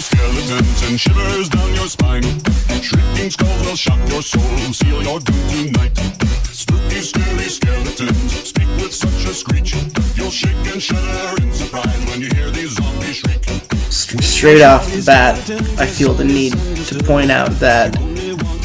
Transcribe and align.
skeletons 0.00 0.82
and 0.88 0.98
shivers 0.98 1.48
down 1.48 1.74
your 1.74 1.86
spine. 1.86 2.22
Shrieking 2.82 3.30
skulls 3.30 3.66
will 3.66 3.76
shock 3.76 3.98
your 4.08 4.22
soul, 4.22 4.42
seal 4.72 5.02
your 5.02 5.20
doom 5.20 5.72
tonight. 5.72 5.96
Spooky, 6.44 7.00
scary 7.00 7.48
skeletons 7.48 8.48
speak 8.48 8.68
with 8.78 8.94
such 8.94 9.24
a 9.28 9.34
screech. 9.34 9.74
You'll 10.16 10.30
shake 10.30 10.72
and 10.72 10.82
shudder 10.82 11.42
in 11.42 11.52
surprise 11.52 12.06
when 12.06 12.20
you 12.20 12.28
hear 12.34 12.50
these 12.50 12.76
zombies 12.76 13.16
shriek. 13.16 13.44
Straight 14.22 14.62
off 14.62 14.90
the 14.90 15.02
bat, 15.04 15.38
I 15.78 15.86
feel 15.86 16.14
the 16.14 16.24
need 16.24 16.52
to 16.86 17.04
point 17.04 17.30
out 17.30 17.50
that 17.60 18.09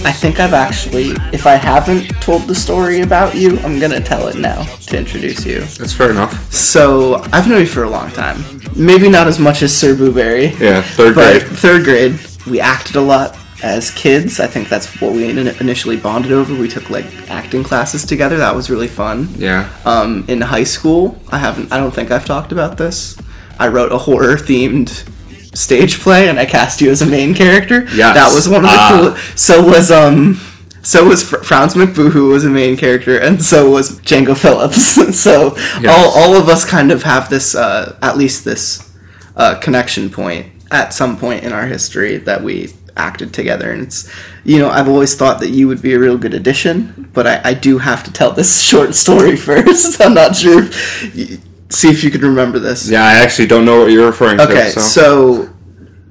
I 0.06 0.12
think 0.12 0.40
I've 0.40 0.54
actually, 0.54 1.14
if 1.34 1.48
I 1.48 1.56
haven't 1.56 2.08
told 2.22 2.44
the 2.44 2.54
story 2.54 3.02
about 3.02 3.34
you, 3.34 3.58
I'm 3.62 3.80
gonna 3.80 4.00
tell 4.00 4.28
it 4.28 4.38
now 4.38 4.62
to 4.62 4.98
introduce 5.00 5.44
you. 5.44 5.62
That's 5.62 5.94
fair 5.94 6.12
enough. 6.12 6.54
So, 6.54 7.16
I've 7.34 7.48
known 7.48 7.62
you 7.62 7.66
for 7.66 7.86
a 7.86 7.90
long 7.90 8.12
time. 8.12 8.44
Maybe 8.76 9.10
not 9.10 9.26
as 9.26 9.40
much 9.40 9.64
as 9.64 9.76
Sir 9.76 9.96
Booberry. 9.96 10.58
Yeah, 10.60 10.84
third 10.84 11.16
grade. 11.16 11.42
third 11.42 11.86
grade, 11.86 12.20
we 12.46 12.60
acted 12.62 12.98
a 12.98 13.02
lot 13.02 13.36
as 13.64 13.90
kids. 13.90 14.40
I 14.40 14.46
think 14.46 14.70
that's 14.70 15.02
what 15.02 15.12
we 15.12 15.28
initially 15.28 15.98
bonded 15.98 16.32
over. 16.32 16.54
We 16.54 16.68
took 16.68 16.92
like 16.92 17.08
acting 17.32 17.64
classes 17.64 18.06
together. 18.06 18.38
That 18.38 18.54
was 18.54 18.70
really 18.70 18.88
fun. 18.88 19.28
Yeah. 19.38 19.68
Um, 19.86 20.24
in 20.28 20.40
high 20.40 20.66
school, 20.66 21.18
I 21.32 21.40
haven't. 21.40 21.72
I 21.72 21.78
don't 21.78 21.92
think 21.92 22.12
I've 22.12 22.26
talked 22.26 22.52
about 22.52 22.78
this. 22.78 23.18
I 23.58 23.70
wrote 23.70 23.92
a 23.92 23.98
horror 23.98 24.36
themed 24.36 25.10
stage 25.56 26.00
play, 26.00 26.28
and 26.30 26.40
I 26.40 26.46
cast 26.46 26.82
you 26.82 26.92
as 26.92 27.02
a 27.02 27.06
main 27.06 27.34
character. 27.34 27.86
Yeah, 27.96 28.14
that 28.14 28.34
was 28.34 28.48
one 28.48 28.64
of 28.66 28.70
the 28.72 28.78
Ah. 28.78 29.16
cool. 29.16 29.36
So 29.36 29.64
was 29.66 29.92
um. 29.92 30.40
So 30.84 31.04
was 31.08 31.24
Fr- 31.28 31.38
Franz 31.38 31.74
McBoo, 31.74 32.12
who 32.12 32.28
was 32.28 32.46
a 32.46 32.50
main 32.50 32.78
character, 32.78 33.18
and 33.18 33.44
so 33.44 33.72
was 33.72 34.00
Django 34.02 34.38
Phillips. 34.38 35.20
so 35.20 35.56
Yes. 35.82 35.86
all, 35.88 36.12
all 36.22 36.36
of 36.36 36.48
us 36.48 36.64
kind 36.64 36.92
of 36.92 37.02
have 37.02 37.28
this, 37.28 37.56
uh, 37.56 37.96
at 38.04 38.18
least 38.18 38.46
this 38.46 38.88
uh, 39.36 39.56
connection 39.56 40.12
point 40.12 40.46
at 40.70 40.94
some 40.94 41.18
point 41.18 41.44
in 41.44 41.52
our 41.52 41.66
history 41.66 42.18
that 42.18 42.44
we 42.44 42.70
acted 42.98 43.34
together. 43.34 43.72
And 43.72 43.82
it's, 43.82 44.08
you 44.44 44.60
know, 44.60 44.70
I've 44.70 44.88
always 44.88 45.16
thought 45.16 45.40
that 45.40 45.50
you 45.50 45.68
would 45.68 45.82
be 45.82 45.94
a 45.96 46.00
real 46.00 46.20
good 46.20 46.36
addition, 46.36 47.10
but 47.14 47.26
I, 47.26 47.42
I 47.44 47.54
do 47.56 47.80
have 47.80 48.04
to 48.04 48.14
tell 48.14 48.32
this 48.32 48.62
short 48.72 48.94
story 48.94 49.36
first. 49.50 50.00
I'm 50.00 50.14
not 50.14 50.36
sure. 50.36 50.66
If, 50.66 51.40
see 51.70 51.90
if 51.90 52.04
you 52.04 52.12
can 52.12 52.22
remember 52.22 52.60
this. 52.60 52.90
Yeah, 52.90 53.04
I 53.04 53.16
actually 53.16 53.48
don't 53.48 53.66
know 53.66 53.80
what 53.82 53.92
you're 53.92 54.06
referring 54.08 54.40
Okay, 54.40 54.72
to. 54.74 54.80
So. 54.80 54.82
so 54.82 55.50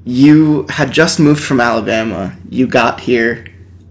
you 0.04 0.66
had 0.68 0.90
just 0.90 1.18
moved 1.20 1.42
from 1.42 1.60
Alabama. 1.60 2.36
You 2.50 2.66
got 2.66 3.00
here. 3.00 3.46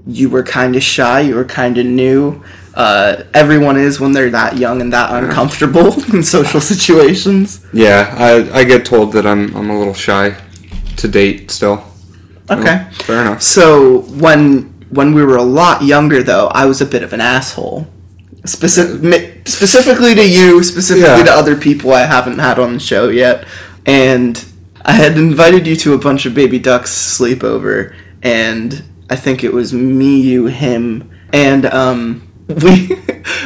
You 0.05 0.29
were 0.29 0.43
kind 0.43 0.75
of 0.75 0.83
shy. 0.83 1.21
You 1.21 1.35
were 1.35 1.45
kind 1.45 1.77
of 1.77 1.85
new. 1.85 2.43
Uh, 2.73 3.23
everyone 3.33 3.77
is 3.77 3.99
when 3.99 4.11
they're 4.11 4.31
that 4.31 4.57
young 4.57 4.81
and 4.81 4.91
that 4.91 5.11
uncomfortable 5.23 5.93
in 6.13 6.23
social 6.23 6.59
situations. 6.59 7.65
yeah, 7.71 8.13
I, 8.17 8.59
I 8.59 8.63
get 8.63 8.83
told 8.85 9.13
that 9.13 9.25
I'm 9.27 9.55
I'm 9.55 9.69
a 9.69 9.77
little 9.77 9.93
shy 9.93 10.35
to 10.97 11.07
date 11.07 11.51
still. 11.51 11.83
Okay. 12.49 12.87
Fair 12.93 13.21
enough. 13.21 13.41
So 13.41 14.01
when 14.19 14.63
when 14.89 15.13
we 15.13 15.23
were 15.23 15.37
a 15.37 15.43
lot 15.43 15.83
younger, 15.83 16.21
though, 16.23 16.47
I 16.47 16.65
was 16.65 16.81
a 16.81 16.85
bit 16.85 17.01
of 17.03 17.13
an 17.13 17.21
asshole. 17.21 17.87
Specific, 18.45 19.47
specifically 19.47 20.13
to 20.15 20.27
you, 20.27 20.63
specifically 20.63 21.19
Yeah. 21.19 21.23
to 21.23 21.31
other 21.31 21.55
people 21.55 21.93
I 21.93 22.05
haven't 22.05 22.39
had 22.39 22.59
on 22.59 22.73
the 22.73 22.79
show 22.79 23.07
yet, 23.07 23.45
and 23.85 24.43
I 24.83 24.91
had 24.93 25.17
invited 25.17 25.65
you 25.65 25.77
to 25.77 25.93
a 25.93 25.97
bunch 25.97 26.25
of 26.25 26.33
baby 26.33 26.59
ducks 26.59 26.91
sleepover, 26.91 27.93
and 28.21 28.83
I 29.09 29.15
think 29.15 29.45
it 29.45 29.53
was 29.53 29.71
me, 29.73 30.19
you, 30.19 30.47
him, 30.47 31.09
and 31.31 31.65
um, 31.67 32.27
we 32.47 32.97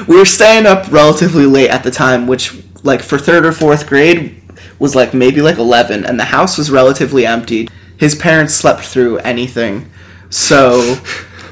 we 0.07 0.17
were 0.17 0.25
staying 0.25 0.65
up 0.65 0.91
relatively 0.91 1.45
late 1.45 1.69
at 1.69 1.83
the 1.83 1.91
time, 1.91 2.25
which 2.25 2.55
like 2.81 3.03
for 3.03 3.19
third 3.19 3.45
or 3.45 3.51
fourth 3.51 3.85
grade 3.87 4.41
was 4.79 4.95
like 4.95 5.13
maybe 5.13 5.41
like 5.43 5.59
eleven, 5.59 6.05
and 6.05 6.19
the 6.19 6.25
house 6.25 6.57
was 6.57 6.71
relatively 6.71 7.23
empty. 7.25 7.69
His 7.97 8.15
parents 8.15 8.55
slept 8.55 8.81
through 8.81 9.17
anything, 9.19 9.91
so 10.31 10.97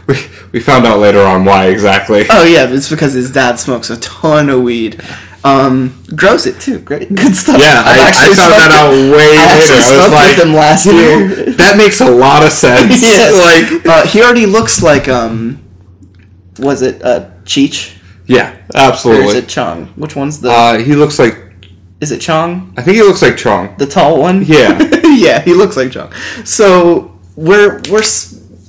We, 0.08 0.16
we 0.52 0.60
found 0.60 0.86
out 0.86 1.00
later 1.00 1.22
on 1.22 1.46
why 1.46 1.68
exactly. 1.68 2.26
oh 2.30 2.44
yeah, 2.44 2.70
it's 2.70 2.90
because 2.90 3.14
his 3.14 3.32
dad 3.32 3.60
smokes 3.60 3.90
a 3.90 4.00
ton 4.00 4.50
of 4.50 4.62
weed. 4.62 5.02
Um, 5.44 6.04
grows 6.16 6.46
it 6.48 6.60
too. 6.60 6.80
Great, 6.80 7.10
good 7.14 7.36
stuff. 7.36 7.60
yeah, 7.60 7.84
I, 7.86 7.98
I 7.98 8.08
actually 8.08 8.36
found 8.36 8.54
that 8.54 8.72
out 8.72 8.92
way 8.92 9.36
I 9.38 9.58
later. 9.58 9.74
I 9.74 10.04
was 10.04 10.12
like, 10.12 10.38
with 10.38 10.46
him 10.46 10.54
last 10.54 10.86
year. 10.86 11.54
that 11.58 11.78
makes 11.78 12.02
a 12.02 12.10
lot 12.10 12.44
of 12.44 12.52
sense. 12.52 13.02
Yeah. 13.06 13.32
Like, 13.32 13.86
uh, 13.86 14.08
he 14.08 14.22
already 14.22 14.46
looks 14.46 14.82
like 14.82 15.08
um, 15.08 15.64
was 16.60 16.82
it 16.82 17.04
uh 17.04 17.30
Cheech 17.44 17.96
yeah, 18.28 18.58
absolutely. 18.74 19.26
or 19.26 19.30
is 19.30 19.36
it 19.36 19.48
Chong? 19.48 19.88
Which 19.96 20.16
one's 20.16 20.42
the? 20.42 20.50
Uh, 20.50 20.80
he 20.80 20.96
looks 20.96 21.20
like 21.20 21.38
is 22.02 22.12
it 22.12 22.20
Chong? 22.20 22.74
I 22.78 22.82
think 22.82 22.98
he 22.98 23.04
looks 23.04 23.22
like 23.22 23.38
Chong. 23.38 23.76
The 23.78 23.86
tall 23.86 24.20
one? 24.20 24.44
Yeah. 24.44 24.78
yeah, 25.04 25.42
he 25.42 25.54
looks 25.54 25.78
like 25.78 25.92
Chong. 25.92 26.12
So 26.44 27.20
we're 27.36 27.82
we're 27.90 28.04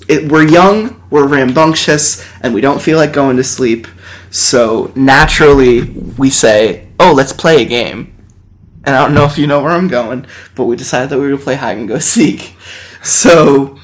it, 0.09 0.31
we're 0.31 0.47
young, 0.47 1.03
we're 1.11 1.27
rambunctious, 1.27 2.25
and 2.41 2.55
we 2.55 2.61
don't 2.61 2.81
feel 2.81 2.99
like 2.99 3.12
going 3.12 3.37
to 3.37 3.44
sleep. 3.44 3.87
So 4.31 4.93
naturally, 4.94 5.83
we 5.83 6.31
say, 6.31 6.89
"Oh, 6.99 7.12
let's 7.12 7.33
play 7.33 7.62
a 7.62 7.65
game." 7.65 8.12
And 8.84 8.95
I 8.95 9.03
don't 9.03 9.15
know 9.15 9.25
if 9.25 9.37
you 9.37 9.49
know 9.49 9.62
where 9.62 9.72
I'm 9.72 9.89
going, 9.89 10.27
but 10.55 10.66
we 10.66 10.77
decided 10.77 11.11
that 11.11 11.19
we 11.19 11.33
would 11.33 11.41
play 11.41 11.56
hide 11.56 11.77
and 11.77 11.89
go 11.89 11.99
seek. 11.99 12.55
So 13.03 13.78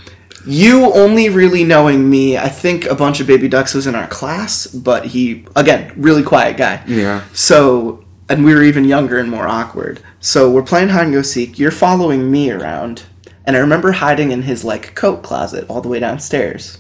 you 0.47 0.93
only 0.95 1.29
really 1.29 1.65
knowing 1.65 2.09
me, 2.09 2.37
I 2.37 2.49
think 2.49 2.87
a 2.87 2.95
bunch 2.95 3.21
of 3.21 3.27
baby 3.27 3.49
ducks 3.49 3.75
was 3.75 3.87
in 3.87 3.95
our 3.95 4.07
class, 4.09 4.67
but 4.67 5.07
he 5.07 5.45
again 5.57 5.93
really 5.97 6.23
quiet 6.23 6.57
guy. 6.57 6.83
Yeah. 6.87 7.25
So, 7.33 8.05
and 8.29 8.45
we 8.45 8.55
were 8.55 8.63
even 8.63 8.85
younger 8.85 9.19
and 9.19 9.31
more 9.31 9.47
awkward. 9.47 10.01
So 10.21 10.51
we're 10.51 10.63
playing 10.63 10.89
hide 10.89 11.05
and 11.05 11.13
go 11.13 11.23
seek. 11.23 11.59
You're 11.59 11.71
following 11.71 12.31
me 12.31 12.51
around, 12.51 13.05
and 13.47 13.57
I 13.57 13.61
remember 13.61 13.93
hiding 13.93 14.33
in 14.33 14.43
his 14.43 14.65
like 14.65 14.95
coat 14.95 15.23
closet 15.23 15.67
all 15.69 15.81
the 15.81 15.89
way 15.89 16.01
downstairs. 16.01 16.79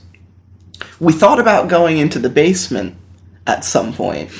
We 1.00 1.12
thought 1.12 1.38
about 1.38 1.68
going 1.68 1.98
into 1.98 2.18
the 2.18 2.28
basement 2.28 2.96
at 3.46 3.64
some 3.64 3.92
point 3.92 4.30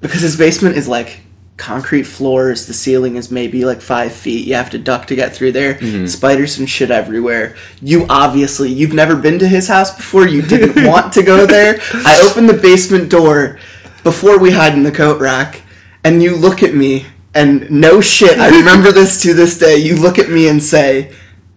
because 0.00 0.20
his 0.20 0.36
basement 0.36 0.76
is 0.76 0.88
like 0.88 1.20
concrete 1.56 2.02
floors. 2.02 2.66
The 2.66 2.74
ceiling 2.74 3.16
is 3.16 3.30
maybe 3.30 3.64
like 3.64 3.80
five 3.80 4.12
feet. 4.12 4.46
You 4.46 4.54
have 4.54 4.70
to 4.70 4.78
duck 4.78 5.06
to 5.06 5.16
get 5.16 5.34
through 5.34 5.52
there. 5.52 5.74
Mm-hmm. 5.74 6.06
Spiders 6.06 6.58
and 6.58 6.68
shit 6.68 6.90
everywhere. 6.90 7.56
You 7.80 8.06
obviously 8.08 8.70
you've 8.70 8.92
never 8.92 9.16
been 9.16 9.38
to 9.38 9.48
his 9.48 9.68
house 9.68 9.94
before. 9.94 10.26
You 10.26 10.42
didn't 10.42 10.86
want 10.88 11.12
to 11.14 11.22
go 11.22 11.46
there. 11.46 11.78
I 11.92 12.28
opened 12.28 12.48
the 12.48 12.60
basement 12.60 13.10
door 13.10 13.58
before 14.02 14.38
we 14.38 14.50
hide 14.50 14.74
in 14.74 14.82
the 14.82 14.92
coat 14.92 15.20
rack, 15.20 15.62
and 16.02 16.22
you 16.22 16.36
look 16.36 16.62
at 16.62 16.74
me. 16.74 17.06
And 17.36 17.68
no 17.68 18.00
shit, 18.00 18.38
I 18.38 18.48
remember 18.60 18.92
this 18.92 19.20
to 19.22 19.34
this 19.34 19.58
day. 19.58 19.76
You 19.76 19.96
look 19.96 20.20
at 20.20 20.30
me 20.30 20.46
and 20.46 20.62
say, 20.62 21.12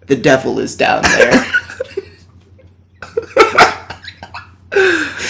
"The 0.08 0.16
devil 0.16 0.58
is 0.58 0.76
down 0.76 1.02
there." 1.02 1.44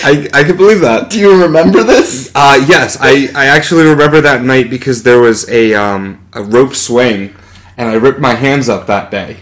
I, 0.05 0.29
I 0.33 0.45
can 0.45 0.57
believe 0.57 0.81
that. 0.81 1.11
Do 1.11 1.19
you 1.21 1.43
remember 1.43 1.83
this? 1.83 2.31
Uh, 2.35 2.65
yes, 2.69 2.97
I, 3.01 3.31
I 3.35 3.47
actually 3.47 3.85
remember 3.85 4.21
that 4.21 4.43
night 4.43 4.71
because 4.71 5.03
there 5.03 5.21
was 5.21 5.49
a 5.51 5.75
um, 5.75 6.27
a 6.33 6.43
rope 6.43 6.75
swing, 6.75 7.35
and 7.77 7.89
I 7.89 7.95
ripped 7.95 8.21
my 8.21 8.35
hands 8.35 8.69
up 8.69 8.87
that 8.87 9.11
day. 9.11 9.37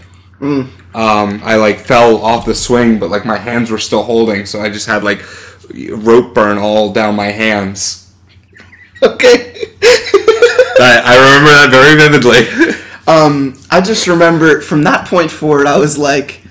Um, 0.93 1.41
I 1.43 1.55
like 1.55 1.79
fell 1.79 2.17
off 2.17 2.45
the 2.45 2.55
swing, 2.55 2.99
but 2.99 3.09
like 3.09 3.25
my 3.25 3.37
hands 3.37 3.69
were 3.69 3.77
still 3.77 4.03
holding, 4.03 4.45
so 4.45 4.61
I 4.61 4.69
just 4.69 4.87
had 4.87 5.03
like 5.03 5.21
rope 5.89 6.33
burn 6.33 6.57
all 6.57 6.91
down 6.91 7.15
my 7.15 7.27
hands. 7.27 8.13
Okay. 9.03 9.53
I, 10.79 11.01
I 11.05 11.15
remember 11.17 11.51
that 11.51 11.69
very 11.71 11.95
vividly. 11.97 12.77
Um, 13.07 13.57
I 13.71 13.79
just 13.81 14.05
remember 14.07 14.61
from 14.61 14.83
that 14.83 15.07
point 15.07 15.31
forward, 15.31 15.65
I 15.65 15.77
was 15.77 15.97
like, 15.97 16.41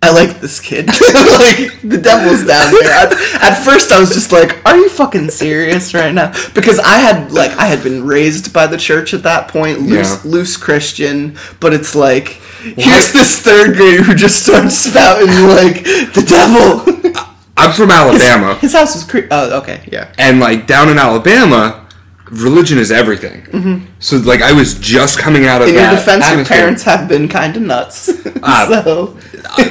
I 0.00 0.12
like 0.12 0.40
this 0.40 0.60
kid. 0.60 0.86
like 0.86 1.80
the 1.82 1.98
devil's 2.02 2.46
down 2.46 2.72
there. 2.72 2.90
At, 2.92 3.12
at 3.42 3.62
first, 3.64 3.90
I 3.90 3.98
was 3.98 4.10
just 4.10 4.30
like, 4.30 4.64
"Are 4.64 4.76
you 4.76 4.88
fucking 4.88 5.28
serious 5.30 5.92
right 5.92 6.14
now?" 6.14 6.32
Because 6.54 6.78
I 6.78 6.98
had 6.98 7.32
like 7.32 7.50
I 7.52 7.66
had 7.66 7.82
been 7.82 8.06
raised 8.06 8.52
by 8.54 8.68
the 8.68 8.76
church 8.76 9.12
at 9.12 9.24
that 9.24 9.48
point, 9.48 9.80
loose, 9.80 10.24
Yeah. 10.24 10.30
loose 10.30 10.56
Christian. 10.56 11.36
But 11.58 11.74
it's 11.74 11.96
like, 11.96 12.28
here's 12.62 13.12
this 13.12 13.40
third 13.40 13.74
grader 13.76 14.04
who 14.04 14.14
just 14.14 14.44
starts 14.44 14.76
spouting 14.76 15.26
like 15.48 15.82
the 16.14 16.24
devil. 16.26 17.24
I'm 17.56 17.72
from 17.72 17.90
Alabama, 17.90 18.54
His 18.60 18.72
house 18.74 18.94
was 18.94 19.02
cre- 19.02 19.26
Oh, 19.32 19.58
okay, 19.58 19.82
yeah. 19.90 20.14
and 20.16 20.38
like 20.38 20.68
down 20.68 20.88
in 20.90 20.96
Alabama, 20.96 21.87
religion 22.30 22.78
is 22.78 22.90
everything. 22.90 23.86
So 24.00 24.16
like 24.18 24.42
I 24.42 24.52
was 24.52 24.78
just 24.78 25.18
coming 25.18 25.46
out 25.46 25.62
of 25.62 25.68
Mm-hmm. 25.68 25.78
In 25.78 25.84
your 25.84 25.94
defense, 25.96 26.24
your 26.24 26.32
atmosphere. 26.32 26.56
parents 26.56 26.82
have 26.84 27.08
been 27.08 27.28
kind 27.28 27.56
of 27.56 27.62
nuts. 27.62 28.10
Ah. 28.42 28.66
so 28.84 29.16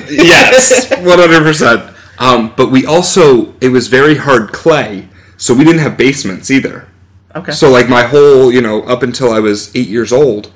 yes, 0.09 0.89
one 1.03 1.19
hundred 1.19 1.43
percent. 1.43 1.95
Um, 2.19 2.53
but 2.57 2.71
we 2.71 2.85
also 2.85 3.53
it 3.61 3.69
was 3.69 3.87
very 3.87 4.15
hard 4.15 4.51
clay, 4.51 5.07
so 5.37 5.53
we 5.53 5.63
didn't 5.63 5.81
have 5.81 5.97
basements 5.97 6.49
either. 6.51 6.87
okay. 7.35 7.51
So 7.51 7.69
like 7.69 7.87
my 7.89 8.03
whole, 8.03 8.51
you 8.51 8.61
know, 8.61 8.81
up 8.83 9.03
until 9.03 9.31
I 9.31 9.39
was 9.39 9.75
eight 9.75 9.87
years 9.87 10.11
old, 10.11 10.51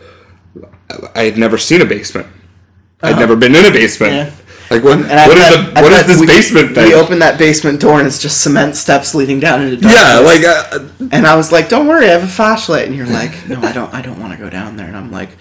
I 1.15 1.24
had 1.24 1.38
never 1.38 1.57
seen 1.57 1.81
a 1.81 1.86
basement. 1.86 2.27
I'd 3.04 3.18
never 3.18 3.36
been 3.36 3.56
in 3.56 3.65
a 3.65 3.71
basement. 3.71 4.13
Uh-huh. 4.13 4.30
Yeah. 4.30 4.40
Like 4.71 4.83
what? 4.83 5.00
And 5.00 5.09
what 5.09 5.38
is 5.38 5.50
the 5.50 5.81
what 5.81 5.91
is 5.91 6.07
this 6.07 6.19
we, 6.19 6.27
basement 6.27 6.73
thing? 6.73 6.88
We 6.88 6.94
opened 6.94 7.21
that 7.21 7.38
basement 7.38 7.81
door 7.81 8.00
and 8.00 8.07
it's 8.07 8.19
just 8.19 8.41
cement 8.41 8.75
steps 8.75 9.13
leading 9.13 9.39
down 9.39 9.62
into 9.62 9.75
darkness. 9.75 10.01
yeah, 10.01 10.19
like 10.19 10.44
uh, 10.44 11.07
and 11.12 11.27
I 11.27 11.35
was 11.35 11.51
like, 11.51 11.69
"Don't 11.69 11.88
worry, 11.88 12.06
I 12.06 12.13
have 12.13 12.23
a 12.23 12.27
flashlight." 12.27 12.88
And 12.88 12.95
you're 12.95 13.06
like, 13.06 13.47
"No, 13.47 13.59
I 13.62 13.71
don't. 13.71 13.94
I 13.94 14.01
don't 14.01 14.19
want 14.19 14.33
to 14.33 14.39
go 14.39 14.50
down 14.50 14.77
there." 14.77 14.88
And 14.88 14.95
I'm 14.95 15.12
like, 15.12 15.38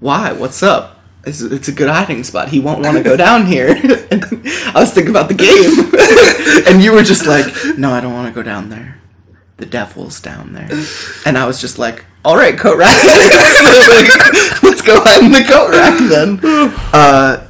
"Why? 0.00 0.32
What's 0.32 0.62
up?" 0.62 0.98
it's, 1.28 1.40
it's 1.40 1.68
a 1.68 1.72
good 1.72 1.88
hiding 1.88 2.24
spot. 2.24 2.48
He 2.48 2.60
won't 2.60 2.82
want 2.82 2.96
to 2.96 3.02
go 3.02 3.16
down 3.16 3.46
here. 3.46 3.68
I 3.76 4.72
was 4.74 4.92
thinking 4.92 5.10
about 5.10 5.28
the 5.28 5.34
game, 5.34 6.66
and 6.66 6.82
you 6.82 6.92
were 6.92 7.02
just 7.02 7.26
like, 7.26 7.46
"No, 7.76 7.92
I 7.92 8.00
don't 8.00 8.14
want 8.14 8.32
to 8.32 8.34
go 8.34 8.42
down 8.42 8.70
there. 8.70 8.98
The 9.58 9.66
devil's 9.66 10.20
down 10.20 10.52
there." 10.52 10.68
And 11.26 11.36
I 11.36 11.46
was 11.46 11.60
just 11.60 11.78
like, 11.78 12.04
"All 12.24 12.36
right, 12.36 12.56
coat 12.58 12.78
rack. 12.78 12.96
Let's 14.62 14.82
go 14.82 15.00
hide 15.00 15.24
in 15.24 15.32
the 15.32 15.44
coat 15.46 15.70
rack 15.70 15.98
then." 16.08 16.74
Uh, 16.90 17.46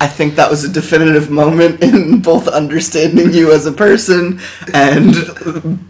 I 0.00 0.08
think 0.08 0.34
that 0.34 0.50
was 0.50 0.64
a 0.64 0.68
definitive 0.68 1.30
moment 1.30 1.82
in 1.82 2.20
both 2.20 2.48
understanding 2.48 3.32
you 3.32 3.52
as 3.52 3.66
a 3.66 3.72
person 3.72 4.40
and 4.74 5.14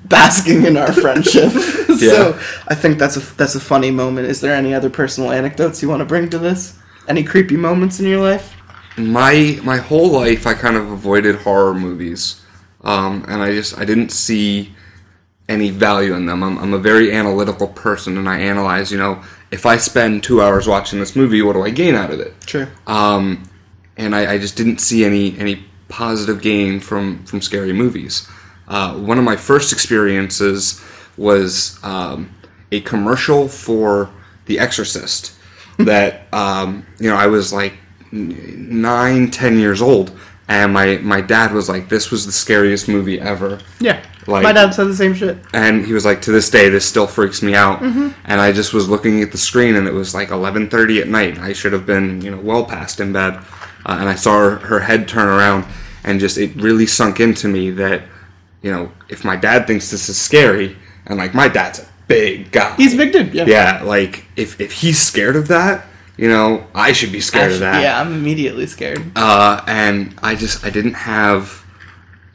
basking 0.09 0.65
in 0.65 0.77
our 0.77 0.93
friendship. 0.93 1.53
So 1.95 2.37
I 2.67 2.75
think 2.75 2.99
that's 2.99 3.17
a 3.17 3.21
that's 3.37 3.55
a 3.55 3.61
funny 3.61 3.91
moment. 3.91 4.27
Is 4.27 4.41
there 4.41 4.53
any 4.53 4.75
other 4.75 4.91
personal 4.91 5.31
anecdotes 5.31 5.81
you 5.81 5.89
want 5.89 6.01
to 6.01 6.05
bring 6.05 6.29
to 6.31 6.39
this? 6.39 6.77
Any 7.09 7.23
creepy 7.23 7.57
moments 7.57 8.01
in 8.01 8.07
your 8.07 8.21
life? 8.21 8.55
my 8.97 9.59
my 9.63 9.77
whole 9.77 10.11
life 10.11 10.47
I 10.47 10.55
kind 10.55 10.77
of 10.77 10.91
avoided 10.91 11.37
horror 11.37 11.75
movies, 11.75 12.43
um, 12.83 13.25
and 13.29 13.43
I 13.43 13.53
just 13.53 13.79
I 13.79 13.85
didn't 13.85 14.11
see 14.11 14.73
any 15.49 15.71
value 15.71 16.15
in 16.15 16.27
them. 16.27 16.43
I'm, 16.43 16.59
I'm 16.59 16.75
a 16.75 16.79
very 16.79 17.13
analytical 17.13 17.69
person, 17.69 18.17
and 18.17 18.29
I 18.29 18.39
analyze. 18.39 18.91
You 18.93 18.99
know, 18.99 19.23
if 19.51 19.67
I 19.67 19.77
spend 19.77 20.23
two 20.23 20.41
hours 20.43 20.67
watching 20.67 21.01
this 21.01 21.17
movie, 21.17 21.43
what 21.43 21.55
do 21.55 21.63
I 21.63 21.71
gain 21.71 21.95
out 21.95 22.11
of 22.11 22.21
it? 22.21 22.35
Sure. 22.47 22.69
Um, 22.87 23.43
and 23.97 24.15
I, 24.15 24.35
I 24.35 24.39
just 24.39 24.57
didn't 24.57 24.79
see 24.79 25.05
any 25.05 25.39
any 25.39 25.65
positive 25.89 26.41
gain 26.43 26.81
from 26.81 27.25
from 27.25 27.41
scary 27.41 27.73
movies. 27.73 28.29
Uh, 28.67 28.95
one 28.95 29.19
of 29.19 29.25
my 29.25 29.37
first 29.37 29.73
experiences 29.73 30.83
was 31.17 31.79
um, 31.85 32.35
a 32.73 32.81
commercial 32.81 33.47
for 33.49 34.11
The 34.47 34.59
Exorcist. 34.59 35.33
that 35.79 36.33
um, 36.33 36.87
you 37.01 37.11
know, 37.11 37.17
I 37.17 37.27
was 37.27 37.53
like 37.53 37.75
nine, 38.13 39.31
ten 39.31 39.59
years 39.59 39.83
old, 39.83 40.17
and 40.49 40.73
my 40.73 40.99
my 40.99 41.21
dad 41.21 41.53
was 41.53 41.69
like, 41.69 41.89
"This 41.89 42.11
was 42.11 42.27
the 42.27 42.33
scariest 42.33 42.89
movie 42.89 43.21
ever." 43.21 43.61
Yeah. 43.81 44.03
Like- 44.27 44.43
My 44.43 44.53
dad 44.53 44.73
said 44.73 44.85
the 44.89 44.97
same 44.97 45.13
shit. 45.13 45.37
and 45.53 45.85
he 45.85 45.93
was 45.93 46.07
like 46.07 46.23
to 46.23 46.33
this 46.33 46.49
day 46.49 46.71
this 46.71 46.87
still 46.87 47.07
freaks 47.07 47.43
me 47.43 47.55
out 47.55 47.83
and 47.83 48.15
i 48.41 48.53
just 48.53 48.73
was 48.73 48.89
looking 48.89 49.21
at 49.23 49.31
the 49.33 49.37
screen 49.37 49.75
and 49.77 49.87
it 49.87 49.93
was 49.93 50.15
like 50.15 50.31
11.30 50.31 51.03
at 51.03 51.09
night 51.09 51.39
i 51.41 51.53
should 51.53 51.75
have 51.75 51.85
been 51.85 52.23
you 52.23 52.31
know 52.31 52.39
well 52.39 52.65
past 52.65 53.01
in 53.01 53.13
bed 53.13 53.39
uh, 53.87 53.97
and 54.01 54.09
i 54.09 54.15
saw 54.15 54.39
her, 54.39 54.57
her 54.57 54.81
head 54.81 55.07
turn 55.09 55.29
around 55.29 55.65
and 56.05 56.21
just 56.21 56.37
it 56.39 56.55
really 56.57 56.87
sunk 56.87 57.21
into 57.21 57.49
me 57.49 57.71
that 57.71 58.03
you 58.63 58.71
know 58.71 58.91
if 59.09 59.25
my 59.25 59.37
dad 59.37 59.67
thinks 59.67 59.91
this 59.91 60.09
is 60.09 60.17
scary 60.21 60.77
and 61.07 61.19
like 61.19 61.35
my 61.35 61.49
dad's 61.49 61.81
a 61.81 61.87
big 62.09 62.51
guy 62.53 62.75
He's 62.77 62.95
a 62.95 62.97
big 62.97 63.13
dude. 63.13 63.33
Yeah. 63.35 63.45
yeah 63.47 63.83
like 63.83 64.27
if, 64.37 64.61
if 64.61 64.73
he's 64.73 64.99
scared 65.01 65.37
of 65.37 65.49
that 65.49 65.87
you 66.17 66.29
know 66.29 66.67
i 66.75 66.93
should 66.93 67.11
be 67.13 67.21
scared 67.21 67.53
of 67.53 67.61
that 67.61 67.83
Yeah, 67.83 68.01
I'm 68.01 68.13
immediately 68.15 68.67
scared. 68.67 69.03
uh, 69.17 69.63
and 69.67 70.15
I 70.23 70.35
just 70.35 70.65
I 70.65 70.71
didn't 70.71 70.95
have 70.95 71.65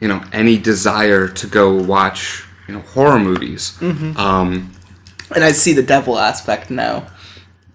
you 0.00 0.08
know 0.08 0.22
any 0.32 0.58
desire 0.58 1.28
to 1.28 1.46
go 1.46 1.74
watch 1.74 2.44
you 2.68 2.74
know 2.74 2.80
horror 2.80 3.18
movies. 3.18 3.76
Mm-hmm. 3.80 4.16
Um, 4.16 4.72
And 5.34 5.42
I 5.44 5.52
see 5.52 5.72
the 5.72 5.82
devil 5.82 6.18
aspect 6.18 6.70
now. 6.70 7.06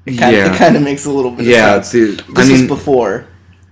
It 0.05 0.17
kind, 0.17 0.35
Yeah. 0.35 0.53
it 0.53 0.57
kind 0.57 0.75
of 0.75 0.81
makes 0.83 1.05
a 1.05 1.11
little 1.11 1.31
bit 1.31 1.45
Yeah, 1.45 1.75
of 1.77 1.85
sense. 1.85 1.91
dude, 1.91 2.21
I 2.37 2.41
this 2.41 2.51
was 2.51 2.67
before. 2.67 3.25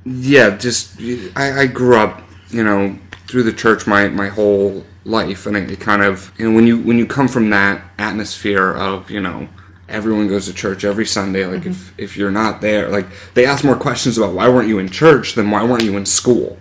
Yeah, 0.06 0.56
just 0.58 1.00
I, 1.36 1.62
I 1.62 1.68
grew 1.68 1.98
up 1.98 2.22
you 2.50 2.64
know 2.64 2.98
through 3.28 3.44
the 3.44 3.54
church 3.54 3.88
my 3.88 4.08
my 4.10 4.28
whole 4.28 4.84
life, 5.06 5.46
and 5.46 5.56
it, 5.58 5.72
it 5.72 5.80
kind 5.80 6.02
of 6.04 6.32
you 6.38 6.50
know 6.50 6.56
when 6.56 6.68
you 6.68 6.78
when 6.80 6.98
you 6.98 7.06
come 7.06 7.28
from 7.28 7.50
that 7.52 7.82
atmosphere 7.98 8.72
of 8.74 9.10
you 9.10 9.20
know. 9.22 9.48
Everyone 9.90 10.28
goes 10.28 10.48
to 10.48 10.54
church 10.54 10.86
every 10.86 11.06
Sunday. 11.06 11.46
Like 11.46 11.68
if, 11.68 11.94
if 12.00 12.18
you're 12.18 12.32
not 12.32 12.62
there, 12.62 12.90
like 12.90 13.06
they 13.36 13.46
ask 13.46 13.64
more 13.64 13.76
questions 13.76 14.18
about 14.18 14.34
why 14.34 14.48
weren't 14.50 14.68
you 14.68 14.80
in 14.80 14.90
church 14.90 15.36
than 15.36 15.52
why 15.52 15.64
weren't 15.64 15.84
you 15.84 15.98
in 15.98 16.06
school. 16.06 16.58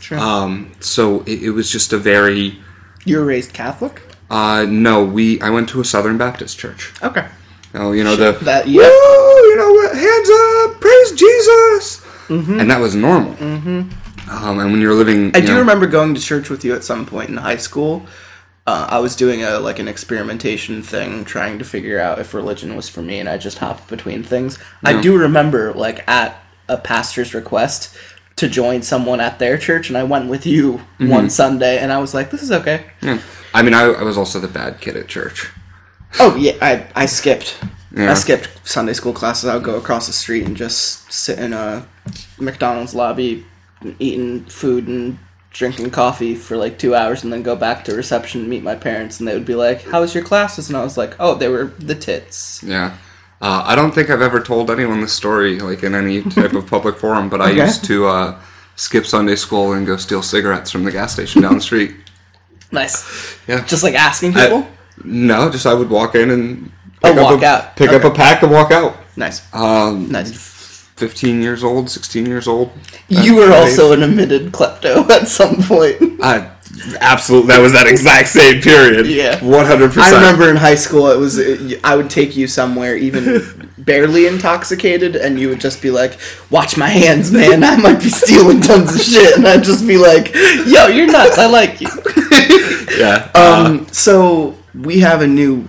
Sure. 0.00 0.18
Um, 0.18 0.72
so 0.80 1.20
it, 1.22 1.42
it 1.42 1.50
was 1.50 1.68
just 1.70 1.92
a 1.92 1.98
very 1.98 2.58
you 3.04 3.18
were 3.18 3.24
raised 3.26 3.52
Catholic? 3.52 4.00
uh, 4.30 4.64
no. 4.66 5.04
We 5.04 5.38
I 5.42 5.50
went 5.50 5.68
to 5.70 5.80
a 5.80 5.84
Southern 5.84 6.16
Baptist 6.16 6.58
church. 6.58 6.94
Okay. 7.02 7.26
Oh, 7.74 7.92
you 7.92 8.02
know 8.04 8.16
the 8.16 8.32
That- 8.44 8.64
woo, 8.66 8.72
yeah. 8.72 8.82
you 8.82 9.56
know 9.58 9.72
what? 9.72 9.94
Hands 9.94 10.30
up, 10.74 10.80
praise 10.80 11.12
Jesus, 11.12 11.96
and 12.30 12.70
that 12.70 12.80
was 12.80 12.94
normal. 12.94 13.34
Mm-hmm. 13.34 14.30
Um, 14.30 14.58
and 14.60 14.70
when 14.70 14.80
you're 14.80 14.94
living, 14.94 15.34
I 15.34 15.40
do 15.40 15.48
know- 15.48 15.58
remember 15.58 15.86
going 15.86 16.14
to 16.14 16.20
church 16.20 16.48
with 16.50 16.64
you 16.64 16.74
at 16.74 16.84
some 16.84 17.04
point 17.06 17.28
in 17.30 17.36
high 17.36 17.56
school. 17.56 18.06
Uh, 18.66 18.86
I 18.88 18.98
was 19.00 19.16
doing 19.16 19.42
a 19.42 19.58
like 19.58 19.78
an 19.80 19.88
experimentation 19.88 20.82
thing, 20.82 21.24
trying 21.24 21.58
to 21.58 21.64
figure 21.64 21.98
out 21.98 22.18
if 22.20 22.34
religion 22.34 22.76
was 22.76 22.88
for 22.88 23.02
me, 23.02 23.18
and 23.18 23.28
I 23.28 23.36
just 23.38 23.58
hopped 23.58 23.88
between 23.88 24.22
things. 24.22 24.58
I 24.84 25.00
do 25.00 25.16
remember, 25.18 25.72
like 25.72 26.06
at 26.08 26.40
a 26.68 26.76
pastor's 26.76 27.34
request, 27.34 27.96
to 28.36 28.48
join 28.48 28.82
someone 28.82 29.18
at 29.20 29.38
their 29.40 29.58
church, 29.58 29.88
and 29.88 29.98
I 29.98 30.04
went 30.04 30.28
with 30.28 30.46
you 30.46 30.74
Mm-hmm. 30.74 31.08
one 31.08 31.30
Sunday, 31.30 31.78
and 31.78 31.90
I 31.92 31.98
was 31.98 32.14
like, 32.14 32.30
"This 32.30 32.42
is 32.42 32.52
okay." 32.52 32.84
Yeah. 33.02 33.18
I 33.54 33.62
mean, 33.62 33.74
I, 33.74 33.84
I 33.86 34.02
was 34.04 34.16
also 34.16 34.38
the 34.38 34.46
bad 34.48 34.80
kid 34.80 34.96
at 34.96 35.08
church. 35.08 35.50
Oh 36.20 36.36
yeah, 36.36 36.52
I 36.62 36.86
I 36.94 37.06
skipped. 37.06 37.58
Yeah. 37.96 38.10
I 38.10 38.14
skipped 38.14 38.48
Sunday 38.64 38.92
school 38.92 39.12
classes. 39.12 39.48
I 39.48 39.54
would 39.54 39.64
go 39.64 39.76
across 39.76 40.06
the 40.06 40.12
street 40.12 40.44
and 40.46 40.56
just 40.56 41.10
sit 41.12 41.38
in 41.38 41.52
a 41.52 41.86
McDonald's 42.38 42.94
lobby, 42.94 43.44
eating 43.98 44.44
food 44.44 44.86
and 44.86 45.18
drinking 45.50 45.90
coffee 45.90 46.34
for 46.36 46.56
like 46.56 46.78
two 46.78 46.94
hours, 46.94 47.24
and 47.24 47.32
then 47.32 47.42
go 47.42 47.56
back 47.56 47.84
to 47.84 47.94
reception, 47.94 48.42
and 48.42 48.50
meet 48.50 48.62
my 48.62 48.76
parents, 48.76 49.18
and 49.18 49.26
they 49.28 49.34
would 49.34 49.44
be 49.46 49.56
like, 49.56 49.82
"How 49.90 50.00
was 50.00 50.14
your 50.14 50.22
classes?" 50.22 50.68
And 50.68 50.76
I 50.76 50.84
was 50.84 50.96
like, 50.96 51.16
"Oh, 51.18 51.34
they 51.34 51.48
were 51.48 51.72
the 51.80 51.94
tits." 51.96 52.62
Yeah. 52.62 52.96
Uh, 53.42 53.62
I 53.66 53.74
don't 53.74 53.92
think 53.92 54.10
I've 54.10 54.20
ever 54.22 54.38
told 54.40 54.70
anyone 54.70 55.00
this 55.00 55.12
story, 55.14 55.58
like 55.58 55.82
in 55.82 55.94
any 55.94 56.22
type 56.22 56.52
of 56.52 56.66
public 56.68 56.96
forum, 56.98 57.28
but 57.28 57.40
I 57.40 57.50
Okay. 57.52 57.64
used 57.64 57.84
to 57.86 58.06
uh, 58.06 58.38
skip 58.76 59.06
Sunday 59.06 59.34
school 59.34 59.72
and 59.72 59.86
go 59.86 59.96
steal 59.96 60.22
cigarettes 60.22 60.70
from 60.70 60.84
the 60.84 60.92
gas 60.92 61.12
station 61.14 61.42
down 61.42 61.54
the 61.54 61.60
street. 61.60 61.96
Nice. 62.70 63.36
Yeah. 63.48 63.64
Just 63.64 63.82
like 63.82 63.94
asking 63.94 64.36
I- 64.36 64.44
people. 64.46 64.68
no, 65.02 65.50
just 65.50 65.66
I 65.66 65.74
would 65.74 65.90
walk 65.90 66.14
in 66.14 66.30
and 66.30 66.70
pick 67.02 67.16
up 67.16 67.22
walk 67.22 67.42
a, 67.42 67.46
out. 67.46 67.76
pick 67.76 67.90
up 67.90 68.04
a 68.04 68.10
pack 68.10 68.42
and 68.42 68.52
walk 68.52 68.70
out. 68.70 68.96
nice. 69.16 69.42
Um, 69.54 70.10
Nice. 70.10 70.48
15 70.96 71.40
years 71.40 71.64
old, 71.64 71.88
16 71.88 72.26
years 72.26 72.46
old. 72.46 72.70
You 73.08 73.36
were 73.36 73.52
also 73.54 73.92
an 73.92 74.02
admitted 74.02 74.52
klepto 74.52 75.08
at 75.10 75.28
some 75.28 75.56
point. 75.62 75.96
I 76.22 76.50
absolutely 77.00 77.48
that 77.48 77.58
was 77.60 77.72
that 77.72 77.86
exact 77.86 78.28
same 78.28 78.60
period. 78.60 79.06
Yeah. 79.06 79.38
100%. 79.38 79.96
I 79.98 80.12
remember 80.14 80.50
in 80.50 80.56
high 80.56 80.74
school, 80.74 81.08
it 81.10 81.16
was 81.18 81.40
I 81.82 81.96
would 81.96 82.10
take 82.10 82.36
you 82.36 82.46
somewhere 82.46 82.96
even 82.96 83.70
barely 83.78 84.26
intoxicated, 84.26 85.16
and 85.16 85.40
you 85.40 85.48
would 85.48 85.60
just 85.60 85.80
be 85.80 85.90
like, 85.90 86.18
"Watch 86.50 86.76
my 86.76 86.88
hands, 86.88 87.32
man! 87.32 87.64
I 87.64 87.76
might 87.76 87.98
be 88.00 88.10
stealing 88.10 88.60
tons 88.60 88.94
of 88.94 89.00
shit," 89.00 89.36
and 89.38 89.48
I'd 89.48 89.64
just 89.64 89.86
be 89.86 89.96
like, 89.96 90.34
"Yo, 90.66 90.86
you're 90.88 91.06
nuts! 91.10 91.38
I 91.38 91.46
like 91.46 91.80
you." 91.80 91.88
Yeah. 92.98 93.30
um, 93.34 93.86
so 93.92 94.56
we 94.74 94.98
have 95.00 95.22
a 95.22 95.26
new 95.26 95.66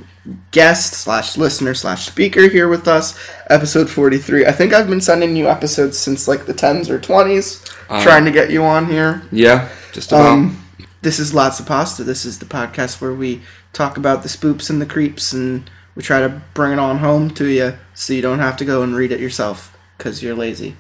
guest 0.52 0.94
slash 0.94 1.36
listener 1.38 1.74
slash 1.74 2.06
speaker 2.06 2.48
here 2.48 2.68
with 2.68 2.88
us. 2.88 3.18
Episode 3.50 3.90
forty 3.90 4.18
three. 4.18 4.46
I 4.46 4.52
think 4.52 4.74
I've 4.74 4.88
been 4.88 5.02
sending 5.02 5.36
you 5.36 5.48
episodes 5.50 5.98
since 5.98 6.28
like 6.28 6.46
the 6.46 6.54
tens 6.54 6.90
or 6.90 7.00
twenties, 7.00 7.64
trying 8.04 8.26
to 8.26 8.32
get 8.32 8.52
you 8.52 8.64
on 8.64 8.86
here. 8.88 9.24
yeah. 9.32 9.70
Just 9.92 10.12
about. 10.12 10.28
Um, 10.28 10.64
this 11.02 11.20
is 11.20 11.34
Lots 11.34 11.60
of 11.60 11.66
Pasta. 11.66 12.04
This 12.04 12.26
is 12.26 12.40
the 12.40 12.46
podcast 12.46 13.02
where 13.02 13.14
we 13.14 13.42
talk 13.74 13.98
about 13.98 14.22
the 14.24 14.30
spoops 14.30 14.70
and 14.70 14.80
the 14.80 14.86
creeps, 14.86 15.34
and 15.34 15.70
we 15.96 16.04
try 16.04 16.22
to 16.22 16.42
bring 16.54 16.74
it 16.74 16.80
on 16.80 17.00
home 17.00 17.32
to 17.32 17.48
you 17.48 17.74
so 17.94 18.14
you 18.14 18.22
don't 18.22 18.40
have 18.40 18.56
to 18.58 18.66
go 18.66 18.84
and 18.84 18.96
read 18.96 19.12
it 19.12 19.20
yourself 19.20 19.76
because 19.98 20.22
you're 20.22 20.36
lazy. 20.36 20.78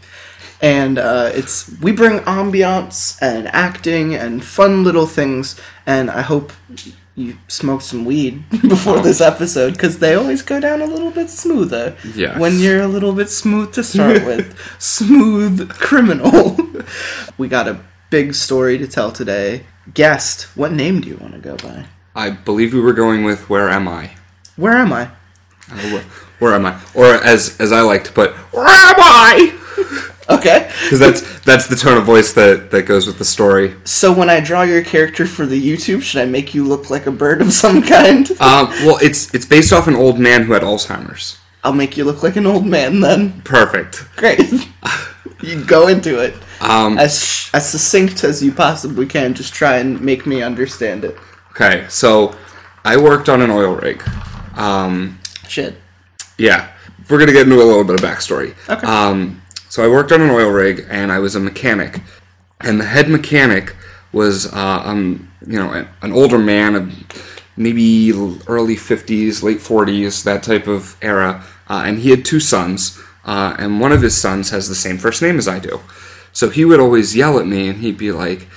And 0.62 1.00
uh, 1.00 1.32
it's 1.34 1.68
we 1.82 1.92
bring 1.92 2.20
ambiance 2.20 3.18
and 3.20 3.48
acting 3.48 4.14
and 4.14 4.46
fun 4.46 4.84
little 4.84 5.08
things, 5.08 5.60
and 5.88 6.12
I 6.12 6.22
hope 6.22 6.54
you 7.16 7.38
smoked 7.48 7.84
some 7.84 8.06
weed 8.06 8.44
before 8.68 9.00
this 9.02 9.20
episode 9.22 9.74
because 9.74 10.00
they 10.00 10.16
always 10.16 10.42
go 10.42 10.60
down 10.60 10.82
a 10.82 10.86
little 10.86 11.12
bit 11.12 11.30
smoother 11.30 11.96
Yes. 12.16 12.40
when 12.40 12.60
you're 12.60 12.82
a 12.82 12.88
little 12.88 13.14
bit 13.14 13.30
smooth 13.30 13.74
to 13.74 13.84
start 13.84 14.24
with. 14.26 14.58
smooth 14.80 15.70
criminal. 15.72 16.58
we 17.38 17.48
got 17.48 17.68
a 17.68 17.80
big 18.10 18.34
story 18.34 18.78
to 18.78 18.88
tell 18.88 19.12
today. 19.12 19.66
Guest, 19.94 20.44
what 20.56 20.72
name 20.72 21.02
do 21.02 21.10
you 21.10 21.18
want 21.18 21.34
to 21.34 21.40
go 21.40 21.56
by? 21.58 21.86
I 22.16 22.30
believe 22.30 22.74
we 22.74 22.80
were 22.82 22.94
going 22.94 23.24
with 23.24 23.50
"Where 23.50 23.70
am 23.70 23.88
I?" 23.88 24.12
Where 24.58 24.74
am 24.78 24.92
I? 24.94 25.04
Uh, 25.72 25.76
where, 25.92 26.04
where 26.40 26.54
am 26.54 26.66
I? 26.66 26.80
Or 26.94 27.06
as 27.06 27.58
as 27.60 27.72
I 27.72 27.82
like 27.82 28.04
to 28.06 28.12
put, 28.12 28.32
"Where 28.54 28.68
am 28.68 28.96
I?" 29.00 30.11
Okay. 30.30 30.72
Because 30.84 31.00
that's 31.00 31.40
that's 31.42 31.68
the 31.68 31.76
tone 31.76 31.98
of 31.98 32.06
voice 32.06 32.34
that 32.34 32.72
that 32.72 32.84
goes 32.84 33.08
with 33.08 33.18
the 33.18 33.26
story. 33.26 33.76
So 33.84 34.14
when 34.14 34.30
I 34.30 34.40
draw 34.40 34.62
your 34.62 34.84
character 34.84 35.26
for 35.26 35.46
the 35.46 35.60
YouTube, 35.62 36.02
should 36.02 36.22
I 36.22 36.26
make 36.26 36.54
you 36.54 36.64
look 36.64 36.90
like 36.90 37.06
a 37.08 37.12
bird 37.12 37.42
of 37.42 37.52
some 37.52 37.82
kind? 37.82 38.30
Um, 38.40 38.68
well, 38.86 38.98
it's 39.02 39.34
it's 39.34 39.46
based 39.46 39.74
off 39.74 39.88
an 39.88 39.96
old 39.96 40.20
man 40.20 40.44
who 40.44 40.54
had 40.54 40.62
Alzheimer's. 40.62 41.38
I'll 41.64 41.74
make 41.74 41.98
you 41.98 42.06
look 42.06 42.24
like 42.24 42.38
an 42.38 42.46
old 42.48 42.66
man 42.66 43.02
then. 43.02 43.42
Perfect. 43.42 44.04
Great. 44.16 44.40
you 45.44 45.64
go 45.66 45.88
into 45.88 46.20
it 46.20 46.34
Um, 46.62 46.98
as 46.98 47.24
sh- 47.24 47.50
as 47.54 47.70
succinct 47.70 48.24
as 48.24 48.42
you 48.44 48.52
possibly 48.52 49.06
can. 49.06 49.34
Just 49.34 49.54
try 49.54 49.78
and 49.78 50.00
make 50.02 50.26
me 50.26 50.42
understand 50.42 51.04
it. 51.04 51.18
okay, 51.52 51.86
so 51.90 52.36
I 52.86 52.98
worked 52.98 53.28
on 53.30 53.42
an 53.42 53.50
oil 53.52 53.76
rig. 53.76 54.02
Um, 54.56 55.20
Shit. 55.48 55.76
yeah, 56.38 56.70
we're 57.10 57.20
gonna 57.20 57.32
get 57.32 57.44
into 57.44 57.58
a 57.58 57.64
little 57.64 57.84
bit 57.84 57.96
of 57.96 58.02
backstory. 58.02 58.56
Okay. 58.70 58.86
Um, 58.88 59.41
So 59.72 59.86
I 59.86 59.88
worked 59.88 60.12
on 60.12 60.20
an 60.20 60.30
oil 60.30 60.50
rig, 60.50 60.86
and 60.90 61.14
I 61.14 61.20
was 61.20 61.36
a 61.36 61.40
mechanic, 61.40 62.02
and 62.60 62.78
the 62.78 62.84
head 62.84 63.08
mechanic 63.08 63.74
was 64.12 64.52
uh, 64.52 64.82
um 64.84 65.32
you 65.48 65.58
know 65.58 65.88
an, 66.02 66.12
older 66.12 66.38
man, 66.38 66.76
of 66.76 66.94
maybe 67.56 68.12
early 68.48 68.76
fifties, 68.76 69.42
late 69.42 69.62
forties, 69.62 70.26
that 70.26 70.44
type 70.44 70.68
of 70.68 70.98
era, 71.02 71.42
uh, 71.70 71.84
and 71.86 72.00
he 72.00 72.10
had 72.10 72.26
two 72.26 72.42
sons, 72.42 73.00
uh, 73.24 73.56
and 73.60 73.80
one 73.80 73.94
of 73.94 74.02
his 74.02 74.22
sons 74.22 74.50
has 74.50 74.68
the 74.68 74.76
same 74.76 74.98
first 74.98 75.22
name 75.22 75.38
as 75.38 75.48
I 75.48 75.60
do. 75.60 75.80
So 76.34 76.50
he 76.50 76.66
would 76.66 76.82
always 76.82 77.16
yell 77.16 77.40
at 77.40 77.48
me, 77.48 77.70
and 77.70 77.80
he'd 77.80 77.98
be 77.98 78.12
like, 78.12 78.50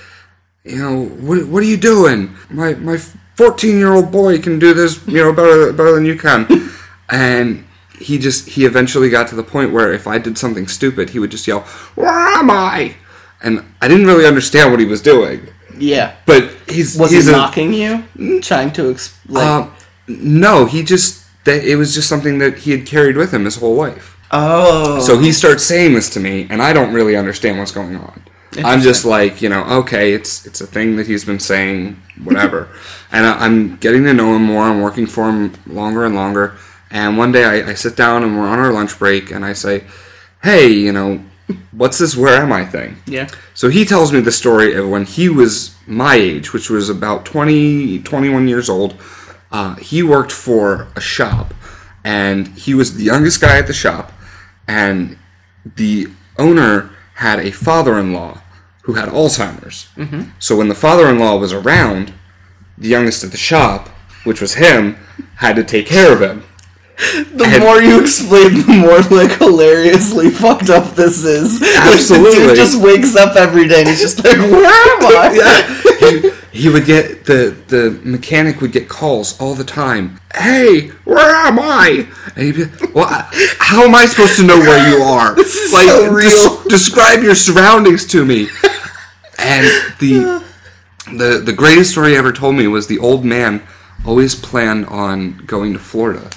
you 0.65 0.79
know, 0.79 1.05
what, 1.05 1.47
what 1.47 1.63
are 1.63 1.65
you 1.65 1.77
doing? 1.77 2.35
My 2.49 2.73
my 2.73 2.97
14 2.97 3.77
year 3.77 3.93
old 3.93 4.11
boy 4.11 4.39
can 4.39 4.59
do 4.59 4.73
this, 4.73 4.99
you 5.07 5.23
know, 5.23 5.31
better 5.31 5.71
better 5.71 5.93
than 5.95 6.05
you 6.05 6.17
can. 6.17 6.71
And 7.07 7.64
he 7.99 8.17
just 8.17 8.47
he 8.49 8.65
eventually 8.65 9.09
got 9.09 9.27
to 9.29 9.35
the 9.35 9.43
point 9.43 9.71
where 9.71 9.91
if 9.93 10.07
I 10.07 10.17
did 10.17 10.37
something 10.37 10.67
stupid, 10.67 11.09
he 11.09 11.19
would 11.19 11.31
just 11.31 11.47
yell, 11.47 11.61
"Where 11.95 12.09
am 12.09 12.49
I?" 12.49 12.95
And 13.41 13.63
I 13.81 13.87
didn't 13.87 14.07
really 14.07 14.25
understand 14.25 14.71
what 14.71 14.79
he 14.79 14.85
was 14.85 15.01
doing. 15.01 15.47
Yeah. 15.77 16.15
But 16.25 16.51
he's 16.69 16.97
Was 16.97 17.11
he's 17.11 17.25
he 17.25 17.33
a- 17.33 17.37
mocking 17.37 17.73
you? 17.73 18.41
Trying 18.41 18.71
to 18.73 18.91
ex- 18.91 19.17
like 19.27 19.45
um, 19.45 19.73
no, 20.07 20.65
he 20.65 20.83
just 20.83 21.25
that 21.45 21.63
it 21.63 21.75
was 21.75 21.93
just 21.93 22.09
something 22.09 22.39
that 22.39 22.57
he 22.59 22.71
had 22.71 22.85
carried 22.85 23.17
with 23.17 23.33
him 23.33 23.45
his 23.45 23.57
whole 23.57 23.75
life. 23.75 24.17
Oh. 24.31 24.99
So 24.99 25.17
he 25.19 25.31
starts 25.31 25.63
saying 25.63 25.93
this 25.93 26.09
to 26.11 26.19
me, 26.19 26.47
and 26.49 26.61
I 26.61 26.73
don't 26.73 26.93
really 26.93 27.15
understand 27.15 27.59
what's 27.59 27.71
going 27.71 27.95
on. 27.95 28.23
I'm 28.63 28.81
just 28.81 29.03
like, 29.03 29.41
you 29.41 29.49
know, 29.49 29.63
okay, 29.79 30.13
it's 30.13 30.45
it's 30.45 30.61
a 30.61 30.67
thing 30.67 30.95
that 30.95 31.07
he's 31.07 31.25
been 31.25 31.39
saying, 31.39 32.01
whatever. 32.23 32.69
and 33.11 33.25
I, 33.25 33.37
I'm 33.45 33.75
getting 33.77 34.03
to 34.05 34.13
know 34.13 34.35
him 34.35 34.43
more. 34.43 34.63
I'm 34.63 34.81
working 34.81 35.05
for 35.07 35.29
him 35.29 35.53
longer 35.67 36.05
and 36.05 36.15
longer. 36.15 36.55
And 36.95 37.17
one 37.17 37.33
day 37.33 37.43
I, 37.43 37.71
I 37.71 37.73
sit 37.73 37.97
down 37.97 38.23
and 38.23 38.37
we're 38.37 38.47
on 38.47 38.57
our 38.57 38.71
lunch 38.71 38.97
break, 38.97 39.29
and 39.29 39.43
I 39.43 39.51
say, 39.51 39.83
"Hey, 40.41 40.69
you 40.69 40.93
know, 40.93 41.21
what's 41.71 41.97
this 41.97 42.15
where 42.15 42.41
am 42.41 42.53
I 42.53 42.63
thing?" 42.63 42.95
Yeah. 43.05 43.27
So 43.53 43.67
he 43.67 43.83
tells 43.83 44.13
me 44.13 44.21
the 44.21 44.31
story 44.31 44.75
of 44.75 44.87
when 44.87 45.03
he 45.03 45.27
was 45.27 45.75
my 45.85 46.15
age, 46.15 46.53
which 46.53 46.69
was 46.69 46.89
about 46.89 47.25
20, 47.25 47.99
21 47.99 48.47
years 48.47 48.69
old. 48.69 48.95
Uh, 49.51 49.75
he 49.75 50.03
worked 50.03 50.31
for 50.31 50.87
a 50.95 51.01
shop, 51.01 51.53
and 52.05 52.47
he 52.57 52.73
was 52.73 52.95
the 52.95 53.03
youngest 53.03 53.41
guy 53.41 53.57
at 53.57 53.67
the 53.67 53.73
shop, 53.73 54.13
and 54.65 55.17
the 55.75 56.07
owner 56.37 56.91
had 57.15 57.39
a 57.39 57.51
father-in-law 57.51 58.41
who 58.83 58.93
had 58.93 59.09
Alzheimer's. 59.09 59.89
Mm-hmm. 59.97 60.29
So 60.39 60.55
when 60.55 60.69
the 60.69 60.75
father-in-law 60.75 61.39
was 61.39 61.51
around, 61.51 62.13
the 62.77 62.87
youngest 62.87 63.21
at 63.25 63.31
the 63.31 63.37
shop, 63.37 63.89
which 64.23 64.39
was 64.39 64.53
him, 64.53 64.95
had 65.35 65.57
to 65.57 65.63
take 65.63 65.87
care 65.87 66.13
of 66.13 66.21
him. 66.21 66.43
The 66.97 67.43
And- 67.45 67.63
more 67.63 67.81
you 67.81 67.99
explain, 68.01 68.53
the 68.65 68.73
more 68.73 68.99
like 69.19 69.37
hilariously 69.37 70.29
fucked 70.29 70.69
up 70.69 70.95
this 70.95 71.23
is. 71.25 71.59
Like, 71.61 71.99
the 71.99 72.29
dude 72.33 72.55
just 72.55 72.77
wakes 72.79 73.15
up 73.17 73.35
every 73.35 73.67
day 73.67 73.81
and 73.81 73.89
he's 73.89 73.99
just 73.99 74.23
like, 74.23 74.37
"Where 74.37 74.65
am 74.65 74.99
I?" 75.03 75.81
he, 75.99 76.31
he 76.61 76.69
would 76.69 76.85
get 76.85 77.25
the 77.25 77.53
the 77.67 77.99
mechanic 78.03 78.61
would 78.61 78.71
get 78.71 78.87
calls 78.87 79.37
all 79.41 79.55
the 79.55 79.65
time. 79.65 80.21
Hey, 80.33 80.87
where 81.03 81.35
am 81.35 81.59
I? 81.59 82.07
And 82.37 82.45
he'd 82.45 82.55
be, 82.55 82.65
well, 82.93 83.07
I- 83.09 83.27
how 83.59 83.83
am 83.83 83.93
I 83.93 84.05
supposed 84.05 84.37
to 84.37 84.43
know 84.43 84.57
where 84.57 84.89
you 84.89 85.03
are? 85.03 85.35
This 85.45 85.53
is 85.55 85.73
like, 85.73 85.87
so 85.89 86.09
real. 86.11 86.63
describe 86.69 87.23
your 87.23 87.35
surroundings 87.35 88.05
to 88.07 88.23
me. 88.25 88.47
And 89.37 89.67
the 89.99 90.43
the 91.11 91.41
the 91.43 91.53
greatest 91.53 91.91
story 91.91 92.11
he 92.11 92.15
ever 92.15 92.31
told 92.31 92.55
me 92.55 92.67
was 92.67 92.87
the 92.87 92.99
old 92.99 93.25
man 93.25 93.61
always 94.05 94.33
planned 94.33 94.85
on 94.85 95.37
going 95.45 95.73
to 95.73 95.79
Florida, 95.79 96.29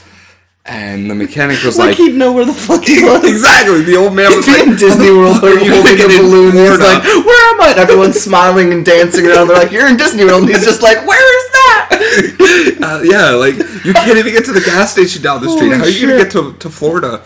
and 0.69 1.11
the 1.11 1.15
mechanic 1.15 1.63
was 1.65 1.79
like 1.79 1.89
like, 1.89 1.97
he'd 1.97 2.15
know 2.15 2.33
where 2.33 2.45
the 2.45 2.53
fuck 2.53 2.85
he 2.85 3.03
was. 3.03 3.25
exactly. 3.29 3.83
The 3.83 3.97
old 3.97 4.15
man 4.15 4.35
was 4.37 4.47
like, 4.47 4.67
in 4.67 4.77
Disney 4.77 5.11
World 5.11 5.43
"Are 5.43 5.59
you 5.65 5.73
holding 5.73 5.99
a 5.99 6.07
balloon. 6.07 6.53
He's 6.53 6.61
Florida?" 6.61 6.85
like, 6.85 7.03
"Where 7.03 7.55
am 7.55 7.61
I?" 7.63 7.69
And 7.71 7.81
everyone's 7.81 8.21
smiling 8.21 8.73
and 8.73 8.85
dancing 8.85 9.27
around. 9.27 9.49
They're 9.49 9.57
like, 9.57 9.73
"You're 9.73 9.89
in 9.89 9.97
Disney 9.97 10.25
World." 10.25 10.43
And 10.43 10.51
he's 10.51 10.65
just 10.65 10.83
like, 10.83 11.05
"Where 11.07 11.39
is 11.39 11.53
that?" 11.53 12.79
uh, 12.83 13.01
yeah, 13.03 13.31
like 13.31 13.57
you 13.85 13.93
can't 13.93 14.19
even 14.19 14.33
get 14.33 14.45
to 14.45 14.53
the 14.53 14.61
gas 14.61 14.93
station 14.93 15.23
down 15.23 15.43
the 15.43 15.51
street. 15.51 15.69
Holy 15.69 15.79
How 15.79 15.85
are 15.85 15.89
you 15.89 16.07
gonna 16.07 16.23
get 16.23 16.33
to, 16.33 16.53
to 16.53 16.71
Florida? 16.71 17.25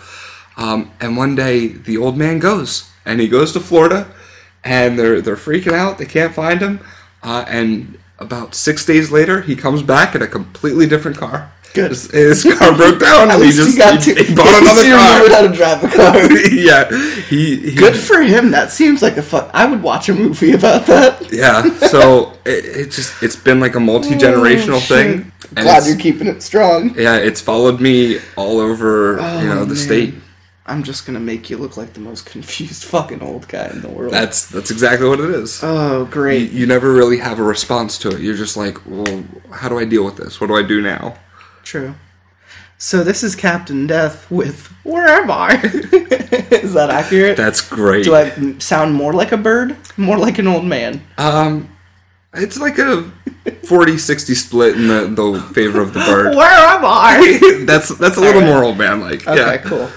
Um, 0.56 0.92
and 1.00 1.16
one 1.16 1.34
day 1.34 1.68
the 1.68 1.96
old 1.96 2.16
man 2.16 2.38
goes, 2.38 2.90
and 3.04 3.20
he 3.20 3.28
goes 3.28 3.52
to 3.52 3.61
Florida, 3.61 4.06
and 4.62 4.99
they're 4.99 5.20
they're 5.20 5.37
freaking 5.37 5.72
out. 5.72 5.99
They 5.99 6.06
can't 6.06 6.34
find 6.34 6.61
him, 6.61 6.80
uh, 7.22 7.44
and 7.49 7.99
about 8.18 8.54
six 8.54 8.87
days 8.87 9.11
later, 9.11 9.40
he 9.42 9.56
comes 9.56 9.82
back 9.82 10.14
in 10.14 10.22
a 10.22 10.28
completely 10.28 10.87
different 10.87 11.16
car. 11.16 11.52
Good. 11.75 11.91
His, 11.91 12.45
car 12.59 12.76
broke 12.76 13.00
down, 13.00 13.31
and 13.31 13.43
he 13.43 13.50
just 13.50 13.73
he 13.73 13.79
got 13.79 14.02
he, 14.02 14.14
to. 14.14 14.25
he 14.25 14.35
bought 14.35 14.47
at 14.49 14.61
least 14.62 14.73
another 14.73 14.85
he 14.85 14.93
remembered 14.93 15.33
how 15.33 15.43
to 15.43 15.57
drive 15.57 15.85
a 15.85 15.88
car. 15.88 16.33
yeah, 16.52 17.23
he, 17.29 17.71
he 17.71 17.75
Good 17.75 17.97
for 17.97 18.21
him. 18.21 18.50
That 18.50 18.71
seems 18.71 19.00
like 19.00 19.17
a 19.17 19.23
fuck. 19.23 19.50
I 19.55 19.64
would 19.67 19.83
watch 19.83 20.09
a 20.09 20.14
movie 20.14 20.52
about 20.52 20.87
that. 20.87 21.33
yeah. 21.33 21.62
So 21.88 22.33
it, 22.45 22.64
it 22.64 22.91
just 22.91 23.23
it's 23.23 23.37
been 23.37 23.59
like 23.61 23.75
a 23.75 23.81
multi 23.81 24.11
generational 24.17 24.76
Oh, 24.76 24.81
thing. 24.81 25.33
Glad 25.55 25.87
you're 25.87 25.97
keeping 25.99 26.26
it 26.29 26.43
strong. 26.43 26.95
Yeah, 26.99 27.17
it's 27.17 27.41
followed 27.41 27.81
me 27.81 28.19
all 28.37 28.59
over, 28.59 29.19
oh, 29.21 29.41
you 29.41 29.49
know, 29.49 29.61
Oh, 29.61 29.64
the 29.64 29.75
man. 29.75 29.76
state. 29.76 30.14
I'm 30.64 30.83
just 30.85 31.07
gonna 31.07 31.21
make 31.21 31.50
you 31.50 31.57
look 31.59 31.76
like 31.76 31.93
the 31.93 32.00
most 32.00 32.25
confused 32.25 32.85
fucking 32.85 33.21
old 33.21 33.49
guy 33.49 33.69
in 33.69 33.81
the 33.83 33.88
world. 33.88 34.12
That's 34.12 34.47
that's 34.47 34.71
exactly 34.71 35.09
what 35.09 35.21
it 35.21 35.31
is. 35.31 35.59
oh, 35.62 36.00
you, 36.00 36.07
great. 36.11 36.52
you 36.52 36.67
never 36.67 36.93
really 36.93 37.19
have 37.19 37.38
a 37.38 37.43
response 37.43 37.99
to 37.99 38.11
it. 38.11 38.21
You're 38.21 38.37
just 38.37 38.57
like, 38.57 38.79
well, 38.87 39.25
how 39.50 39.69
do 39.69 39.79
I 39.79 39.85
deal 39.85 40.05
with 40.05 40.17
this? 40.17 40.41
What 40.41 40.47
do 40.47 40.57
I 40.57 40.62
do 40.62 40.81
now? 40.81 41.17
True. 41.62 41.95
So 42.78 43.04
this 43.04 43.23
is 43.23 43.37
Captain 43.37 43.87
Death 43.87 44.28
with 44.31 44.66
Where 44.83 45.07
am 45.07 45.31
I? 45.31 45.54
is 46.50 46.75
that 46.75 46.90
accurate? 46.90 47.37
That's 47.37 47.61
great. 47.61 48.04
Do 48.04 48.14
I 48.16 48.59
sound 48.59 48.95
more 48.95 49.12
like 49.12 49.31
a 49.31 49.37
bird? 49.37 49.76
More 49.97 50.19
like 50.19 50.38
an 50.38 50.49
old 50.49 50.64
man? 50.64 51.02
um, 51.16 51.69
it's 52.35 52.59
like 52.59 52.78
a 52.78 53.11
40-60 53.45 54.35
split 54.35 54.75
in 54.76 54.88
the, 54.88 55.07
the 55.07 55.40
favor 55.54 55.81
of 55.81 55.92
the 55.92 56.00
bird. 56.00 56.35
Where 56.37 56.50
am 56.50 56.83
I? 56.85 57.62
that's 57.66 57.88
that's 57.99 58.16
a 58.16 58.21
little 58.21 58.40
Alright. 58.42 58.54
more 58.54 58.64
old 58.64 58.78
man 58.78 59.00
like. 59.00 59.26
Okay, 59.28 59.37
yeah. 59.37 59.57
cool. 59.59 59.88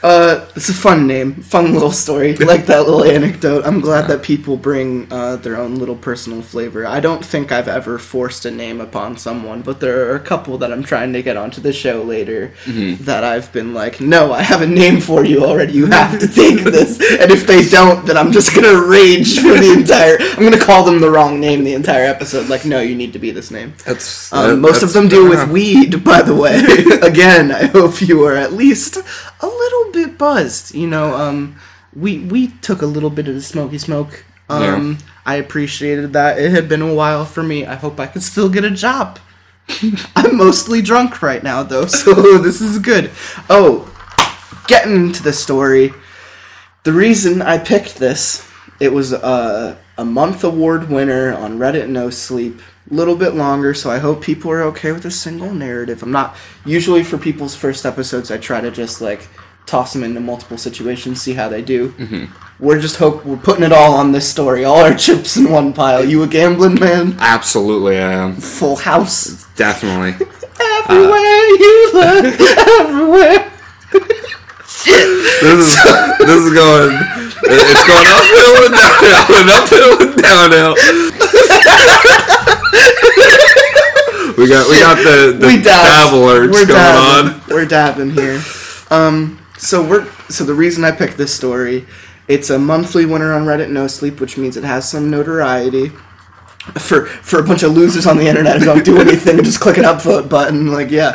Uh, 0.00 0.46
it's 0.54 0.68
a 0.68 0.72
fun 0.74 1.08
name, 1.08 1.34
fun 1.42 1.72
little 1.72 1.90
story. 1.90 2.36
Like 2.36 2.66
that 2.66 2.86
little 2.86 3.02
anecdote. 3.04 3.66
I'm 3.66 3.80
glad 3.80 4.06
that 4.08 4.22
people 4.22 4.56
bring 4.56 5.12
uh, 5.12 5.36
their 5.36 5.56
own 5.56 5.74
little 5.74 5.96
personal 5.96 6.40
flavor. 6.40 6.86
I 6.86 7.00
don't 7.00 7.24
think 7.24 7.50
I've 7.50 7.66
ever 7.66 7.98
forced 7.98 8.44
a 8.44 8.50
name 8.50 8.80
upon 8.80 9.16
someone, 9.16 9.62
but 9.62 9.80
there 9.80 10.08
are 10.10 10.14
a 10.14 10.20
couple 10.20 10.56
that 10.58 10.72
I'm 10.72 10.84
trying 10.84 11.12
to 11.14 11.22
get 11.22 11.36
onto 11.36 11.60
the 11.60 11.72
show 11.72 12.02
later 12.02 12.52
Mm-hmm. 12.64 13.04
that 13.04 13.24
I've 13.24 13.52
been 13.52 13.74
like, 13.74 14.00
no, 14.00 14.32
I 14.32 14.42
have 14.42 14.62
a 14.62 14.66
name 14.66 15.00
for 15.00 15.24
you 15.24 15.44
already. 15.44 15.72
You 15.72 15.86
have 15.86 16.18
to 16.20 16.28
take 16.28 16.60
this. 16.64 17.00
And 17.20 17.30
if 17.32 17.46
they 17.46 17.68
don't, 17.68 18.06
then 18.06 18.16
I'm 18.16 18.30
just 18.30 18.54
gonna 18.54 18.80
rage 18.80 19.40
for 19.40 19.48
the 19.54 19.72
entire. 19.76 20.16
I'm 20.20 20.44
gonna 20.44 20.58
call 20.64 20.84
them 20.84 21.00
the 21.00 21.10
wrong 21.10 21.40
name 21.40 21.64
the 21.64 21.74
entire 21.74 22.04
episode. 22.04 22.48
Like, 22.48 22.64
no, 22.64 22.80
you 22.80 22.94
need 22.94 23.12
to 23.14 23.18
be 23.18 23.30
this 23.32 23.50
name. 23.50 23.74
That's 23.84 24.32
Um, 24.32 24.50
that- 24.50 24.56
most 24.58 24.82
of 24.84 24.92
them 24.92 25.08
deal 25.08 25.28
fair 25.28 25.40
with 25.46 25.50
weed, 25.50 26.04
by 26.04 26.22
the 26.22 26.34
way. 26.36 26.56
Again, 27.02 27.50
I 27.50 27.64
hope 27.66 28.00
you 28.00 28.24
are 28.24 28.36
at 28.36 28.52
least 28.52 28.98
a 29.40 29.46
little 29.46 29.92
bit 29.92 30.18
buzzed. 30.18 30.74
You 30.74 30.86
know, 30.86 31.14
um, 31.14 31.56
we 31.94 32.18
we 32.20 32.48
took 32.48 32.82
a 32.82 32.86
little 32.86 33.10
bit 33.10 33.28
of 33.28 33.34
the 33.34 33.42
smoky 33.42 33.78
smoke. 33.78 34.24
Um, 34.48 34.62
Yeah. 34.62 35.06
I 35.26 35.34
appreciated 35.36 36.12
that. 36.14 36.38
It 36.38 36.50
had 36.52 36.68
been 36.68 36.80
a 36.82 36.94
while 36.94 37.24
for 37.26 37.42
me. 37.42 37.66
I 37.66 37.74
hope 37.74 38.00
I 38.00 38.06
can 38.06 38.22
still 38.22 38.48
get 38.48 38.64
a 38.64 38.70
job. 38.70 39.18
I'm 40.16 40.36
mostly 40.36 40.80
drunk 40.80 41.20
right 41.22 41.42
now, 41.42 41.62
though, 41.62 41.86
so 42.02 42.38
this 42.38 42.60
is 42.62 42.78
good. 42.78 43.10
Oh, 43.50 43.94
getting 44.66 44.96
into 44.96 45.22
the 45.22 45.32
story. 45.34 45.92
The 46.84 46.92
reason 46.94 47.42
I 47.42 47.58
picked 47.58 47.96
this, 47.96 48.48
it 48.80 48.90
was 48.92 49.12
a, 49.12 49.76
a 49.98 50.04
month 50.04 50.44
award 50.44 50.88
winner 50.88 51.34
on 51.36 51.58
Reddit 51.58 51.88
No 51.88 52.08
Sleep. 52.08 52.62
A 52.90 52.94
little 52.94 53.16
bit 53.16 53.34
longer, 53.34 53.74
so 53.74 53.90
I 53.90 53.98
hope 53.98 54.22
people 54.22 54.50
are 54.50 54.62
okay 54.64 54.92
with 54.92 55.04
a 55.04 55.10
single 55.10 55.52
narrative. 55.52 56.02
I'm 56.02 56.10
not 56.10 56.36
usually 56.64 57.04
for 57.04 57.18
people's 57.18 57.54
first 57.54 57.84
episodes. 57.84 58.30
I 58.30 58.38
try 58.38 58.60
to 58.62 58.70
just 58.70 59.00
like 59.02 59.28
toss 59.66 59.92
them 59.92 60.02
into 60.02 60.20
multiple 60.20 60.56
situations, 60.56 61.20
see 61.20 61.34
how 61.34 61.48
they 61.50 61.60
do. 61.60 61.90
Mm-hmm. 61.92 62.64
We're 62.64 62.80
just 62.80 62.96
hope 62.96 63.26
we're 63.26 63.36
putting 63.36 63.62
it 63.64 63.72
all 63.72 63.92
on 63.94 64.12
this 64.12 64.28
story, 64.28 64.64
all 64.64 64.78
our 64.78 64.94
chips 64.94 65.36
in 65.36 65.50
one 65.50 65.74
pile. 65.74 66.02
You 66.02 66.22
a 66.22 66.26
gambling 66.26 66.80
man? 66.80 67.16
Absolutely, 67.18 67.98
I 67.98 68.12
am. 68.12 68.36
Full 68.36 68.76
house. 68.76 69.46
Definitely. 69.54 70.12
Everywhere 70.88 71.20
you 71.20 71.90
look, 71.92 72.40
everywhere. 72.80 73.52
This 73.92 74.86
is 74.86 75.76
this 76.18 76.30
is 76.30 76.52
going. 76.54 76.96
It's 77.44 77.84
going 77.86 78.06
uphill 78.08 78.64
and 78.64 78.74
downhill 78.74 79.36
and 79.36 79.50
uphill 79.50 79.92
and 80.02 80.16
downhill. 80.22 80.74
we 84.36 84.48
got 84.48 84.68
we 84.68 84.78
got 84.80 84.96
the 84.96 85.36
the 85.38 85.46
we 85.46 85.56
dab 85.56 85.64
dab. 85.64 86.12
alerts 86.12 86.52
We're 86.52 86.66
going 86.66 86.68
dabbing. 86.68 87.34
on. 87.34 87.42
We're 87.48 87.66
dabbing 87.66 88.10
here. 88.10 88.42
Um, 88.90 89.44
so 89.58 89.86
we're 89.86 90.10
so 90.28 90.44
the 90.44 90.54
reason 90.54 90.84
I 90.84 90.90
picked 90.92 91.16
this 91.16 91.34
story, 91.34 91.86
it's 92.28 92.50
a 92.50 92.58
monthly 92.58 93.06
winner 93.06 93.32
on 93.32 93.44
Reddit 93.44 93.70
No 93.70 93.86
Sleep, 93.86 94.20
which 94.20 94.36
means 94.36 94.56
it 94.56 94.64
has 94.64 94.88
some 94.88 95.10
notoriety. 95.10 95.90
For 96.78 97.06
for 97.06 97.38
a 97.38 97.42
bunch 97.42 97.62
of 97.62 97.72
losers 97.72 98.06
on 98.06 98.18
the 98.18 98.26
internet 98.26 98.58
who 98.58 98.64
don't 98.66 98.84
do 98.84 99.00
anything, 99.00 99.36
and 99.36 99.44
just 99.44 99.60
click 99.60 99.78
an 99.78 99.84
upvote 99.84 100.28
button. 100.28 100.70
Like 100.70 100.90
yeah, 100.90 101.12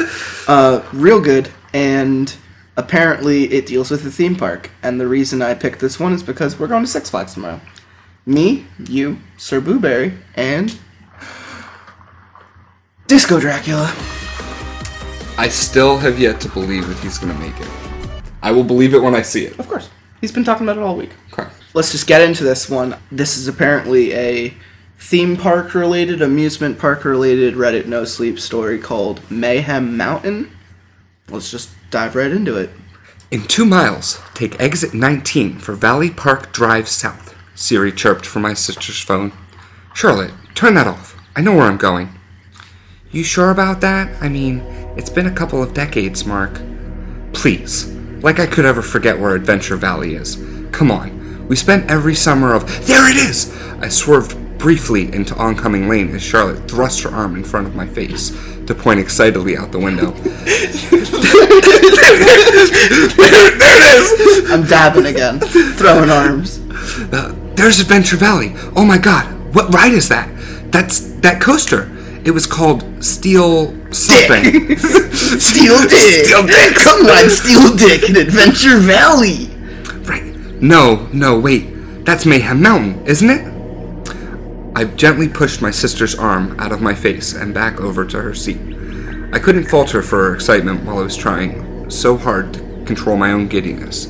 uh, 0.47 0.83
real 0.93 1.19
good. 1.21 1.49
And 1.73 2.35
Apparently, 2.75 3.53
it 3.53 3.67
deals 3.67 3.91
with 3.91 4.03
the 4.03 4.09
theme 4.09 4.35
park, 4.35 4.71
and 4.81 4.99
the 4.99 5.07
reason 5.07 5.43
I 5.43 5.53
picked 5.53 5.79
this 5.79 5.99
one 5.99 6.11
is 6.11 6.23
because 6.23 6.57
we're 6.57 6.67
going 6.67 6.83
to 6.83 6.89
Six 6.89 7.07
Flags 7.11 7.35
tomorrow. 7.35 7.61
Me, 8.25 8.65
you, 8.87 9.19
Sir 9.37 9.61
Booberry, 9.61 10.17
and 10.35 10.75
Disco 13.07 13.37
Dracula. 13.37 13.93
I 15.37 15.49
still 15.49 15.97
have 15.97 16.19
yet 16.19 16.39
to 16.41 16.49
believe 16.49 16.87
that 16.87 16.97
he's 16.99 17.17
gonna 17.17 17.37
make 17.37 17.59
it. 17.59 17.67
I 18.41 18.51
will 18.51 18.63
believe 18.63 18.93
it 18.93 19.01
when 19.01 19.13
I 19.13 19.21
see 19.21 19.45
it. 19.45 19.59
Of 19.59 19.67
course, 19.67 19.89
he's 20.21 20.31
been 20.31 20.45
talking 20.45 20.65
about 20.65 20.77
it 20.77 20.83
all 20.83 20.95
week. 20.95 21.11
Okay. 21.33 21.49
Let's 21.73 21.91
just 21.91 22.07
get 22.07 22.21
into 22.21 22.45
this 22.45 22.69
one. 22.69 22.95
This 23.11 23.35
is 23.35 23.49
apparently 23.49 24.13
a 24.13 24.53
theme 24.97 25.35
park 25.35 25.73
related, 25.73 26.21
amusement 26.21 26.79
park 26.79 27.03
related 27.03 27.55
Reddit 27.55 27.87
no 27.87 28.05
sleep 28.05 28.39
story 28.39 28.79
called 28.79 29.19
Mayhem 29.29 29.97
Mountain. 29.97 30.55
Let's 31.27 31.51
just 31.51 31.71
dive 31.91 32.15
right 32.15 32.31
into 32.31 32.55
it. 32.55 32.69
In 33.31 33.43
two 33.43 33.65
miles, 33.65 34.21
take 34.33 34.59
exit 34.61 34.93
19 34.93 35.59
for 35.59 35.73
Valley 35.73 36.09
Park 36.09 36.53
Drive 36.53 36.87
South. 36.87 37.35
Siri 37.53 37.91
chirped 37.91 38.25
from 38.25 38.43
my 38.43 38.53
sister's 38.53 39.01
phone. 39.01 39.33
Charlotte, 39.93 40.31
turn 40.55 40.75
that 40.75 40.87
off. 40.87 41.19
I 41.35 41.41
know 41.41 41.53
where 41.53 41.65
I'm 41.65 41.77
going. 41.77 42.09
You 43.13 43.23
sure 43.23 43.51
about 43.51 43.79
that? 43.81 44.09
I 44.23 44.27
mean, 44.27 44.61
it's 44.97 45.11
been 45.11 45.27
a 45.27 45.31
couple 45.31 45.61
of 45.61 45.75
decades, 45.75 46.25
Mark. 46.25 46.59
Please. 47.31 47.85
Like 48.23 48.39
I 48.39 48.47
could 48.47 48.65
ever 48.65 48.81
forget 48.81 49.19
where 49.19 49.35
Adventure 49.35 49.75
Valley 49.75 50.15
is. 50.15 50.43
Come 50.71 50.89
on. 50.89 51.47
We 51.47 51.55
spent 51.55 51.91
every 51.91 52.15
summer 52.15 52.55
of. 52.55 52.65
There 52.87 53.07
it 53.07 53.17
is! 53.17 53.55
I 53.81 53.89
swerved 53.89 54.57
briefly 54.57 55.13
into 55.13 55.35
oncoming 55.35 55.87
lane 55.87 56.09
as 56.15 56.23
Charlotte 56.23 56.67
thrust 56.67 57.03
her 57.03 57.11
arm 57.11 57.35
in 57.35 57.43
front 57.43 57.67
of 57.67 57.75
my 57.75 57.85
face 57.85 58.31
to 58.65 58.73
point 58.73 58.99
excitedly 58.99 59.57
out 59.57 59.71
the 59.71 59.77
window. 59.77 60.09
there, 60.09 60.31
there 63.59 63.77
it 63.77 64.41
is! 64.41 64.51
I'm 64.51 64.65
dabbing 64.65 65.05
again, 65.05 65.39
throwing 65.39 66.09
arms. 66.09 66.61
Uh, 67.13 67.35
there's 67.53 67.79
Adventure 67.79 68.17
Valley. 68.17 68.53
Oh 68.75 68.85
my 68.85 68.97
god, 68.97 69.25
what 69.53 69.71
ride 69.71 69.93
is 69.93 70.09
that? 70.09 70.31
That's 70.71 71.01
that 71.19 71.39
coaster. 71.39 71.92
It 72.25 72.31
was 72.31 72.47
called 72.47 73.03
Steel 73.03 73.73
something. 73.93 74.77
Steel 75.39 75.77
Dick! 75.89 76.25
Steel 76.25 76.45
Dick! 76.45 76.75
Come 76.75 77.05
on, 77.05 77.29
Steel 77.29 77.75
Dick 77.75 78.09
in 78.09 78.15
Adventure 78.15 78.77
Valley! 78.77 79.47
Right. 80.07 80.23
No, 80.61 81.07
no, 81.11 81.37
wait. 81.37 82.05
That's 82.05 82.25
Mayhem 82.25 82.61
Mountain, 82.61 83.05
isn't 83.05 83.29
it? 83.29 83.53
I 84.75 84.85
gently 84.85 85.27
pushed 85.27 85.61
my 85.61 85.69
sister's 85.69 86.15
arm 86.15 86.59
out 86.59 86.71
of 86.71 86.81
my 86.81 86.95
face 86.95 87.33
and 87.33 87.53
back 87.53 87.81
over 87.81 88.05
to 88.05 88.21
her 88.21 88.33
seat. 88.33 88.59
I 89.33 89.39
couldn't 89.39 89.65
falter 89.65 90.01
for 90.01 90.29
her 90.29 90.35
excitement 90.35 90.83
while 90.85 90.99
I 90.99 91.03
was 91.03 91.17
trying 91.17 91.89
so 91.89 92.17
hard 92.17 92.53
to 92.53 92.59
control 92.85 93.17
my 93.17 93.31
own 93.33 93.47
giddiness. 93.47 94.05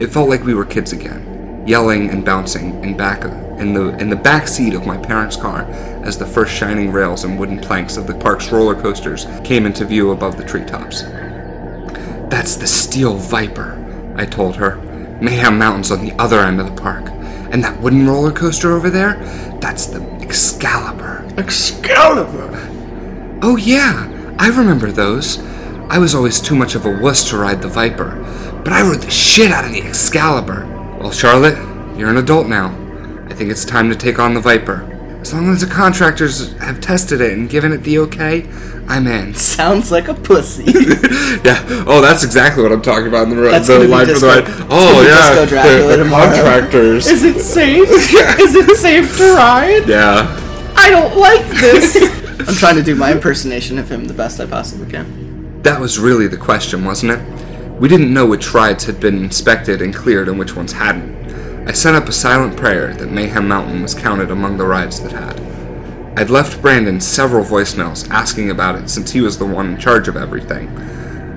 It 0.00 0.08
felt 0.10 0.28
like 0.28 0.44
we 0.44 0.54
were 0.54 0.64
kids 0.64 0.92
again, 0.92 1.64
yelling 1.66 2.08
and 2.08 2.24
bouncing 2.24 2.82
in 2.82 2.96
back 2.96 3.24
in 3.60 3.74
the 3.74 3.88
in 3.98 4.08
the 4.08 4.16
back 4.16 4.48
seat 4.48 4.74
of 4.74 4.86
my 4.86 4.96
parents' 4.96 5.36
car 5.36 5.66
as 6.02 6.18
the 6.18 6.26
first 6.26 6.52
shining 6.54 6.90
rails 6.92 7.24
and 7.24 7.38
wooden 7.38 7.58
planks 7.58 7.96
of 7.96 8.06
the 8.06 8.14
park's 8.14 8.50
roller 8.50 8.80
coasters 8.80 9.26
came 9.44 9.66
into 9.66 9.84
view 9.84 10.10
above 10.10 10.36
the 10.36 10.44
treetops. 10.44 11.02
That's 12.30 12.56
the 12.56 12.66
Steel 12.66 13.16
Viper, 13.16 14.14
I 14.16 14.24
told 14.24 14.56
her. 14.56 14.76
Mayhem 15.20 15.58
Mountain's 15.58 15.90
on 15.90 16.04
the 16.04 16.12
other 16.18 16.40
end 16.40 16.60
of 16.60 16.66
the 16.66 16.80
park. 16.80 17.06
And 17.52 17.62
that 17.64 17.80
wooden 17.80 18.06
roller 18.06 18.32
coaster 18.32 18.72
over 18.72 18.88
there, 18.88 19.14
that's 19.60 19.86
the 19.86 20.00
Excalibur. 20.20 21.26
Excalibur! 21.36 22.48
Oh, 23.42 23.56
yeah, 23.56 24.34
I 24.38 24.48
remember 24.48 24.92
those. 24.92 25.38
I 25.88 25.98
was 25.98 26.14
always 26.14 26.40
too 26.40 26.54
much 26.54 26.74
of 26.76 26.86
a 26.86 27.00
wuss 27.00 27.28
to 27.30 27.36
ride 27.36 27.60
the 27.60 27.68
Viper, 27.68 28.14
but 28.64 28.72
I 28.72 28.82
rode 28.82 29.02
the 29.02 29.10
shit 29.10 29.50
out 29.50 29.64
of 29.64 29.72
the 29.72 29.82
Excalibur. 29.82 30.66
Well, 31.00 31.10
Charlotte, 31.10 31.58
you're 31.98 32.10
an 32.10 32.18
adult 32.18 32.46
now. 32.46 32.68
I 33.28 33.34
think 33.34 33.50
it's 33.50 33.64
time 33.64 33.88
to 33.90 33.96
take 33.96 34.18
on 34.18 34.34
the 34.34 34.40
Viper. 34.40 34.89
As 35.20 35.34
long 35.34 35.50
as 35.50 35.60
the 35.60 35.66
contractors 35.66 36.52
have 36.58 36.80
tested 36.80 37.20
it 37.20 37.32
and 37.36 37.48
given 37.48 37.72
it 37.72 37.78
the 37.78 37.98
okay, 37.98 38.48
I'm 38.88 39.06
in. 39.06 39.34
Sounds 39.34 39.92
like 39.92 40.08
a 40.08 40.14
pussy. 40.14 40.64
yeah. 41.44 41.64
Oh, 41.86 42.00
that's 42.00 42.24
exactly 42.24 42.62
what 42.62 42.72
I'm 42.72 42.82
talking 42.82 43.06
about 43.06 43.28
in 43.28 43.36
the, 43.36 43.42
That's 43.42 43.68
the 43.68 43.86
line 43.86 44.06
for 44.06 44.14
the. 44.14 44.66
Oh, 44.70 45.02
yeah. 45.02 45.44
Dracula 45.46 45.96
the, 45.96 46.04
the 46.04 46.10
contractors. 46.10 47.06
Is 47.06 47.22
it 47.22 47.40
safe? 47.40 47.88
Is 47.90 48.54
it 48.54 48.76
safe 48.76 49.16
to 49.18 49.34
ride? 49.34 49.86
yeah. 49.86 50.36
I 50.76 50.88
don't 50.88 51.16
like 51.16 51.46
this. 51.60 52.48
I'm 52.48 52.54
trying 52.54 52.76
to 52.76 52.82
do 52.82 52.94
my 52.94 53.12
impersonation 53.12 53.78
of 53.78 53.90
him 53.90 54.06
the 54.06 54.14
best 54.14 54.40
I 54.40 54.46
possibly 54.46 54.90
can. 54.90 55.62
That 55.62 55.78
was 55.78 55.98
really 55.98 56.26
the 56.26 56.38
question, 56.38 56.84
wasn't 56.86 57.12
it? 57.12 57.78
We 57.78 57.88
didn't 57.88 58.12
know 58.12 58.24
which 58.24 58.54
rides 58.54 58.84
had 58.84 58.98
been 58.98 59.22
inspected 59.22 59.82
and 59.82 59.94
cleared 59.94 60.28
and 60.28 60.38
which 60.38 60.56
ones 60.56 60.72
hadn't. 60.72 61.19
I 61.66 61.72
sent 61.72 61.94
up 61.94 62.08
a 62.08 62.12
silent 62.12 62.56
prayer 62.56 62.94
that 62.94 63.12
Mayhem 63.12 63.46
Mountain 63.46 63.82
was 63.82 63.94
counted 63.94 64.30
among 64.30 64.56
the 64.56 64.66
rides 64.66 64.98
that 65.00 65.12
had. 65.12 65.38
I'd 66.18 66.30
left 66.30 66.60
Brandon 66.60 67.00
several 67.00 67.44
voicemails 67.44 68.08
asking 68.10 68.50
about 68.50 68.76
it 68.76 68.88
since 68.88 69.12
he 69.12 69.20
was 69.20 69.38
the 69.38 69.44
one 69.44 69.74
in 69.74 69.78
charge 69.78 70.08
of 70.08 70.16
everything. 70.16 70.66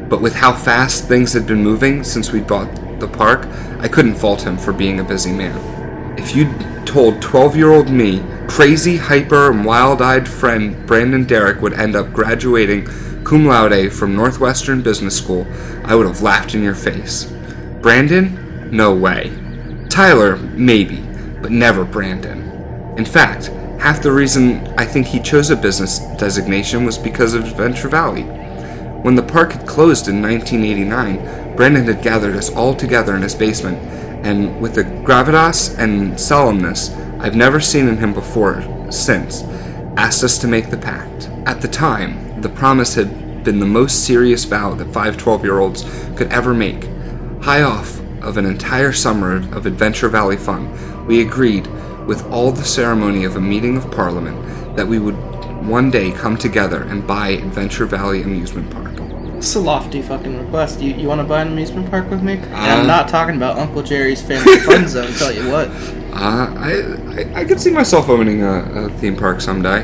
But 0.10 0.22
with 0.22 0.34
how 0.34 0.54
fast 0.54 1.08
things 1.08 1.34
had 1.34 1.46
been 1.46 1.62
moving 1.62 2.04
since 2.04 2.32
we 2.32 2.40
bought 2.40 3.00
the 3.00 3.08
park, 3.08 3.46
I 3.80 3.88
couldn't 3.88 4.16
fault 4.16 4.42
him 4.42 4.58
for 4.58 4.74
being 4.74 5.00
a 5.00 5.04
busy 5.04 5.32
man. 5.32 6.18
If 6.18 6.36
you'd 6.36 6.88
told 6.88 7.22
12 7.22 7.56
year 7.56 7.72
old 7.72 7.90
me, 7.90 8.24
crazy, 8.48 8.98
hyper, 8.98 9.52
and 9.52 9.66
wild 9.66 10.02
eyed 10.02 10.28
friend 10.28 10.88
Brandon 10.88 11.26
Derrick 11.26 11.62
would 11.62 11.74
end 11.74 11.96
up 11.96 12.14
graduating 12.14 12.86
cum 13.24 13.46
laude 13.46 13.92
from 13.92 14.16
Northwestern 14.16 14.82
Business 14.82 15.18
School, 15.18 15.46
I 15.84 15.96
would 15.96 16.08
have 16.08 16.22
laughed 16.22 16.56
in 16.56 16.64
your 16.64 16.76
face. 16.76 17.26
Brandon? 17.82 18.70
No 18.72 18.96
way. 18.96 19.43
Tyler, 19.94 20.38
maybe, 20.38 21.02
but 21.40 21.52
never 21.52 21.86
Brandon. 21.86 22.42
In 22.98 23.06
fact, 23.06 23.50
half 23.80 24.02
the 24.02 24.12
reason 24.12 24.66
I 24.76 24.88
think 24.88 25.06
he 25.06 25.20
chose 25.20 25.52
a 25.52 25.56
business 25.56 26.00
designation 26.18 26.84
was 26.84 26.98
because 26.98 27.36
of 27.36 27.44
Adventure 27.44 27.90
Valley. 27.90 28.24
When 29.04 29.14
the 29.14 29.22
park 29.22 29.52
had 29.52 29.68
closed 29.68 30.08
in 30.08 30.20
1989, 30.20 31.56
Brandon 31.56 31.86
had 31.86 32.02
gathered 32.02 32.36
us 32.36 32.50
all 32.50 32.74
together 32.74 33.16
in 33.16 33.22
his 33.22 33.36
basement, 33.36 33.78
and 34.26 34.60
with 34.60 34.80
a 34.80 34.84
gravitas 34.84 35.78
and 35.78 36.14
solemnness 36.14 36.90
I've 37.20 37.36
never 37.36 37.60
seen 37.60 37.88
in 37.88 37.98
him 37.98 38.16
before 38.16 38.64
since, 38.90 39.44
asked 39.96 40.24
us 40.24 40.40
to 40.40 40.48
make 40.48 40.72
the 40.72 40.78
pact. 40.78 41.30
At 41.46 41.62
the 41.62 41.68
time, 41.68 42.42
the 42.42 42.50
promise 42.50 42.96
had 42.96 43.44
been 43.44 43.60
the 43.60 43.68
most 43.68 44.06
serious 44.06 44.44
vow 44.44 44.74
that 44.74 44.92
five 44.92 45.18
12 45.18 45.44
year 45.44 45.60
olds 45.60 45.84
could 46.16 46.34
ever 46.34 46.56
make. 46.56 46.86
High 47.44 47.62
off 47.62 48.03
of 48.24 48.38
an 48.38 48.46
entire 48.46 48.92
summer 48.94 49.36
of 49.56 49.66
Adventure 49.66 50.10
Valley 50.10 50.38
fun, 50.38 51.06
we 51.06 51.22
agreed, 51.22 51.68
with 52.08 52.26
all 52.32 52.52
the 52.52 52.64
ceremony 52.64 53.24
of 53.26 53.36
a 53.36 53.42
meeting 53.42 53.78
of 53.78 53.90
Parliament, 53.92 54.76
that 54.76 54.88
we 54.88 55.00
would 55.00 55.16
one 55.68 55.90
day 55.92 56.12
come 56.12 56.36
together 56.38 56.84
and 56.84 57.06
buy 57.08 57.30
Adventure 57.30 57.86
Valley 57.86 58.22
Amusement 58.22 58.70
Park. 58.72 58.90
It's 59.38 59.56
a 59.56 59.60
lofty 59.60 60.02
fucking 60.02 60.38
request. 60.40 60.80
You 60.80 60.94
you 60.94 61.08
want 61.10 61.20
to 61.20 61.28
buy 61.28 61.42
an 61.42 61.50
amusement 61.50 61.90
park 61.90 62.10
with 62.10 62.24
me? 62.24 62.38
Uh, 62.40 62.56
I'm 62.56 62.88
not 62.88 63.10
talking 63.10 63.36
about 63.36 63.58
Uncle 63.58 63.84
Jerry's 63.84 64.22
Family 64.22 64.58
Fun 64.66 64.88
Zone. 64.88 65.12
Tell 65.16 65.34
you 65.34 65.52
what, 65.52 65.68
Uh, 66.14 66.54
I, 66.58 67.32
I 67.36 67.42
I 67.42 67.46
could 67.46 67.60
see 67.60 67.72
myself 67.72 68.08
owning 68.08 68.42
a, 68.42 68.86
a 68.86 68.90
theme 69.00 69.18
park 69.18 69.42
someday. 69.42 69.84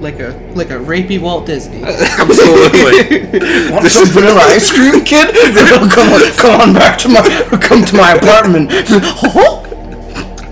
Like 0.00 0.20
a 0.20 0.30
like 0.54 0.70
a 0.70 0.78
rapey 0.78 1.20
Walt 1.20 1.46
Disney. 1.46 1.82
Absolutely. 1.84 3.70
Want 3.70 3.86
some 3.86 4.06
vanilla 4.08 4.40
ice 4.42 4.70
cream, 4.70 5.04
kid? 5.04 5.34
come 5.90 6.12
on, 6.12 6.32
come 6.36 6.60
on 6.60 6.72
back 6.74 6.98
to 6.98 7.08
my 7.08 7.22
come 7.60 7.84
to 7.84 7.96
my 7.96 8.12
apartment. 8.12 8.70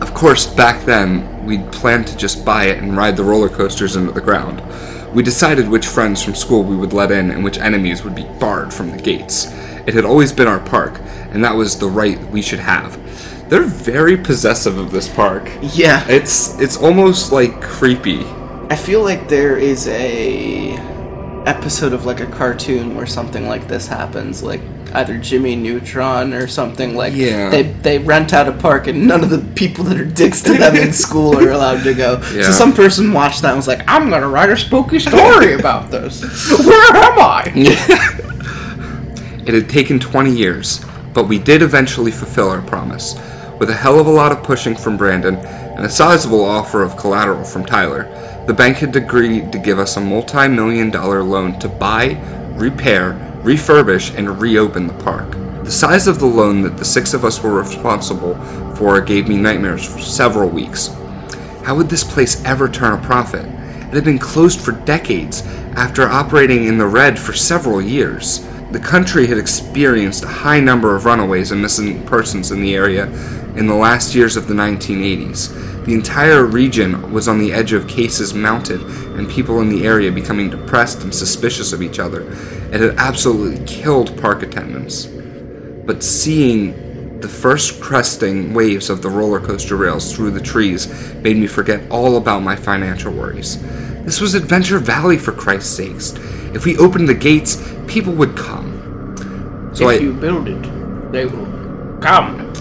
Of 0.03 0.15
course, 0.15 0.47
back 0.47 0.85
then, 0.85 1.45
we'd 1.47 1.71
planned 1.73 2.07
to 2.09 2.17
just 2.17 2.45
buy 2.45 2.65
it 2.67 2.79
and 2.79 2.97
ride 2.97 3.17
the 3.17 3.25
roller 3.25 3.49
coasters 3.49 3.97
into 3.97 4.13
the 4.13 4.21
ground. 4.21 4.63
We 5.15 5.23
decided 5.23 5.69
which 5.69 5.87
friends 5.87 6.23
from 6.23 6.35
school 6.35 6.63
we 6.63 6.77
would 6.77 6.93
let 6.93 7.11
in 7.11 7.31
and 7.31 7.43
which 7.45 7.59
enemies 7.59 8.03
would 8.05 8.15
be 8.15 8.25
barred 8.39 8.73
from 8.73 8.91
the 8.91 8.99
gates. 8.99 9.47
It 9.87 9.95
had 9.95 10.05
always 10.05 10.33
been 10.33 10.49
our 10.49 10.61
park, 10.61 11.01
and 11.31 11.43
that 11.45 11.55
was 11.55 11.79
the 11.79 11.89
right 11.89 12.19
we 12.31 12.43
should 12.43 12.59
have. 12.59 12.99
They're 13.49 13.63
very 13.63 14.17
possessive 14.17 14.77
of 14.79 14.91
this 14.91 15.09
park. 15.09 15.49
yeah, 15.63 16.05
It's 16.09 16.59
it's 16.61 16.77
almost 16.77 17.31
like 17.33 17.61
creepy. 17.63 18.25
I 18.69 18.77
feel 18.77 19.03
like 19.03 19.29
there 19.29 19.57
is 19.57 19.87
a 19.89 20.73
episode 21.47 21.93
of 21.93 22.05
like 22.07 22.19
a 22.21 22.27
cartoon 22.27 22.97
where 22.97 23.07
something 23.07 23.47
like 23.47 23.69
this 23.69 23.87
happens, 23.87 24.43
like 24.43 24.61
either 24.95 25.19
Jimmy 25.19 25.55
Neutron 25.55 26.33
or 26.35 26.47
something 26.49 26.97
like 26.97 27.13
Yeah. 27.15 27.49
they 27.51 27.63
they 27.63 27.99
rent 27.99 28.33
out 28.33 28.49
a 28.49 28.53
park 28.53 28.89
and 28.89 29.07
none 29.07 29.23
of 29.23 29.31
the 29.31 29.39
people 29.55 29.85
that 29.85 30.01
are 30.01 30.05
dicks 30.05 30.43
to 30.43 30.55
them 30.55 30.75
in 30.75 30.93
school 30.93 31.39
are 31.39 31.51
allowed 31.51 31.85
to 31.85 31.95
go. 31.95 32.21
Yeah. 32.35 32.43
So 32.45 32.51
some 32.53 32.73
person 32.73 33.13
watched 33.13 33.43
that 33.43 33.51
and 33.51 33.57
was 33.57 33.69
like, 33.69 33.83
I'm 33.89 34.11
gonna 34.11 34.29
write 34.29 34.51
a 34.51 34.57
spooky 34.57 34.99
story 34.99 35.55
about 35.55 35.91
this. 35.91 36.23
Where 36.67 36.97
am 36.97 37.19
I? 37.21 38.23
It 39.47 39.55
had 39.55 39.69
taken 39.69 40.01
20 40.01 40.33
years, 40.33 40.85
but 41.15 41.29
we 41.29 41.39
did 41.39 41.63
eventually 41.63 42.11
fulfill 42.11 42.49
our 42.51 42.61
promise. 42.63 43.15
With 43.61 43.71
a 43.71 43.75
hell 43.75 44.01
of 44.01 44.09
a 44.09 44.11
lot 44.11 44.33
of 44.33 44.43
pushing 44.43 44.75
from 44.75 44.97
Brandon 44.97 45.37
and 45.37 45.85
a 45.87 45.89
sizable 45.89 46.45
offer 46.45 46.83
of 46.83 46.97
collateral 46.97 47.45
from 47.45 47.65
Tyler, 47.65 48.09
the 48.47 48.55
bank 48.55 48.77
had 48.77 48.95
agreed 48.95 49.51
to 49.51 49.59
give 49.59 49.79
us 49.81 49.97
a 49.97 50.01
multi 50.01 50.47
million 50.47 50.91
dollar 50.91 51.23
loan 51.23 51.59
to 51.59 51.69
buy, 51.69 52.17
repair, 52.55 53.15
refurbish, 53.43 54.17
and 54.17 54.41
reopen 54.41 54.87
the 54.87 55.03
park. 55.03 55.33
The 55.65 55.73
size 55.73 56.07
of 56.07 56.21
the 56.21 56.27
loan 56.27 56.63
that 56.63 56.77
the 56.77 56.85
six 56.85 57.13
of 57.13 57.25
us 57.25 57.43
were 57.43 57.59
responsible 57.59 58.37
for 58.77 59.01
gave 59.01 59.27
me 59.27 59.37
nightmares 59.37 59.85
for 59.85 59.99
several 59.99 60.49
weeks. 60.49 60.95
How 61.65 61.75
would 61.75 61.89
this 61.89 62.05
place 62.05 62.45
ever 62.45 62.69
turn 62.69 62.93
a 62.93 63.05
profit? 63.05 63.45
It 63.45 63.95
had 63.95 64.05
been 64.05 64.21
closed 64.21 64.61
for 64.61 64.73
decades 64.73 65.43
after 65.75 66.09
operating 66.09 66.65
in 66.65 66.79
the 66.79 66.87
red 66.87 67.19
for 67.19 67.33
several 67.33 67.83
years. 67.83 68.47
The 68.73 68.81
country 68.81 69.29
had 69.29 69.39
experienced 69.39 70.25
a 70.25 70.29
high 70.29 70.59
number 70.59 70.97
of 70.97 71.05
runaways 71.05 71.53
and 71.53 71.63
missing 71.63 72.05
persons 72.05 72.51
in 72.51 72.61
the 72.61 72.75
area 72.75 73.07
in 73.57 73.69
the 73.69 73.75
last 73.75 74.15
years 74.15 74.37
of 74.37 74.49
the 74.49 74.55
1980s. 74.55 75.85
The 75.85 75.95
entire 75.95 76.45
region 76.45 77.13
was 77.13 77.29
on 77.29 77.39
the 77.39 77.53
edge 77.53 77.73
of 77.73 77.87
cases 77.87 78.35
mounted 78.35 78.83
and 79.17 79.31
people 79.31 79.61
in 79.61 79.69
the 79.69 79.87
area 79.87 80.11
becoming 80.11 80.51
depressed 80.51 81.03
and 81.03 81.15
suspicious 81.15 81.73
of 81.73 81.81
each 81.81 82.01
other. 82.01 82.23
It 82.73 82.81
had 82.81 82.97
absolutely 82.97 83.65
killed 83.67 84.21
park 84.21 84.43
attendance. 84.43 85.07
But 85.07 86.03
seeing 86.03 87.21
the 87.21 87.29
first 87.29 87.81
cresting 87.81 88.53
waves 88.53 88.91
of 88.91 89.01
the 89.01 89.09
roller 89.09 89.41
coaster 89.41 89.77
rails 89.77 90.13
through 90.13 90.33
the 90.33 90.41
trees 90.41 90.89
made 91.15 91.37
me 91.37 91.47
forget 91.47 91.89
all 91.89 92.17
about 92.17 92.43
my 92.43 92.57
financial 92.57 93.13
worries. 93.13 93.57
This 94.07 94.21
was 94.21 94.35
Adventure 94.35 94.79
Valley, 94.79 95.19
for 95.19 95.33
Christ's 95.33 95.77
sakes. 95.77 96.13
If 96.55 96.65
we 96.65 96.79
opened 96.79 97.09
the 97.09 97.15
gates, 97.15 97.61
people 97.89 98.13
would 98.15 98.37
come. 98.37 99.73
So 99.75 99.91
if 99.91 100.01
I, 100.01 100.05
you 100.05 100.13
build 100.15 100.47
it, 100.47 101.13
they 101.13 101.27
will 101.27 101.99
come. 102.01 102.53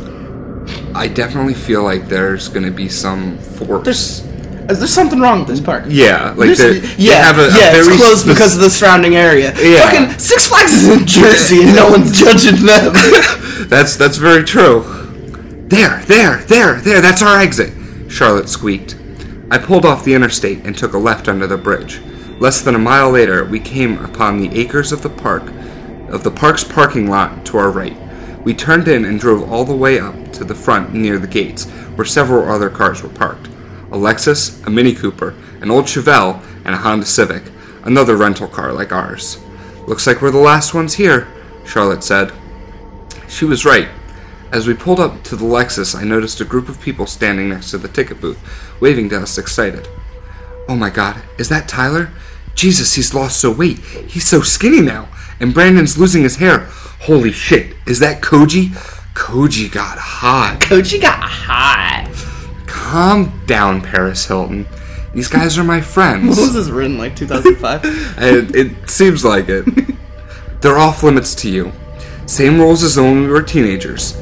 I 0.96 1.08
definitely 1.08 1.54
feel 1.54 1.84
like 1.84 2.08
there's 2.08 2.50
going 2.50 2.66
to 2.66 2.72
be 2.72 2.90
some 2.90 3.38
force. 3.38 3.86
There's, 3.86 4.26
is 4.72 4.80
there 4.80 4.88
something 4.88 5.20
wrong 5.20 5.40
with 5.40 5.48
this 5.48 5.62
park? 5.62 5.84
yeah, 5.88 6.32
like 6.32 6.58
they, 6.58 6.80
yeah, 6.98 7.22
have 7.24 7.38
a, 7.38 7.44
a 7.44 7.58
yeah, 7.58 7.72
very 7.74 7.94
it's 7.94 7.98
closed 7.98 8.22
spec- 8.22 8.34
because 8.34 8.56
of 8.56 8.62
the 8.62 8.70
surrounding 8.72 9.16
area. 9.16 9.54
Yeah. 9.62 9.88
Fucking 9.88 10.18
Six 10.18 10.48
Flags 10.48 10.74
is 10.74 10.90
in 10.90 11.06
Jersey 11.06 11.62
and 11.62 11.76
no 11.76 11.92
one's 11.92 12.20
judging 12.20 12.66
them. 12.66 12.92
That's 13.70 13.96
that's 13.96 14.18
very 14.18 14.44
true. 14.44 14.82
There, 15.70 16.02
there, 16.06 16.38
there, 16.44 16.82
there. 16.82 17.02
That's 17.02 17.22
our 17.24 17.40
exit. 17.40 17.74
Charlotte 18.12 18.50
squeaked. 18.50 18.96
I 19.56 19.58
pulled 19.58 19.86
off 19.86 20.04
the 20.04 20.14
interstate 20.14 20.66
and 20.66 20.78
took 20.78 20.92
a 20.92 20.98
left 20.98 21.30
under 21.30 21.48
the 21.48 21.56
bridge. 21.56 22.02
Less 22.42 22.60
than 22.60 22.76
a 22.76 22.78
mile 22.78 23.10
later, 23.10 23.46
we 23.46 23.62
came 23.62 24.04
upon 24.04 24.38
the 24.38 24.54
acres 24.60 24.92
of 24.92 25.02
the 25.02 25.10
park, 25.10 25.44
of 26.10 26.26
the 26.26 26.30
park's 26.30 26.66
parking 26.66 27.10
lot 27.10 27.46
to 27.46 27.58
our 27.58 27.72
right. 27.72 27.96
We 28.44 28.54
turned 28.54 28.90
in 28.90 29.06
and 29.06 29.18
drove 29.18 29.50
all 29.50 29.64
the 29.64 29.74
way 29.74 29.98
up 29.98 30.34
to 30.34 30.44
the 30.44 30.54
front 30.54 30.94
near 30.94 31.18
the 31.18 31.28
gates, 31.28 31.70
where 31.96 32.04
several 32.04 32.52
other 32.52 32.70
cars 32.70 33.02
were 33.02 33.08
parked. 33.08 33.48
A 33.48 33.98
Lexus, 33.98 34.62
a 34.68 34.70
Mini 34.70 34.94
Cooper, 34.94 35.34
an 35.62 35.72
old 35.72 35.86
Chevelle, 35.86 36.44
and 36.66 36.76
a 36.76 36.80
Honda 36.80 37.06
Civic, 37.06 37.44
another 37.86 38.18
rental 38.18 38.50
car 38.50 38.74
like 38.74 38.92
ours. 38.92 39.42
Looks 39.88 40.06
like 40.06 40.22
we're 40.22 40.32
the 40.32 40.38
last 40.38 40.74
ones 40.74 40.96
here, 40.96 41.30
Charlotte 41.66 42.04
said. 42.04 42.34
She 43.30 43.46
was 43.46 43.64
right. 43.64 43.88
As 44.52 44.68
we 44.68 44.74
pulled 44.74 45.00
up 45.00 45.24
to 45.24 45.36
the 45.36 45.46
Lexus, 45.46 45.96
I 45.96 46.04
noticed 46.04 46.40
a 46.40 46.46
group 46.46 46.70
of 46.70 46.80
people 46.82 47.06
standing 47.08 47.50
next 47.50 47.72
to 47.72 47.78
the 47.78 47.88
ticket 47.88 48.22
booth, 48.22 48.40
waving 48.80 49.10
to 49.10 49.22
us 49.22 49.38
excited. 49.38 49.88
Oh 50.68 50.76
my 50.76 50.90
god, 50.90 51.22
is 51.38 51.50
that 51.50 51.68
Tyler? 51.68 52.10
Jesus, 52.54 52.94
he's 52.94 53.14
lost 53.14 53.40
so 53.40 53.52
weight. 53.52 53.80
He's 53.80 54.26
so 54.26 54.42
skinny 54.42 54.82
now. 54.82 55.10
And 55.40 55.54
Brandon's 55.54 55.98
losing 55.98 56.24
his 56.24 56.38
hair. 56.38 56.60
Holy 57.02 57.32
shit, 57.32 57.76
is 57.86 58.00
that 58.00 58.22
Koji? 58.22 58.70
Koji 59.14 59.72
got 59.72 59.98
hot. 59.98 60.60
Koji 60.62 61.02
got 61.02 61.20
hot. 61.22 62.10
Calm 62.66 63.42
down, 63.46 63.82
Paris 63.82 64.26
Hilton. 64.26 64.66
These 65.14 65.28
guys 65.28 65.58
are 65.58 65.64
my 65.64 65.78
What 65.80 65.86
friends. 65.86 66.38
was 66.38 66.54
this 66.54 66.70
written 66.70 66.98
like 66.98 67.16
2005? 67.16 67.82
it, 68.20 68.56
it 68.56 68.90
seems 68.90 69.26
like 69.26 69.50
it. 69.50 69.66
They're 70.62 70.78
off 70.78 71.04
limits 71.04 71.36
to 71.36 71.50
you. 71.50 71.74
Same 72.26 72.60
rules 72.60 72.84
as 72.84 72.98
when 72.98 73.22
we 73.24 73.28
were 73.28 73.42
teenagers. 73.44 74.18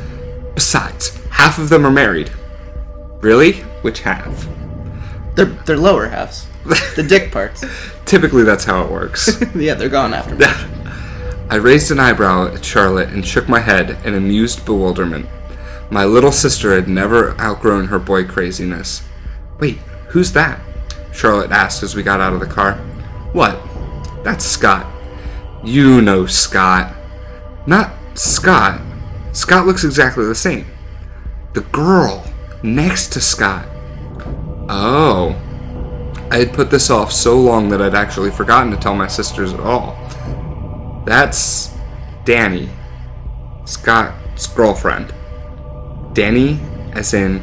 Besides, 0.55 1.23
half 1.27 1.57
of 1.57 1.69
them 1.69 1.85
are 1.85 1.91
married. 1.91 2.31
Really? 3.21 3.61
Which 3.81 4.01
half? 4.01 4.47
they're 5.35 5.45
they're 5.45 5.77
lower 5.77 6.07
halves. 6.07 6.47
The 6.95 7.03
dick 7.07 7.31
parts. 7.31 7.65
Typically, 8.05 8.43
that's 8.43 8.63
how 8.63 8.83
it 8.83 8.91
works. 8.91 9.41
yeah, 9.55 9.73
they're 9.73 9.89
gone 9.89 10.13
after 10.13 10.35
me. 10.35 10.45
I 11.49 11.55
raised 11.55 11.91
an 11.91 11.99
eyebrow 11.99 12.53
at 12.53 12.63
Charlotte 12.63 13.09
and 13.09 13.25
shook 13.25 13.49
my 13.49 13.59
head 13.59 13.97
in 14.05 14.13
amused 14.15 14.65
bewilderment. 14.65 15.27
My 15.91 16.05
little 16.05 16.31
sister 16.31 16.73
had 16.73 16.87
never 16.87 17.39
outgrown 17.39 17.87
her 17.87 17.99
boy 17.99 18.23
craziness. 18.25 19.03
Wait, 19.59 19.77
who's 20.07 20.31
that? 20.33 20.59
Charlotte 21.11 21.51
asked 21.51 21.83
as 21.83 21.95
we 21.95 22.01
got 22.01 22.21
out 22.21 22.33
of 22.33 22.39
the 22.39 22.45
car. 22.45 22.75
What? 23.33 23.59
That's 24.23 24.45
Scott. 24.45 24.87
You 25.63 26.01
know 26.01 26.25
Scott. 26.25 26.95
Not 27.67 27.93
Scott. 28.15 28.81
Scott 29.33 29.65
looks 29.65 29.83
exactly 29.83 30.25
the 30.25 30.35
same. 30.35 30.65
The 31.53 31.61
girl 31.61 32.23
next 32.63 33.11
to 33.13 33.21
Scott. 33.21 33.67
Oh. 34.69 35.35
I 36.31 36.37
had 36.37 36.53
put 36.53 36.71
this 36.71 36.89
off 36.89 37.11
so 37.11 37.39
long 37.39 37.69
that 37.69 37.81
I'd 37.81 37.93
actually 37.93 38.31
forgotten 38.31 38.71
to 38.71 38.77
tell 38.77 38.95
my 38.95 39.07
sisters 39.07 39.53
at 39.53 39.59
all. 39.59 39.97
That's 41.05 41.75
Danny, 42.25 42.69
Scott's 43.65 44.47
girlfriend. 44.47 45.13
Danny, 46.13 46.59
as 46.93 47.13
in 47.13 47.39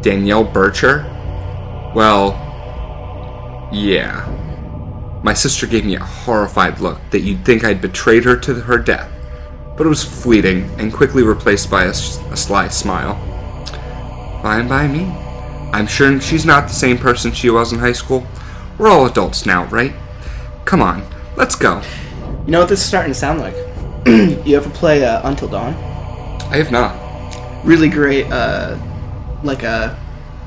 Danielle 0.00 0.44
Bircher? 0.44 1.04
Well, 1.94 2.32
yeah. 3.72 4.30
My 5.22 5.34
sister 5.34 5.66
gave 5.66 5.84
me 5.84 5.96
a 5.96 6.04
horrified 6.04 6.80
look 6.80 6.98
that 7.10 7.20
you'd 7.20 7.44
think 7.44 7.64
I'd 7.64 7.80
betrayed 7.80 8.24
her 8.24 8.36
to 8.36 8.54
her 8.54 8.78
death, 8.78 9.10
but 9.76 9.86
it 9.86 9.88
was 9.88 10.04
fleeting 10.04 10.70
and 10.78 10.92
quickly 10.92 11.22
replaced 11.22 11.70
by 11.70 11.84
a 11.84 11.94
sly 11.94 12.68
smile. 12.68 13.14
Fine 14.42 14.68
by 14.68 14.86
me. 14.86 15.04
I'm 15.72 15.86
sure 15.86 16.20
she's 16.20 16.46
not 16.46 16.68
the 16.68 16.74
same 16.74 16.98
person 16.98 17.32
she 17.32 17.50
was 17.50 17.72
in 17.72 17.78
high 17.78 17.92
school. 17.92 18.26
We're 18.78 18.88
all 18.88 19.06
adults 19.06 19.46
now, 19.46 19.64
right? 19.66 19.92
Come 20.64 20.80
on, 20.80 21.04
let's 21.36 21.56
go. 21.56 21.82
You 22.44 22.52
know 22.52 22.60
what 22.60 22.68
this 22.68 22.80
is 22.80 22.86
starting 22.86 23.12
to 23.12 23.18
sound 23.18 23.40
like? 23.40 23.54
you 24.46 24.56
ever 24.56 24.70
play 24.70 25.04
uh, 25.04 25.28
Until 25.28 25.48
Dawn? 25.48 25.74
I 26.50 26.56
have 26.56 26.70
not. 26.70 26.94
Really 27.64 27.88
great, 27.88 28.30
uh, 28.30 28.78
like 29.42 29.62
a. 29.62 29.98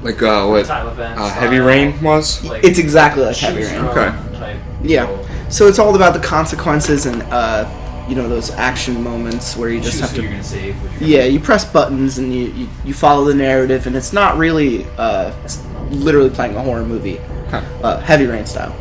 Like 0.01 0.21
uh, 0.21 0.45
what 0.45 0.65
Time 0.65 0.87
event 0.87 1.19
uh. 1.19 1.27
Heavy 1.29 1.57
Rain 1.57 1.99
was. 2.01 2.43
Like, 2.43 2.63
It's 2.63 2.77
exactly 2.77 3.23
like 3.23 3.35
Heavy 3.37 3.63
Rain. 3.63 3.85
Okay. 3.85 4.61
Yeah. 4.83 5.49
So 5.49 5.67
it's 5.67 5.79
all 5.79 5.95
about 5.95 6.13
the 6.13 6.19
consequences 6.19 7.05
and 7.05 7.23
uh, 7.23 7.65
you 8.07 8.15
know 8.15 8.27
those 8.29 8.51
action 8.51 9.03
moments 9.03 9.55
where 9.57 9.69
you 9.69 9.81
just 9.81 9.99
Choose 9.99 10.41
have 10.41 10.99
to. 10.99 11.05
Yeah, 11.05 11.25
you 11.25 11.39
press 11.39 11.65
buttons 11.65 12.17
and 12.17 12.33
you, 12.33 12.45
you, 12.47 12.69
you 12.85 12.93
follow 12.93 13.25
the 13.25 13.33
narrative, 13.35 13.87
and 13.87 13.95
it's 13.95 14.13
not 14.13 14.37
really 14.37 14.85
uh, 14.97 15.33
it's 15.43 15.63
literally 15.91 16.29
playing 16.29 16.55
a 16.55 16.61
horror 16.61 16.85
movie, 16.85 17.17
Huh. 17.49 17.61
uh, 17.83 17.99
heavy 18.01 18.25
rain 18.25 18.45
style. 18.45 18.75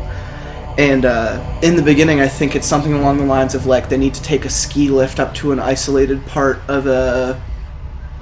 And 0.79 1.07
uh, 1.07 1.59
in 1.63 1.75
the 1.75 1.83
beginning, 1.83 2.21
I 2.21 2.29
think 2.29 2.55
it's 2.55 2.67
something 2.67 2.93
along 2.93 3.17
the 3.19 3.25
lines 3.25 3.55
of 3.55 3.65
like 3.67 3.89
they 3.89 3.97
need 3.97 4.13
to 4.15 4.23
take 4.23 4.45
a 4.45 4.51
ski 4.51 4.91
lift 4.91 5.19
up 5.19 5.35
to 5.37 5.53
an 5.53 5.59
isolated 5.59 6.25
part 6.27 6.61
of 6.69 6.87
a 6.87 7.41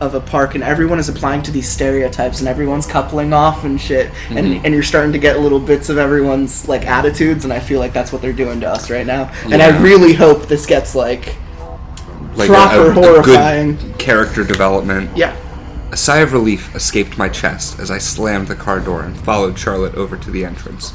of 0.00 0.14
a 0.14 0.20
park, 0.20 0.54
and 0.54 0.64
everyone 0.64 0.98
is 0.98 1.08
applying 1.08 1.42
to 1.42 1.50
these 1.50 1.68
stereotypes, 1.68 2.40
and 2.40 2.48
everyone's 2.48 2.86
coupling 2.86 3.32
off 3.32 3.64
and 3.64 3.80
shit, 3.80 4.10
and 4.28 4.38
mm-hmm. 4.38 4.64
and 4.64 4.74
you're 4.74 4.82
starting 4.82 5.12
to 5.12 5.18
get 5.18 5.38
little 5.38 5.60
bits 5.60 5.88
of 5.88 5.98
everyone's 5.98 6.66
like 6.68 6.86
attitudes, 6.86 7.44
and 7.44 7.52
I 7.52 7.60
feel 7.60 7.78
like 7.78 7.92
that's 7.92 8.12
what 8.12 8.20
they're 8.20 8.32
doing 8.32 8.60
to 8.60 8.68
us 8.68 8.90
right 8.90 9.06
now, 9.06 9.32
and 9.44 9.62
I 9.62 9.80
really 9.80 10.12
hope 10.12 10.46
this 10.46 10.66
gets 10.66 10.94
like 10.94 11.36
Like 12.36 12.48
Proper 12.48 12.92
horrifying. 12.92 13.76
good 13.76 13.98
character 13.98 14.42
development. 14.44 15.16
yeah. 15.16 15.36
A 15.92 15.96
sigh 15.96 16.18
of 16.18 16.32
relief 16.32 16.74
escaped 16.74 17.16
my 17.16 17.28
chest 17.28 17.78
as 17.78 17.88
I 17.88 17.98
slammed 17.98 18.48
the 18.48 18.56
car 18.56 18.80
door 18.80 19.04
and 19.04 19.16
followed 19.16 19.56
Charlotte 19.56 19.94
over 19.94 20.16
to 20.16 20.30
the 20.32 20.44
entrance. 20.44 20.92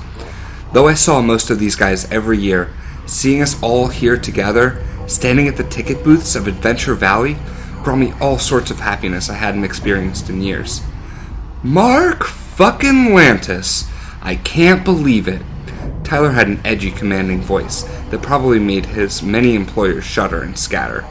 Though 0.74 0.90
I 0.90 0.94
saw 0.94 1.22
most 1.22 1.50
of 1.50 1.58
these 1.58 1.78
guys 1.78 2.12
every 2.12 2.38
year, 2.38 2.74
seeing 3.06 3.42
us 3.42 3.62
all 3.64 3.88
here 3.88 4.18
together, 4.18 4.86
standing 5.08 5.48
at 5.48 5.56
the 5.56 5.64
ticket 5.64 6.04
booths 6.04 6.36
of 6.36 6.48
Adventure 6.48 6.96
Valley, 6.96 7.38
brought 7.84 7.98
me 7.98 8.14
all 8.20 8.38
sorts 8.38 8.72
of 8.72 8.80
happiness 8.80 9.30
I 9.30 9.36
hadn't 9.36 9.64
experienced 9.64 10.30
in 10.30 10.42
years. 10.42 10.82
Mark 11.64 12.24
fucking 12.24 13.10
Lantis! 13.10 13.90
I 14.22 14.36
can't 14.36 14.84
believe 14.84 15.28
it. 15.28 15.42
Tyler 16.04 16.32
had 16.32 16.48
an 16.48 16.62
edgy, 16.66 16.92
commanding 16.92 17.42
voice 17.42 17.84
that 18.10 18.22
probably 18.22 18.60
made 18.60 18.88
his 18.88 19.22
many 19.22 19.56
employers 19.56 20.04
shudder 20.04 20.42
and 20.42 20.58
scatter 20.58 21.06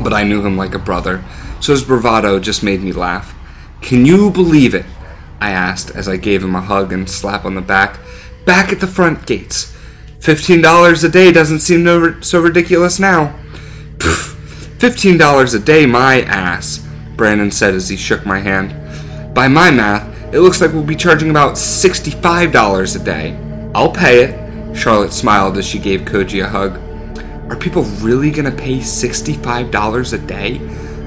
but 0.00 0.12
I 0.12 0.24
knew 0.24 0.44
him 0.44 0.56
like 0.56 0.74
a 0.74 0.78
brother, 0.78 1.22
so 1.60 1.72
his 1.72 1.84
bravado 1.84 2.38
just 2.38 2.62
made 2.62 2.82
me 2.82 2.92
laugh. 2.92 3.34
Can 3.80 4.06
you 4.06 4.30
believe 4.30 4.74
it? 4.74 4.86
I 5.40 5.50
asked 5.50 5.90
as 5.90 6.08
I 6.08 6.16
gave 6.16 6.42
him 6.42 6.54
a 6.54 6.60
hug 6.60 6.92
and 6.92 7.10
slap 7.10 7.44
on 7.44 7.54
the 7.54 7.60
back. 7.60 7.98
Back 8.44 8.72
at 8.72 8.80
the 8.80 8.86
front 8.86 9.26
gates. 9.26 9.76
Fifteen 10.20 10.62
dollars 10.62 11.02
a 11.02 11.08
day 11.08 11.32
doesn't 11.32 11.60
seem 11.60 12.22
so 12.22 12.40
ridiculous 12.40 12.98
now. 12.98 13.38
Pfft, 13.98 14.41
Fifteen 14.82 15.16
dollars 15.16 15.54
a 15.54 15.60
day, 15.60 15.86
my 15.86 16.22
ass, 16.22 16.84
Brandon 17.14 17.52
said 17.52 17.72
as 17.72 17.88
he 17.88 17.96
shook 17.96 18.26
my 18.26 18.40
hand. 18.40 18.74
By 19.32 19.46
my 19.46 19.70
math, 19.70 20.34
it 20.34 20.40
looks 20.40 20.60
like 20.60 20.72
we'll 20.72 20.82
be 20.82 20.96
charging 20.96 21.30
about 21.30 21.56
sixty-five 21.56 22.50
dollars 22.50 22.96
a 22.96 22.98
day. 22.98 23.38
I'll 23.76 23.92
pay 23.92 24.24
it. 24.24 24.76
Charlotte 24.76 25.12
smiled 25.12 25.56
as 25.56 25.64
she 25.64 25.78
gave 25.78 26.00
Koji 26.00 26.44
a 26.44 26.48
hug. 26.48 26.80
Are 27.48 27.54
people 27.54 27.84
really 28.02 28.32
gonna 28.32 28.50
pay 28.50 28.78
$65 28.78 30.12
a 30.12 30.18
day? 30.18 30.58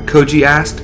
Koji 0.06 0.44
asked. 0.44 0.80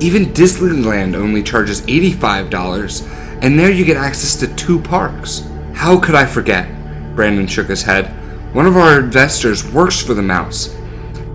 Even 0.00 0.32
Disneyland 0.32 1.14
only 1.14 1.42
charges 1.42 1.82
$85, 1.82 3.42
and 3.42 3.58
there 3.58 3.70
you 3.70 3.84
get 3.84 3.98
access 3.98 4.36
to 4.36 4.46
two 4.56 4.80
parks. 4.80 5.46
How 5.74 6.00
could 6.00 6.14
I 6.14 6.24
forget? 6.24 6.66
Brandon 7.14 7.46
shook 7.46 7.68
his 7.68 7.82
head. 7.82 8.06
One 8.54 8.64
of 8.64 8.78
our 8.78 9.00
investors 9.00 9.70
works 9.70 10.02
for 10.02 10.14
the 10.14 10.22
mouse. 10.22 10.74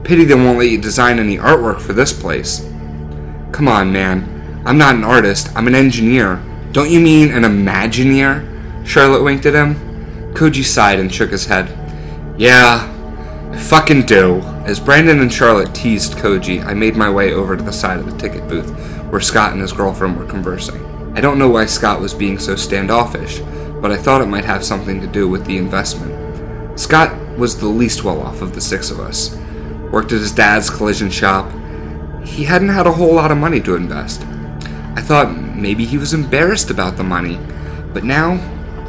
Pity 0.07 0.23
they 0.23 0.35
won't 0.35 0.57
let 0.57 0.69
you 0.69 0.79
design 0.79 1.19
any 1.19 1.35
artwork 1.35 1.81
for 1.81 1.91
this 1.91 2.13
place. 2.13 2.61
Come 3.51 3.67
on, 3.67 3.91
man. 3.91 4.63
I'm 4.65 4.77
not 4.77 4.95
an 4.95 5.03
artist, 5.03 5.49
I'm 5.53 5.67
an 5.67 5.75
engineer. 5.75 6.41
Don't 6.71 6.89
you 6.89 7.01
mean 7.01 7.29
an 7.31 7.43
Imagineer? 7.43 8.87
Charlotte 8.87 9.23
winked 9.23 9.45
at 9.45 9.53
him. 9.53 9.75
Koji 10.33 10.63
sighed 10.63 11.01
and 11.01 11.13
shook 11.13 11.31
his 11.31 11.45
head. 11.45 11.67
Yeah, 12.39 12.89
I 13.51 13.57
fucking 13.57 14.05
do. 14.05 14.39
As 14.63 14.79
Brandon 14.79 15.19
and 15.19 15.33
Charlotte 15.33 15.75
teased 15.75 16.13
Koji, 16.13 16.63
I 16.63 16.73
made 16.73 16.95
my 16.95 17.09
way 17.09 17.33
over 17.33 17.57
to 17.57 17.63
the 17.63 17.73
side 17.73 17.99
of 17.99 18.05
the 18.09 18.17
ticket 18.17 18.47
booth 18.47 18.69
where 19.09 19.19
Scott 19.19 19.51
and 19.51 19.61
his 19.61 19.73
girlfriend 19.73 20.17
were 20.17 20.25
conversing. 20.25 20.85
I 21.17 21.19
don't 21.19 21.37
know 21.37 21.49
why 21.49 21.65
Scott 21.65 21.99
was 21.99 22.13
being 22.13 22.39
so 22.39 22.55
standoffish, 22.55 23.41
but 23.81 23.91
I 23.91 23.97
thought 23.97 24.21
it 24.21 24.27
might 24.27 24.45
have 24.45 24.63
something 24.63 25.01
to 25.01 25.07
do 25.07 25.27
with 25.27 25.45
the 25.45 25.57
investment. 25.57 26.79
Scott 26.79 27.13
was 27.37 27.57
the 27.57 27.67
least 27.67 28.05
well 28.05 28.21
off 28.21 28.41
of 28.41 28.55
the 28.55 28.61
six 28.61 28.89
of 28.89 29.01
us. 29.01 29.37
Worked 29.91 30.11
at 30.11 30.19
his 30.19 30.31
dad's 30.31 30.69
collision 30.69 31.09
shop. 31.09 31.51
He 32.23 32.43
hadn't 32.43 32.69
had 32.69 32.87
a 32.87 32.91
whole 32.91 33.13
lot 33.13 33.31
of 33.31 33.37
money 33.37 33.61
to 33.61 33.75
invest. 33.75 34.23
I 34.95 35.01
thought 35.01 35.35
maybe 35.35 35.85
he 35.85 35.97
was 35.97 36.13
embarrassed 36.13 36.69
about 36.69 36.97
the 36.97 37.03
money, 37.03 37.39
but 37.93 38.03
now, 38.03 38.39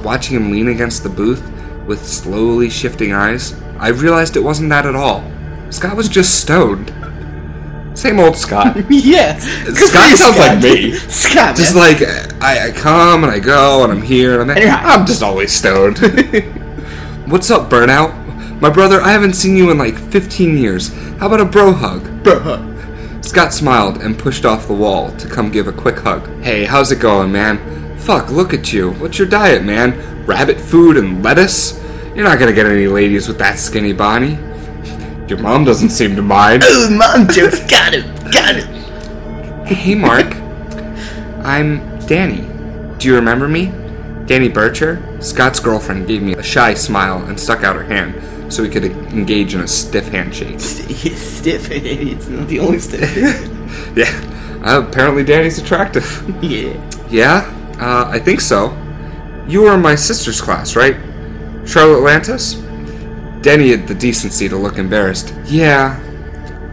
watching 0.03 0.37
him 0.37 0.51
lean 0.51 0.69
against 0.69 1.03
the 1.03 1.09
booth 1.09 1.43
with 1.87 2.07
slowly 2.07 2.69
shifting 2.69 3.13
eyes, 3.13 3.61
I 3.79 3.89
realized 3.89 4.37
it 4.37 4.43
wasn't 4.43 4.71
that 4.71 4.87
at 4.87 4.97
all. 4.97 5.25
Scott 5.71 5.97
was 5.97 6.09
just 6.09 6.41
stoned. 6.41 6.93
Same 7.99 8.21
old 8.21 8.37
Scott. 8.37 8.77
yeah. 8.91 9.39
Scott 9.39 10.17
sounds 10.17 10.39
like 10.39 10.63
me. 10.63 10.93
Scott. 10.95 11.57
Just 11.57 11.75
man. 11.75 11.93
like 11.93 12.03
I, 12.41 12.69
I 12.69 12.71
come 12.73 13.25
and 13.25 13.33
I 13.33 13.39
go 13.39 13.83
and 13.83 13.93
I'm 13.93 14.03
here 14.03 14.41
and 14.41 14.51
I'm, 14.51 14.57
And. 14.57 14.71
I'm 14.71 15.07
just 15.07 15.23
always 15.23 15.53
stoned. 15.53 15.99
What's 17.27 17.51
up, 17.51 17.69
Burnout? 17.69 18.18
My 18.61 18.71
brother, 18.71 19.01
I 19.01 19.13
haven't 19.13 19.35
seen 19.35 19.57
you 19.57 19.71
in 19.71 19.79
like 19.79 19.97
15 19.97 20.59
years. 20.59 20.89
How 21.19 21.29
about 21.29 21.41
a 21.41 21.45
bro 21.45 21.73
hug? 21.73 22.25
Bro. 22.25 22.41
hug. 22.41 23.25
Scott 23.25 23.55
smiled 23.55 23.99
and 23.99 24.19
pushed 24.19 24.45
off 24.45 24.67
the 24.67 24.75
wall 24.75 25.13
to 25.13 25.29
come 25.29 25.53
give 25.53 25.69
a 25.69 25.73
quick 25.73 25.99
hug. 25.99 26.29
Hey, 26.43 26.65
how's 26.65 26.91
it 26.91 26.99
going, 26.99 27.31
man? 27.31 27.97
Fuck, 27.99 28.31
look 28.31 28.53
at 28.53 28.73
you. 28.73 28.95
What's 28.95 29.17
your 29.17 29.29
diet, 29.29 29.63
man? 29.63 30.27
Rabbit 30.27 30.61
food 30.61 30.97
and 30.97 31.23
lettuce? 31.23 31.81
You're 32.17 32.25
not 32.25 32.41
gonna 32.41 32.53
get 32.53 32.67
any 32.67 32.89
ladies 32.89 33.29
with 33.29 33.39
that 33.39 33.61
skinny 33.61 33.93
body. 33.93 34.37
Your 35.29 35.39
mom 35.39 35.65
doesn't 35.65 35.91
seem 35.91 36.17
to 36.17 36.23
mind. 36.23 36.65
Ooh, 36.65 36.91
mom 36.91 37.29
jokes. 37.29 37.61
Got 37.61 37.95
it. 37.95 38.07
Got 38.33 38.57
it. 38.57 39.69
Hey, 39.69 39.95
Mark. 39.95 40.35
I'm 41.45 42.01
Danny. 42.07 42.41
Do 42.99 43.07
you 43.07 43.15
remember 43.15 43.47
me? 43.47 43.67
Danny 44.27 44.49
Bircher? 44.49 45.23
Scott's 45.23 45.61
girlfriend 45.61 46.09
gave 46.09 46.23
me 46.23 46.33
a 46.35 46.43
shy 46.43 46.75
smile 46.75 47.23
and 47.27 47.39
stuck 47.39 47.63
out 47.63 47.77
her 47.77 47.85
hand 47.85 48.21
so 48.49 48.63
we 48.63 48.69
could 48.69 48.85
engage 48.85 49.55
in 49.55 49.61
a 49.61 49.69
stiff 49.69 50.09
handshake. 50.09 50.61
He's 50.61 51.21
stiff. 51.39 51.71
It's 51.71 52.29
not 52.29 52.49
the 52.49 52.61
only 52.61 52.79
stiff. 52.79 53.55
Yeah, 53.95 54.61
uh, 54.65 54.87
apparently 54.89 55.25
Danny's 55.25 55.59
attractive. 55.59 56.05
yeah. 56.43 56.91
Yeah, 57.11 57.75
uh, 57.79 58.09
I 58.09 58.19
think 58.19 58.41
so. 58.41 58.77
You 59.47 59.63
were 59.63 59.75
in 59.75 59.83
my 59.83 59.95
sister's 59.95 60.41
class, 60.41 60.77
right? 60.77 60.97
Charlotte 61.67 62.01
Lantis? 62.01 62.63
Danny 63.43 63.71
had 63.71 63.87
the 63.87 63.95
decency 63.95 64.49
to 64.49 64.57
look 64.57 64.79
embarrassed. 64.79 65.35
Yeah, 65.45 66.01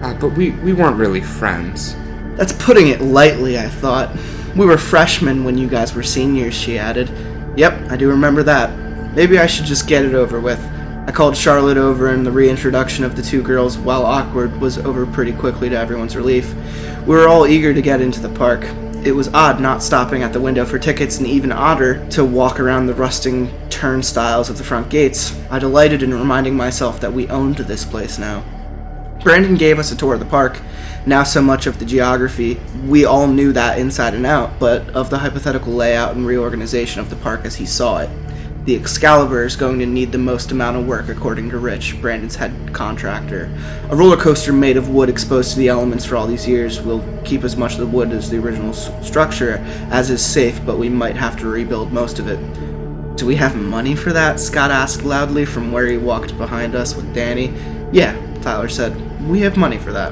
uh, 0.01 0.13
but 0.13 0.29
we, 0.29 0.51
we 0.51 0.73
weren't 0.73 0.97
really 0.97 1.21
friends. 1.21 1.95
That's 2.35 2.53
putting 2.53 2.87
it 2.87 3.01
lightly, 3.01 3.57
I 3.57 3.67
thought. 3.67 4.15
We 4.55 4.65
were 4.65 4.77
freshmen 4.77 5.43
when 5.43 5.57
you 5.57 5.67
guys 5.67 5.95
were 5.95 6.03
seniors, 6.03 6.53
she 6.53 6.77
added. 6.77 7.09
Yep, 7.55 7.91
I 7.91 7.97
do 7.97 8.09
remember 8.09 8.43
that. 8.43 8.77
Maybe 9.15 9.39
I 9.39 9.47
should 9.47 9.65
just 9.65 9.87
get 9.87 10.05
it 10.05 10.13
over 10.13 10.39
with. 10.39 10.59
I 11.07 11.11
called 11.11 11.37
Charlotte 11.37 11.77
over, 11.77 12.09
and 12.09 12.25
the 12.25 12.31
reintroduction 12.31 13.03
of 13.03 13.15
the 13.15 13.21
two 13.21 13.43
girls, 13.43 13.77
while 13.77 14.03
awkward, 14.03 14.59
was 14.59 14.79
over 14.79 15.05
pretty 15.05 15.33
quickly 15.33 15.69
to 15.69 15.77
everyone's 15.77 16.15
relief. 16.15 16.55
We 17.05 17.15
were 17.15 17.27
all 17.27 17.45
eager 17.45 17.75
to 17.75 17.81
get 17.81 18.01
into 18.01 18.19
the 18.19 18.29
park. 18.29 18.63
It 19.05 19.15
was 19.15 19.31
odd 19.31 19.61
not 19.61 19.83
stopping 19.83 20.23
at 20.23 20.33
the 20.33 20.41
window 20.41 20.65
for 20.65 20.79
tickets, 20.79 21.19
and 21.19 21.27
even 21.27 21.51
odder 21.51 22.03
to 22.09 22.25
walk 22.25 22.59
around 22.59 22.87
the 22.87 22.95
rusting 22.95 23.51
turnstiles 23.69 24.49
of 24.49 24.57
the 24.57 24.63
front 24.63 24.89
gates. 24.89 25.39
I 25.51 25.59
delighted 25.59 26.01
in 26.01 26.11
reminding 26.11 26.57
myself 26.57 26.99
that 27.01 27.13
we 27.13 27.27
owned 27.27 27.57
this 27.57 27.85
place 27.85 28.17
now. 28.17 28.43
Brandon 29.21 29.55
gave 29.55 29.77
us 29.77 29.91
a 29.91 29.95
tour 29.95 30.15
of 30.15 30.19
the 30.19 30.25
park. 30.25 30.59
Now, 31.05 31.21
so 31.21 31.39
much 31.39 31.67
of 31.67 31.77
the 31.77 31.85
geography, 31.85 32.59
we 32.87 33.05
all 33.05 33.27
knew 33.27 33.51
that 33.53 33.77
inside 33.77 34.15
and 34.15 34.25
out, 34.25 34.57
but 34.59 34.89
of 34.89 35.11
the 35.11 35.19
hypothetical 35.19 35.73
layout 35.73 36.15
and 36.15 36.25
reorganization 36.25 36.99
of 36.99 37.11
the 37.11 37.15
park 37.17 37.45
as 37.45 37.55
he 37.55 37.67
saw 37.67 37.99
it. 37.99 38.09
The 38.65 38.75
Excalibur 38.75 39.43
is 39.43 39.55
going 39.55 39.77
to 39.77 39.85
need 39.85 40.11
the 40.11 40.17
most 40.17 40.51
amount 40.51 40.75
of 40.75 40.87
work, 40.87 41.07
according 41.07 41.51
to 41.51 41.59
Rich, 41.59 42.01
Brandon's 42.01 42.35
head 42.35 42.51
contractor. 42.73 43.47
A 43.91 43.95
roller 43.95 44.17
coaster 44.17 44.51
made 44.51 44.75
of 44.75 44.89
wood 44.89 45.07
exposed 45.07 45.51
to 45.51 45.59
the 45.59 45.67
elements 45.67 46.03
for 46.03 46.15
all 46.15 46.25
these 46.25 46.47
years 46.47 46.81
will 46.81 47.03
keep 47.23 47.43
as 47.43 47.55
much 47.55 47.73
of 47.73 47.79
the 47.81 47.85
wood 47.85 48.11
as 48.11 48.27
the 48.27 48.39
original 48.39 48.73
structure, 48.73 49.57
as 49.91 50.09
is 50.09 50.25
safe, 50.25 50.59
but 50.65 50.79
we 50.79 50.89
might 50.89 51.15
have 51.15 51.37
to 51.41 51.47
rebuild 51.47 51.93
most 51.93 52.17
of 52.17 52.27
it. 52.27 52.39
Do 53.17 53.27
we 53.27 53.35
have 53.35 53.55
money 53.55 53.95
for 53.95 54.11
that? 54.13 54.39
Scott 54.39 54.71
asked 54.71 55.03
loudly 55.03 55.45
from 55.45 55.71
where 55.71 55.85
he 55.85 55.97
walked 55.97 56.35
behind 56.35 56.73
us 56.73 56.95
with 56.95 57.13
Danny. 57.13 57.53
Yeah, 57.91 58.15
Tyler 58.41 58.67
said. 58.67 58.99
We 59.29 59.41
have 59.41 59.57
money 59.57 59.77
for 59.77 59.91
that. 59.91 60.11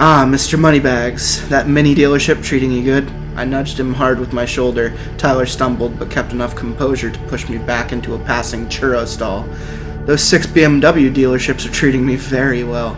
Ah, 0.00 0.24
Mr. 0.26 0.58
Moneybags, 0.58 1.46
that 1.50 1.68
mini 1.68 1.94
dealership 1.94 2.42
treating 2.42 2.72
you 2.72 2.82
good? 2.82 3.12
I 3.38 3.44
nudged 3.44 3.78
him 3.78 3.94
hard 3.94 4.18
with 4.18 4.32
my 4.32 4.44
shoulder. 4.44 4.92
Tyler 5.16 5.46
stumbled, 5.46 5.96
but 5.96 6.10
kept 6.10 6.32
enough 6.32 6.56
composure 6.56 7.08
to 7.08 7.18
push 7.28 7.48
me 7.48 7.56
back 7.56 7.92
into 7.92 8.16
a 8.16 8.18
passing 8.18 8.66
churro 8.66 9.06
stall. 9.06 9.44
Those 10.06 10.24
six 10.24 10.44
BMW 10.44 11.14
dealerships 11.14 11.64
are 11.64 11.72
treating 11.72 12.04
me 12.04 12.16
very 12.16 12.64
well. 12.64 12.96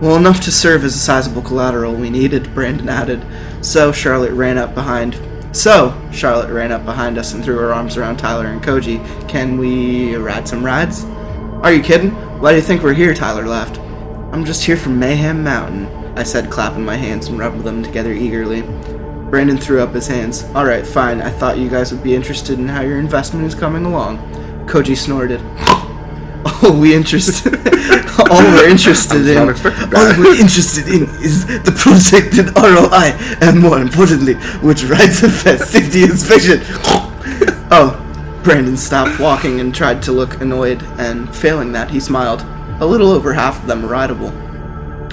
Well 0.00 0.16
enough 0.16 0.40
to 0.40 0.50
serve 0.50 0.84
as 0.84 0.94
a 0.94 0.98
sizable 0.98 1.42
collateral 1.42 1.94
we 1.94 2.08
needed, 2.08 2.54
Brandon 2.54 2.88
added. 2.88 3.26
So 3.60 3.92
Charlotte 3.92 4.32
ran 4.32 4.56
up 4.56 4.74
behind. 4.74 5.18
So 5.52 5.94
Charlotte 6.10 6.50
ran 6.50 6.72
up 6.72 6.86
behind 6.86 7.18
us 7.18 7.34
and 7.34 7.44
threw 7.44 7.58
her 7.58 7.74
arms 7.74 7.98
around 7.98 8.16
Tyler 8.16 8.46
and 8.46 8.62
Koji. 8.62 9.28
Can 9.28 9.58
we 9.58 10.16
ride 10.16 10.48
some 10.48 10.64
rides? 10.64 11.04
Are 11.62 11.74
you 11.74 11.82
kidding? 11.82 12.12
Why 12.40 12.52
do 12.52 12.56
you 12.56 12.62
think 12.62 12.82
we're 12.82 12.94
here? 12.94 13.12
Tyler 13.12 13.46
laughed. 13.46 13.78
I'm 14.32 14.46
just 14.46 14.64
here 14.64 14.78
from 14.78 14.98
Mayhem 14.98 15.44
Mountain, 15.44 15.88
I 16.16 16.22
said, 16.22 16.50
clapping 16.50 16.86
my 16.86 16.96
hands 16.96 17.28
and 17.28 17.38
rubbing 17.38 17.64
them 17.64 17.82
together 17.82 18.14
eagerly. 18.14 18.64
Brandon 19.34 19.58
threw 19.58 19.82
up 19.82 19.92
his 19.92 20.06
hands. 20.06 20.44
Alright, 20.54 20.86
fine. 20.86 21.20
I 21.20 21.28
thought 21.28 21.58
you 21.58 21.68
guys 21.68 21.90
would 21.92 22.04
be 22.04 22.14
interested 22.14 22.60
in 22.60 22.68
how 22.68 22.82
your 22.82 23.00
investment 23.00 23.44
is 23.44 23.52
coming 23.52 23.84
along. 23.84 24.18
Koji 24.68 24.96
snorted. 24.96 25.40
All 26.62 26.78
we 26.78 26.94
interested 26.94 27.52
all 28.30 28.38
we're 28.38 28.68
interested 28.68 29.26
in 29.26 29.38
all 29.38 30.18
we're 30.18 30.40
interested 30.40 30.86
in 30.86 31.02
is 31.20 31.46
the 31.46 31.72
projected 31.76 32.54
ROI 32.54 33.16
and 33.44 33.58
more 33.58 33.80
importantly, 33.80 34.34
which 34.62 34.84
rides 34.84 35.22
best 35.42 35.72
safety 35.72 36.04
inspection. 36.04 36.60
oh, 37.72 38.00
Brandon 38.44 38.76
stopped 38.76 39.18
walking 39.18 39.58
and 39.58 39.74
tried 39.74 40.00
to 40.02 40.12
look 40.12 40.40
annoyed, 40.42 40.80
and 40.98 41.34
failing 41.34 41.72
that, 41.72 41.90
he 41.90 41.98
smiled. 41.98 42.42
A 42.80 42.86
little 42.86 43.10
over 43.10 43.32
half 43.32 43.60
of 43.60 43.66
them 43.66 43.82
were 43.82 43.88
rideable. 43.88 44.30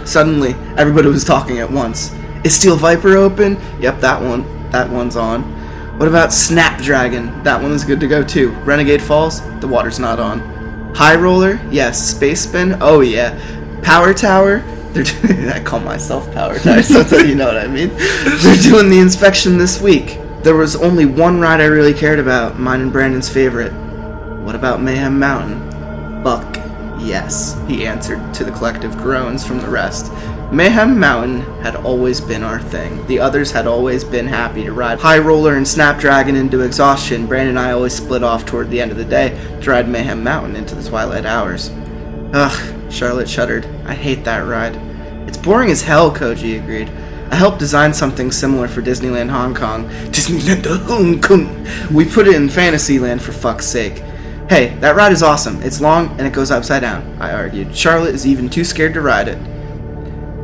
Suddenly, 0.06 0.54
everybody 0.78 1.08
was 1.08 1.24
talking 1.24 1.58
at 1.58 1.72
once. 1.72 2.12
Is 2.44 2.56
Steel 2.56 2.76
Viper 2.76 3.16
open? 3.18 3.58
Yep, 3.80 4.00
that 4.00 4.22
one. 4.22 4.70
That 4.72 4.90
one's 4.90 5.16
on. 5.16 5.44
What 6.00 6.08
about 6.08 6.34
Snapdragon? 6.34 7.44
That 7.44 7.62
one 7.62 7.72
is 7.72 7.84
good 7.84 8.00
to 8.00 8.08
go 8.08 8.24
too. 8.24 8.52
Renegade 8.64 9.02
Falls? 9.02 9.42
The 9.60 9.68
water's 9.68 10.00
not 10.00 10.20
on. 10.20 10.40
High 10.96 11.16
Roller? 11.16 11.60
Yes. 11.70 12.16
Space 12.16 12.42
Spin? 12.42 12.78
Oh 12.82 13.02
yeah. 13.02 13.40
Power 13.84 14.14
Tower? 14.14 14.60
They're 14.92 15.04
doing, 15.22 15.50
I 15.50 15.64
call 15.64 15.80
myself 15.80 16.32
Power 16.34 16.58
Tower, 16.60 16.84
so 16.84 17.18
you 17.20 17.36
know 17.36 17.46
what 17.46 17.58
I 17.58 17.68
mean. 17.68 17.90
They're 17.98 18.58
doing 18.58 18.90
the 18.90 19.00
inspection 19.00 19.58
this 19.58 19.82
week. 19.82 20.20
There 20.44 20.56
was 20.56 20.76
only 20.76 21.06
one 21.06 21.40
ride 21.40 21.62
I 21.62 21.66
really 21.66 21.94
cared 21.94 22.20
about, 22.20 22.60
mine 22.60 22.82
and 22.82 22.92
Brandon's 22.92 23.30
favorite. 23.30 23.72
What 24.42 24.56
about 24.56 24.82
Mayhem 24.82 25.20
Mountain? 25.20 26.24
Buck, 26.24 26.58
yes, 27.02 27.60
he 27.68 27.86
answered 27.86 28.34
to 28.36 28.44
the 28.44 28.52
collective 28.52 28.98
groans 28.98 29.46
from 29.46 29.60
the 29.60 29.70
rest. 29.70 30.12
Mayhem 30.52 31.00
Mountain 31.00 31.42
had 31.62 31.78
always 31.78 32.20
been 32.20 32.44
our 32.44 32.62
thing. 32.62 33.06
The 33.08 33.20
others 33.20 33.52
had 33.52 33.68
always 33.68 34.04
been 34.04 34.28
happy 34.28 34.64
to 34.64 34.74
ride 34.74 35.00
High 35.00 35.20
Roller 35.20 35.56
and 35.56 35.66
Snapdragon 35.68 36.36
into 36.36 36.60
exhaustion. 36.60 37.26
Brandon 37.26 37.58
and 37.58 37.60
I 37.60 37.72
always 37.72 37.96
split 37.96 38.22
off 38.22 38.46
toward 38.46 38.70
the 38.70 38.82
end 38.82 38.92
of 38.92 38.98
the 38.98 39.06
day 39.06 39.30
to 39.62 39.70
ride 39.70 39.88
Mayhem 39.88 40.24
Mountain 40.24 40.58
into 40.58 40.76
the 40.76 40.88
twilight 40.88 41.26
hours. 41.26 41.72
Ugh, 42.34 42.92
Charlotte 42.92 43.30
shuddered. 43.30 43.66
I 43.86 43.94
hate 43.94 44.26
that 44.26 44.40
ride. 44.40 44.76
It's 45.28 45.38
boring 45.38 45.72
as 45.72 45.82
hell, 45.82 46.14
Koji 46.14 46.62
agreed. 46.62 46.90
I 47.32 47.36
helped 47.36 47.60
design 47.60 47.94
something 47.94 48.30
similar 48.30 48.68
for 48.68 48.82
Disneyland 48.82 49.30
Hong 49.30 49.56
Kong. 49.56 49.88
Disneyland 50.12 50.66
Hong 50.86 51.22
Kong! 51.22 51.66
We 51.94 52.04
put 52.04 52.28
it 52.28 52.36
in 52.36 52.50
Fantasyland 52.50 53.22
for 53.22 53.32
fuck's 53.32 53.66
sake. 53.66 54.04
Hey, 54.52 54.76
that 54.82 54.98
ride 54.98 55.14
is 55.14 55.24
awesome. 55.24 55.64
It's 55.64 55.80
long 55.80 56.10
and 56.18 56.28
it 56.28 56.34
goes 56.34 56.52
upside 56.52 56.82
down, 56.82 57.16
I 57.22 57.32
argued. 57.32 57.74
Charlotte 57.74 58.14
is 58.14 58.28
even 58.28 58.50
too 58.50 58.66
scared 58.66 58.94
to 58.96 59.00
ride 59.00 59.30
it. 59.30 59.38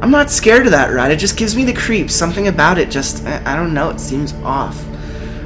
I'm 0.01 0.11
not 0.11 0.31
scared 0.31 0.65
of 0.65 0.71
that 0.71 0.93
ride. 0.93 1.11
It 1.11 1.19
just 1.19 1.35
gives 1.35 1.57
me 1.57 1.65
the 1.65 1.73
creeps. 1.73 2.15
Something 2.15 2.47
about 2.47 2.77
it 2.77 2.89
just, 2.89 3.25
I, 3.25 3.53
don't 3.57 3.73
know, 3.73 3.89
it 3.89 3.99
seems 3.99 4.31
off. 4.45 4.81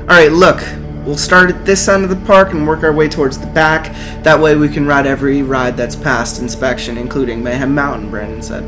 Alright, 0.01 0.31
look. 0.31 0.61
We'll 1.03 1.17
start 1.17 1.49
at 1.49 1.65
this 1.65 1.87
end 1.87 2.03
of 2.03 2.11
the 2.11 2.23
park 2.27 2.53
and 2.53 2.67
work 2.67 2.83
our 2.83 2.93
way 2.93 3.09
towards 3.09 3.39
the 3.39 3.47
back. 3.47 3.95
That 4.21 4.39
way 4.39 4.55
we 4.55 4.69
can 4.69 4.85
ride 4.85 5.07
every 5.07 5.41
ride 5.41 5.75
that's 5.75 5.95
passed 5.95 6.39
inspection, 6.39 6.99
including 6.99 7.43
Mayhem 7.43 7.73
Mountain, 7.73 8.11
Brandon 8.11 8.43
said. 8.43 8.63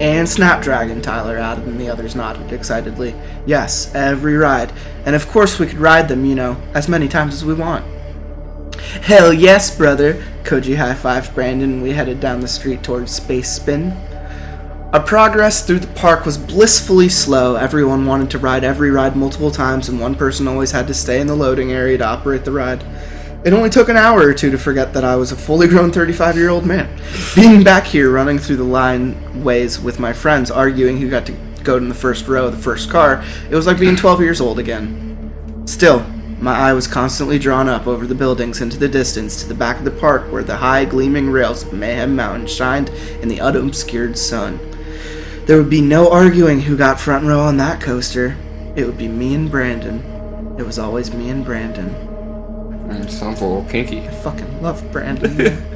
And 0.00 0.28
Snapdragon, 0.28 1.00
Tyler 1.00 1.38
added, 1.38 1.68
and 1.68 1.78
the 1.78 1.88
others 1.88 2.16
nodded 2.16 2.52
excitedly. 2.52 3.14
Yes, 3.46 3.94
every 3.94 4.34
ride. 4.34 4.72
And 5.04 5.14
of 5.14 5.28
course 5.28 5.60
we 5.60 5.68
could 5.68 5.78
ride 5.78 6.08
them, 6.08 6.24
you 6.24 6.34
know, 6.34 6.60
as 6.74 6.88
many 6.88 7.06
times 7.06 7.34
as 7.34 7.44
we 7.44 7.54
want. 7.54 7.84
Hell 9.02 9.32
yes, 9.32 9.76
brother! 9.76 10.22
Koji 10.44 10.76
high 10.76 10.94
fived 10.94 11.34
Brandon 11.34 11.74
and 11.74 11.82
we 11.82 11.90
headed 11.90 12.20
down 12.20 12.40
the 12.40 12.48
street 12.48 12.82
towards 12.82 13.12
Space 13.12 13.50
Spin. 13.50 13.92
Our 14.92 15.02
progress 15.02 15.66
through 15.66 15.80
the 15.80 15.88
park 15.88 16.24
was 16.24 16.38
blissfully 16.38 17.08
slow. 17.08 17.56
Everyone 17.56 18.06
wanted 18.06 18.30
to 18.30 18.38
ride 18.38 18.64
every 18.64 18.90
ride 18.90 19.16
multiple 19.16 19.50
times, 19.50 19.88
and 19.88 20.00
one 20.00 20.14
person 20.14 20.46
always 20.48 20.70
had 20.70 20.86
to 20.86 20.94
stay 20.94 21.20
in 21.20 21.26
the 21.26 21.34
loading 21.34 21.72
area 21.72 21.98
to 21.98 22.04
operate 22.04 22.44
the 22.44 22.52
ride. 22.52 22.84
It 23.44 23.52
only 23.52 23.70
took 23.70 23.88
an 23.88 23.96
hour 23.96 24.20
or 24.20 24.32
two 24.32 24.50
to 24.50 24.58
forget 24.58 24.94
that 24.94 25.04
I 25.04 25.16
was 25.16 25.32
a 25.32 25.36
fully 25.36 25.68
grown 25.68 25.92
35 25.92 26.36
year 26.36 26.48
old 26.48 26.64
man. 26.64 26.88
Being 27.34 27.62
back 27.62 27.84
here, 27.84 28.10
running 28.10 28.38
through 28.38 28.56
the 28.56 28.64
line 28.64 29.44
ways 29.44 29.78
with 29.78 29.98
my 29.98 30.12
friends, 30.12 30.50
arguing 30.50 30.98
who 30.98 31.10
got 31.10 31.26
to 31.26 31.32
go 31.62 31.76
in 31.76 31.88
the 31.88 31.94
first 31.94 32.26
row 32.28 32.46
of 32.46 32.56
the 32.56 32.62
first 32.62 32.88
car, 32.88 33.24
it 33.50 33.54
was 33.54 33.66
like 33.66 33.78
being 33.78 33.96
12 33.96 34.20
years 34.20 34.40
old 34.40 34.58
again. 34.58 35.62
Still, 35.66 36.06
my 36.38 36.52
eye 36.52 36.72
was 36.72 36.86
constantly 36.86 37.38
drawn 37.38 37.68
up 37.68 37.86
over 37.86 38.06
the 38.06 38.14
buildings 38.14 38.60
into 38.60 38.76
the 38.76 38.88
distance 38.88 39.40
to 39.40 39.48
the 39.48 39.54
back 39.54 39.78
of 39.78 39.84
the 39.84 39.90
park 39.90 40.30
where 40.30 40.44
the 40.44 40.56
high 40.56 40.84
gleaming 40.84 41.30
rails 41.30 41.62
of 41.62 41.72
Mayhem 41.72 42.14
Mountain 42.14 42.46
shined 42.46 42.90
in 43.20 43.28
the 43.28 43.40
unobscured 43.40 44.18
sun. 44.18 44.60
There 45.46 45.56
would 45.56 45.70
be 45.70 45.80
no 45.80 46.10
arguing 46.10 46.60
who 46.60 46.76
got 46.76 47.00
front 47.00 47.24
row 47.24 47.40
on 47.40 47.56
that 47.56 47.80
coaster. 47.80 48.36
It 48.74 48.84
would 48.84 48.98
be 48.98 49.08
me 49.08 49.34
and 49.34 49.50
Brandon. 49.50 50.56
It 50.58 50.66
was 50.66 50.78
always 50.78 51.14
me 51.14 51.30
and 51.30 51.44
Brandon. 51.44 51.88
Mm, 52.88 53.10
sounds 53.10 53.40
a 53.40 53.46
little 53.46 53.70
kinky. 53.70 54.00
I 54.00 54.10
fucking 54.10 54.60
love 54.60 54.90
Brandon. 54.92 55.72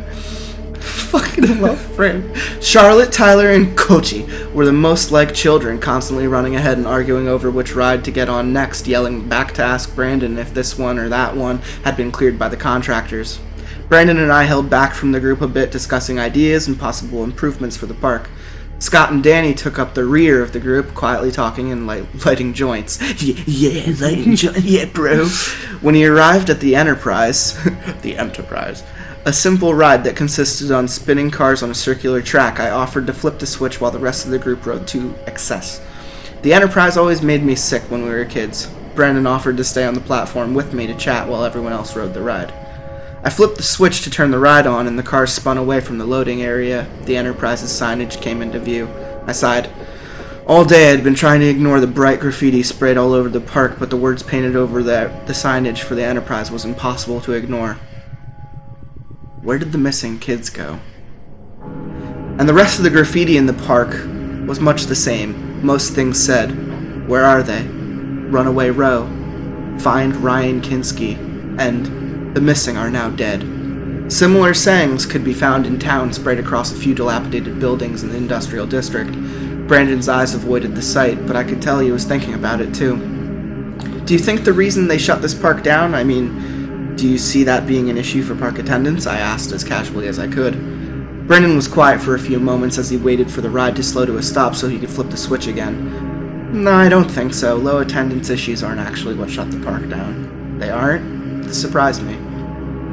fucking 1.11 1.61
love 1.61 1.93
Brandon. 1.97 2.35
Charlotte, 2.61 3.13
Tyler, 3.13 3.51
and 3.51 3.77
Koji 3.77 4.53
were 4.53 4.65
the 4.65 4.73
most 4.73 5.11
like 5.11 5.35
children, 5.35 5.81
constantly 5.81 6.27
running 6.27 6.57
ahead 6.57 6.79
and 6.79 6.87
arguing 6.87 7.29
over 7.29 7.51
which 7.51 7.75
ride 7.75 8.05
to 8.05 8.11
get 8.11 8.29
on 8.29 8.53
next, 8.53 8.87
yelling 8.87 9.29
back 9.29 9.53
to 9.55 9.63
ask 9.63 9.95
Brandon 9.95 10.39
if 10.39 10.55
this 10.55 10.79
one 10.79 10.99
or 10.99 11.09
that 11.09 11.37
one 11.37 11.59
had 11.85 11.97
been 11.97 12.13
cleared 12.13 12.39
by 12.39 12.49
the 12.49 12.57
contractors. 12.57 13.41
Brandon 13.89 14.19
and 14.19 14.33
I 14.33 14.45
held 14.45 14.71
back 14.71 14.95
from 14.95 15.11
the 15.11 15.19
group 15.19 15.41
a 15.41 15.49
bit, 15.49 15.73
discussing 15.73 16.21
ideas 16.21 16.69
and 16.69 16.79
possible 16.79 17.25
improvements 17.25 17.77
for 17.77 17.87
the 17.87 17.95
park. 17.95 18.29
Scott 18.79 19.13
and 19.13 19.23
Danny 19.23 19.53
took 19.53 19.79
up 19.79 19.93
the 19.95 20.07
rear 20.07 20.43
of 20.43 20.53
the 20.53 20.61
group, 20.61 20.95
quietly 20.95 21.31
talking 21.31 21.71
and 21.71 21.87
light, 21.87 22.07
lighting 22.25 22.55
joints. 22.55 23.01
Yeah, 23.23 23.43
yeah, 23.47 23.95
lighting 24.01 24.37
joints. 24.37 24.63
Yeah, 24.63 24.87
bro. 24.87 25.27
When 25.81 25.95
he 25.95 26.07
arrived 26.07 26.49
at 26.51 26.61
the 26.61 26.77
Enterprise, 26.77 27.63
the 28.03 28.17
Enterprise, 28.17 28.83
a 29.27 29.33
simple 29.33 29.75
ride 29.75 30.03
that 30.05 30.17
consisted 30.17 30.71
on 30.71 30.89
spinning 30.89 31.31
cars 31.31 31.63
on 31.63 31.71
a 31.71 31.75
circular 31.75 32.23
track, 32.23 32.59
I 32.59 32.71
offered 32.71 33.07
to 33.07 33.13
flip 33.13 33.39
the 33.39 33.47
switch 33.47 33.81
while 33.81 33.91
the 33.91 33.99
rest 33.99 34.25
of 34.25 34.31
the 34.31 34.39
group 34.39 34.65
rode 34.65 34.89
to 34.89 35.15
excess. 35.27 35.81
The 36.43 36.55
Enterprise 36.55 36.97
always 36.97 37.21
made 37.21 37.43
me 37.43 37.55
sick 37.55 37.83
when 37.91 38.03
we 38.03 38.09
were 38.09 38.25
kids. 38.25 38.73
Brandon 38.95 39.27
offered 39.27 39.59
to 39.59 39.65
stay 39.65 39.85
on 39.85 39.93
the 39.95 40.01
platform 40.01 40.55
with 40.55 40.73
me 40.73 40.87
to 40.87 40.95
chat 40.95 41.29
while 41.29 41.45
everyone 41.45 41.73
else 41.73 41.95
rode 41.95 42.15
the 42.15 42.23
ride. 42.23 42.53
I 43.23 43.29
flipped 43.29 43.59
the 43.59 43.63
switch 43.63 44.01
to 44.03 44.11
turn 44.11 44.31
the 44.31 44.39
ride 44.39 44.67
on, 44.67 44.87
and 44.87 44.99
the 44.99 45.03
car 45.03 45.27
spun 45.27 45.59
away 45.59 45.81
from 45.81 45.99
the 45.99 46.07
loading 46.07 46.41
area. 46.41 46.89
The 47.05 47.19
Enterprise's 47.19 47.71
signage 47.71 48.23
came 48.23 48.41
into 48.41 48.59
view. 48.59 48.89
I 49.27 49.33
sighed. 49.33 49.71
All 50.47 50.65
day 50.65 50.89
I 50.89 50.93
had 50.93 51.05
been 51.05 51.15
trying 51.15 51.41
to 51.41 51.49
ignore 51.49 51.81
the 51.81 51.87
bright 51.87 52.21
graffiti 52.21 52.63
sprayed 52.63 52.97
all 52.97 53.13
over 53.13 53.29
the 53.29 53.43
park, 53.43 53.77
but 53.79 53.91
the 53.91 53.99
words 53.99 54.23
painted 54.23 54.57
over 54.57 54.83
the, 54.83 55.13
the 55.27 55.35
signage 55.35 55.81
for 55.81 55.95
the 55.95 56.03
Enterprise 56.03 56.51
was 56.51 56.65
impossible 56.65 57.21
to 57.21 57.33
ignore. 57.33 57.77
Where 59.43 59.59
did 59.59 59.73
the 59.73 59.79
missing 59.79 60.19
kids 60.19 60.51
go? 60.51 60.79
And 61.63 62.47
the 62.47 62.53
rest 62.53 62.77
of 62.77 62.85
the 62.85 62.91
graffiti 62.91 63.39
in 63.39 63.47
the 63.47 63.55
park 63.55 63.89
was 64.47 64.61
much 64.61 64.83
the 64.85 64.95
same. 64.95 65.65
Most 65.65 65.95
things 65.95 66.23
said, 66.23 67.09
Where 67.09 67.25
are 67.25 67.43
they? 67.43 67.63
Runaway 67.65 68.69
Row. 68.69 69.07
Find 69.79 70.15
Ryan 70.17 70.61
Kinski. 70.61 71.17
And 71.59 72.35
the 72.37 72.41
missing 72.43 72.77
are 72.77 72.91
now 72.91 73.09
dead. 73.09 73.41
Similar 74.13 74.53
sayings 74.53 75.07
could 75.07 75.25
be 75.25 75.33
found 75.33 75.67
in 75.67 75.79
town 75.79 76.13
spread 76.13 76.39
across 76.39 76.71
a 76.71 76.77
few 76.77 76.95
dilapidated 76.95 77.59
buildings 77.59 78.03
in 78.03 78.11
the 78.11 78.19
industrial 78.19 78.67
district. 78.67 79.13
Brandon's 79.67 80.09
eyes 80.11 80.35
avoided 80.35 80.75
the 80.75 80.83
sight, 80.83 81.27
but 81.27 81.37
I 81.37 81.45
could 81.45 81.63
tell 81.63 81.79
he 81.79 81.93
was 81.93 82.05
thinking 82.05 82.35
about 82.35 82.61
it 82.61 82.75
too. 82.75 82.97
Do 84.05 84.13
you 84.13 84.21
think 84.21 84.45
the 84.45 84.53
reason 84.53 84.87
they 84.87 84.99
shut 84.99 85.23
this 85.23 85.35
park 85.35 85.63
down? 85.63 85.95
I 85.95 86.05
mean, 86.05 86.60
do 87.01 87.09
you 87.09 87.17
see 87.17 87.45
that 87.45 87.67
being 87.67 87.89
an 87.89 87.97
issue 87.97 88.23
for 88.23 88.35
park 88.35 88.59
attendants? 88.59 89.07
I 89.07 89.19
asked 89.19 89.53
as 89.53 89.65
casually 89.65 90.07
as 90.07 90.19
I 90.19 90.29
could. 90.29 90.53
Brendan 91.27 91.57
was 91.57 91.67
quiet 91.67 92.03
for 92.03 92.15
a 92.15 92.19
few 92.19 92.39
moments 92.39 92.77
as 92.77 92.91
he 92.91 92.99
waited 92.99 93.31
for 93.31 93.41
the 93.41 93.49
ride 93.49 93.75
to 93.77 93.83
slow 93.83 94.05
to 94.05 94.19
a 94.19 94.23
stop 94.23 94.55
so 94.55 94.69
he 94.69 94.79
could 94.79 94.91
flip 94.91 95.09
the 95.09 95.17
switch 95.17 95.47
again. 95.47 96.53
No, 96.63 96.73
I 96.73 96.91
don't 96.91 97.11
think 97.11 97.33
so. 97.33 97.57
Low 97.57 97.79
attendance 97.79 98.29
issues 98.29 98.63
aren't 98.63 98.81
actually 98.81 99.15
what 99.15 99.31
shut 99.31 99.51
the 99.51 99.59
park 99.61 99.89
down. 99.89 100.59
They 100.59 100.69
aren't? 100.69 101.45
This 101.45 101.59
surprised 101.59 102.03
me. 102.03 102.17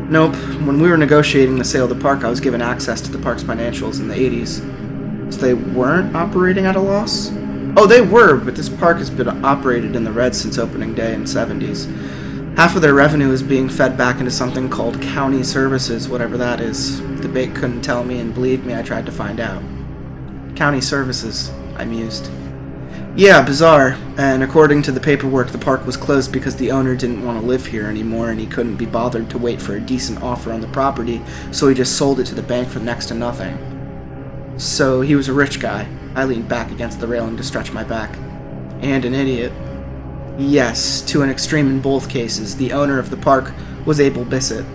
Nope. 0.09 0.35
When 0.65 0.79
we 0.79 0.89
were 0.89 0.95
negotiating 0.95 1.57
the 1.57 1.65
sale 1.65 1.83
of 1.83 1.89
the 1.89 2.01
park, 2.01 2.23
I 2.23 2.29
was 2.29 2.39
given 2.39 2.61
access 2.61 3.01
to 3.01 3.11
the 3.11 3.19
park's 3.19 3.43
financials 3.43 3.99
in 3.99 4.07
the 4.07 4.15
80s. 4.15 5.33
So 5.33 5.41
they 5.41 5.53
weren't 5.53 6.15
operating 6.15 6.65
at 6.65 6.77
a 6.77 6.79
loss? 6.79 7.29
Oh, 7.75 7.85
they 7.85 7.99
were, 7.99 8.37
but 8.37 8.55
this 8.55 8.69
park 8.69 8.99
has 8.99 9.09
been 9.09 9.43
operated 9.43 9.97
in 9.97 10.05
the 10.05 10.13
red 10.13 10.33
since 10.33 10.57
opening 10.57 10.95
day 10.95 11.13
in 11.13 11.23
the 11.23 11.27
70s. 11.27 11.91
Half 12.57 12.75
of 12.75 12.81
their 12.81 12.95
revenue 12.95 13.31
is 13.31 13.43
being 13.43 13.69
fed 13.69 13.99
back 13.99 14.17
into 14.17 14.31
something 14.31 14.67
called 14.67 14.99
county 14.99 15.43
services, 15.43 16.09
whatever 16.09 16.37
that 16.37 16.59
is. 16.59 16.99
The 17.21 17.29
bait 17.29 17.53
couldn't 17.53 17.83
tell 17.83 18.03
me, 18.03 18.17
and 18.17 18.33
believe 18.33 18.65
me, 18.65 18.73
I 18.73 18.81
tried 18.81 19.05
to 19.05 19.11
find 19.11 19.39
out. 19.39 19.61
County 20.55 20.81
services, 20.81 21.51
I 21.75 21.85
mused. 21.85 22.31
Yeah, 23.15 23.43
bizarre. 23.43 23.95
And 24.17 24.41
according 24.41 24.81
to 24.83 24.91
the 24.91 24.99
paperwork, 24.99 25.49
the 25.49 25.59
park 25.59 25.85
was 25.85 25.97
closed 25.97 26.31
because 26.31 26.55
the 26.55 26.71
owner 26.71 26.95
didn't 26.95 27.23
want 27.23 27.39
to 27.39 27.45
live 27.45 27.67
here 27.67 27.85
anymore 27.85 28.31
and 28.31 28.39
he 28.39 28.47
couldn't 28.47 28.77
be 28.77 28.87
bothered 28.87 29.29
to 29.29 29.37
wait 29.37 29.61
for 29.61 29.75
a 29.75 29.79
decent 29.79 30.23
offer 30.23 30.51
on 30.51 30.61
the 30.61 30.67
property, 30.69 31.21
so 31.51 31.67
he 31.67 31.75
just 31.75 31.95
sold 31.95 32.19
it 32.19 32.25
to 32.25 32.33
the 32.33 32.41
bank 32.41 32.69
for 32.69 32.79
next 32.79 33.05
to 33.09 33.13
nothing. 33.13 34.55
So 34.57 35.01
he 35.01 35.13
was 35.13 35.27
a 35.27 35.33
rich 35.33 35.59
guy. 35.59 35.87
I 36.15 36.23
leaned 36.23 36.49
back 36.49 36.71
against 36.71 37.01
the 37.01 37.07
railing 37.07 37.37
to 37.37 37.43
stretch 37.43 37.71
my 37.71 37.83
back. 37.83 38.17
And 38.81 39.05
an 39.05 39.13
idiot. 39.13 39.53
Yes, 40.37 41.01
to 41.01 41.23
an 41.23 41.31
extreme 41.31 41.67
in 41.67 41.81
both 41.81 42.09
cases. 42.09 42.55
The 42.55 42.71
owner 42.71 42.99
of 42.99 43.09
the 43.09 43.17
park 43.17 43.53
was 43.85 43.99
Abel 43.99 44.23
Bissett. 44.23 44.65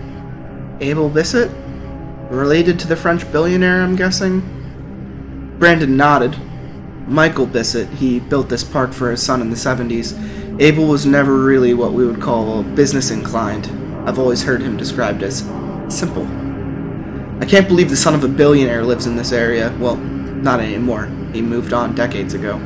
Abel 0.81 1.07
Bissett? 1.07 1.49
Related 2.29 2.77
to 2.79 2.87
the 2.87 2.97
French 2.97 3.31
billionaire, 3.31 3.81
I'm 3.81 3.95
guessing? 3.95 4.41
Brandon 5.59 5.95
nodded. 5.95 6.35
Michael 7.07 7.45
Bissett, 7.45 7.87
he 7.91 8.19
built 8.19 8.49
this 8.49 8.63
park 8.63 8.91
for 8.91 9.09
his 9.11 9.23
son 9.23 9.39
in 9.39 9.49
the 9.49 9.55
70s. 9.55 10.59
Abel 10.59 10.85
was 10.85 11.05
never 11.05 11.33
really 11.37 11.73
what 11.73 11.93
we 11.93 12.05
would 12.05 12.21
call 12.21 12.63
business 12.63 13.09
inclined. 13.09 13.67
I've 14.05 14.19
always 14.19 14.43
heard 14.43 14.61
him 14.61 14.75
described 14.75 15.23
as 15.23 15.39
simple. 15.87 16.23
I 17.41 17.45
can't 17.45 17.69
believe 17.69 17.89
the 17.89 17.95
son 17.95 18.15
of 18.15 18.23
a 18.25 18.27
billionaire 18.27 18.83
lives 18.83 19.05
in 19.05 19.15
this 19.15 19.31
area. 19.31 19.73
Well, 19.79 19.95
not 19.95 20.59
anymore. 20.59 21.05
He 21.31 21.41
moved 21.41 21.71
on 21.71 21.95
decades 21.95 22.33
ago. 22.33 22.61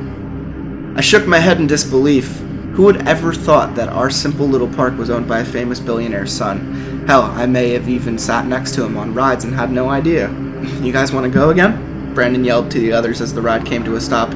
I 0.96 1.02
shook 1.02 1.28
my 1.28 1.38
head 1.38 1.60
in 1.60 1.68
disbelief. 1.68 2.42
Who 2.78 2.84
would 2.84 3.08
ever 3.08 3.34
thought 3.34 3.74
that 3.74 3.89
our 3.89 4.12
simple 4.12 4.47
little 4.47 4.68
park 4.68 4.99
was 4.99 5.10
owned 5.10 5.28
by 5.28 5.39
a 5.39 5.45
famous 5.45 5.80
billionaire's 5.80 6.32
son? 6.32 7.06
Hell, 7.08 7.24
I 7.24 7.47
may 7.47 7.72
have 7.72 7.89
even 7.89 8.20
sat 8.20 8.45
next 8.45 8.76
to 8.76 8.84
him 8.86 8.97
on 8.97 9.16
rides 9.16 9.45
and 9.45 9.56
had 9.56 9.72
no 9.72 9.89
idea. 9.89 10.30
You 10.84 10.93
guys 10.93 11.12
want 11.12 11.24
to 11.24 11.32
go 11.32 11.49
again? 11.49 12.14
Brandon 12.14 12.45
yelled 12.45 12.70
to 12.70 12.80
the 12.80 12.93
others 12.93 13.20
as 13.20 13.34
the 13.34 13.41
ride 13.41 13.66
came 13.66 13.84
to 13.84 13.95
a 13.95 13.99
stop. 13.99 14.30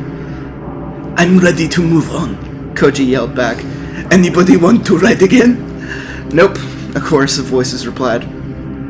I'm 1.18 1.38
ready 1.38 1.68
to 1.68 1.84
move 1.84 2.10
on, 2.10 2.36
Koji 2.74 3.08
yelled 3.08 3.36
back. 3.36 3.64
Anybody 4.12 4.58
want 4.58 4.88
to 4.88 4.98
ride 4.98 5.22
again? 5.22 6.30
Nope, 6.30 6.58
a 6.96 7.00
chorus 7.00 7.38
of 7.38 7.46
voices 7.46 7.86
replied. 7.86 8.24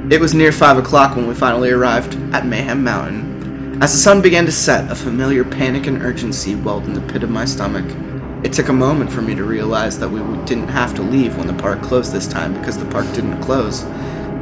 It 0.09 0.21
was 0.21 0.33
near 0.33 0.53
five 0.53 0.77
o'clock 0.77 1.17
when 1.17 1.27
we 1.27 1.33
finally 1.33 1.71
arrived 1.71 2.15
at 2.33 2.45
Mayhem 2.45 2.85
Mountain. 2.85 3.83
As 3.83 3.91
the 3.91 3.97
sun 3.97 4.21
began 4.21 4.45
to 4.45 4.51
set, 4.53 4.89
a 4.89 4.95
familiar 4.95 5.43
panic 5.43 5.87
and 5.87 6.01
urgency 6.01 6.55
welled 6.55 6.85
in 6.85 6.93
the 6.93 7.01
pit 7.11 7.21
of 7.21 7.29
my 7.29 7.43
stomach. 7.43 8.10
It 8.43 8.53
took 8.53 8.69
a 8.69 8.73
moment 8.73 9.11
for 9.11 9.21
me 9.21 9.35
to 9.35 9.43
realize 9.43 9.99
that 9.99 10.09
we 10.09 10.19
didn't 10.45 10.69
have 10.69 10.95
to 10.95 11.03
leave 11.03 11.37
when 11.37 11.45
the 11.45 11.53
park 11.53 11.83
closed 11.83 12.11
this 12.11 12.27
time 12.27 12.55
because 12.55 12.75
the 12.75 12.89
park 12.89 13.05
didn't 13.13 13.39
close. 13.39 13.83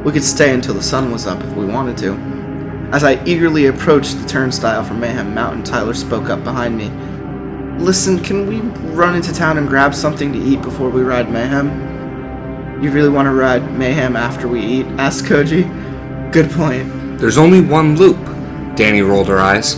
We 0.04 0.12
could 0.12 0.24
stay 0.24 0.54
until 0.54 0.72
the 0.72 0.82
sun 0.82 1.12
was 1.12 1.26
up 1.26 1.44
if 1.44 1.52
we 1.54 1.66
wanted 1.66 1.98
to. 1.98 2.14
As 2.92 3.04
I 3.04 3.22
eagerly 3.26 3.66
approached 3.66 4.18
the 4.18 4.26
turnstile 4.26 4.82
for 4.82 4.94
Mayhem 4.94 5.34
Mountain, 5.34 5.64
Tyler 5.64 5.92
spoke 5.92 6.30
up 6.30 6.42
behind 6.44 6.78
me. 6.78 6.90
Listen, 7.78 8.18
can 8.18 8.46
we 8.46 8.60
run 8.92 9.14
into 9.14 9.34
town 9.34 9.58
and 9.58 9.68
grab 9.68 9.94
something 9.94 10.32
to 10.32 10.38
eat 10.38 10.62
before 10.62 10.88
we 10.88 11.02
ride 11.02 11.30
Mayhem? 11.30 12.82
You 12.82 12.90
really 12.90 13.10
want 13.10 13.26
to 13.26 13.34
ride 13.34 13.70
Mayhem 13.78 14.16
after 14.16 14.48
we 14.48 14.60
eat? 14.60 14.86
asked 14.98 15.26
Koji. 15.26 16.32
Good 16.32 16.50
point. 16.50 17.18
There's 17.18 17.36
only 17.36 17.60
one 17.60 17.96
loop. 17.96 18.16
Danny 18.76 19.02
rolled 19.02 19.28
her 19.28 19.38
eyes. 19.38 19.74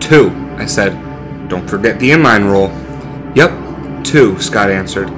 Two, 0.00 0.28
I 0.58 0.66
said. 0.66 0.92
Don't 1.48 1.66
forget 1.66 1.98
the 1.98 2.10
inline 2.10 2.50
roll. 2.50 2.83
Two, 4.14 4.40
Scott 4.40 4.70
answered. 4.70 5.08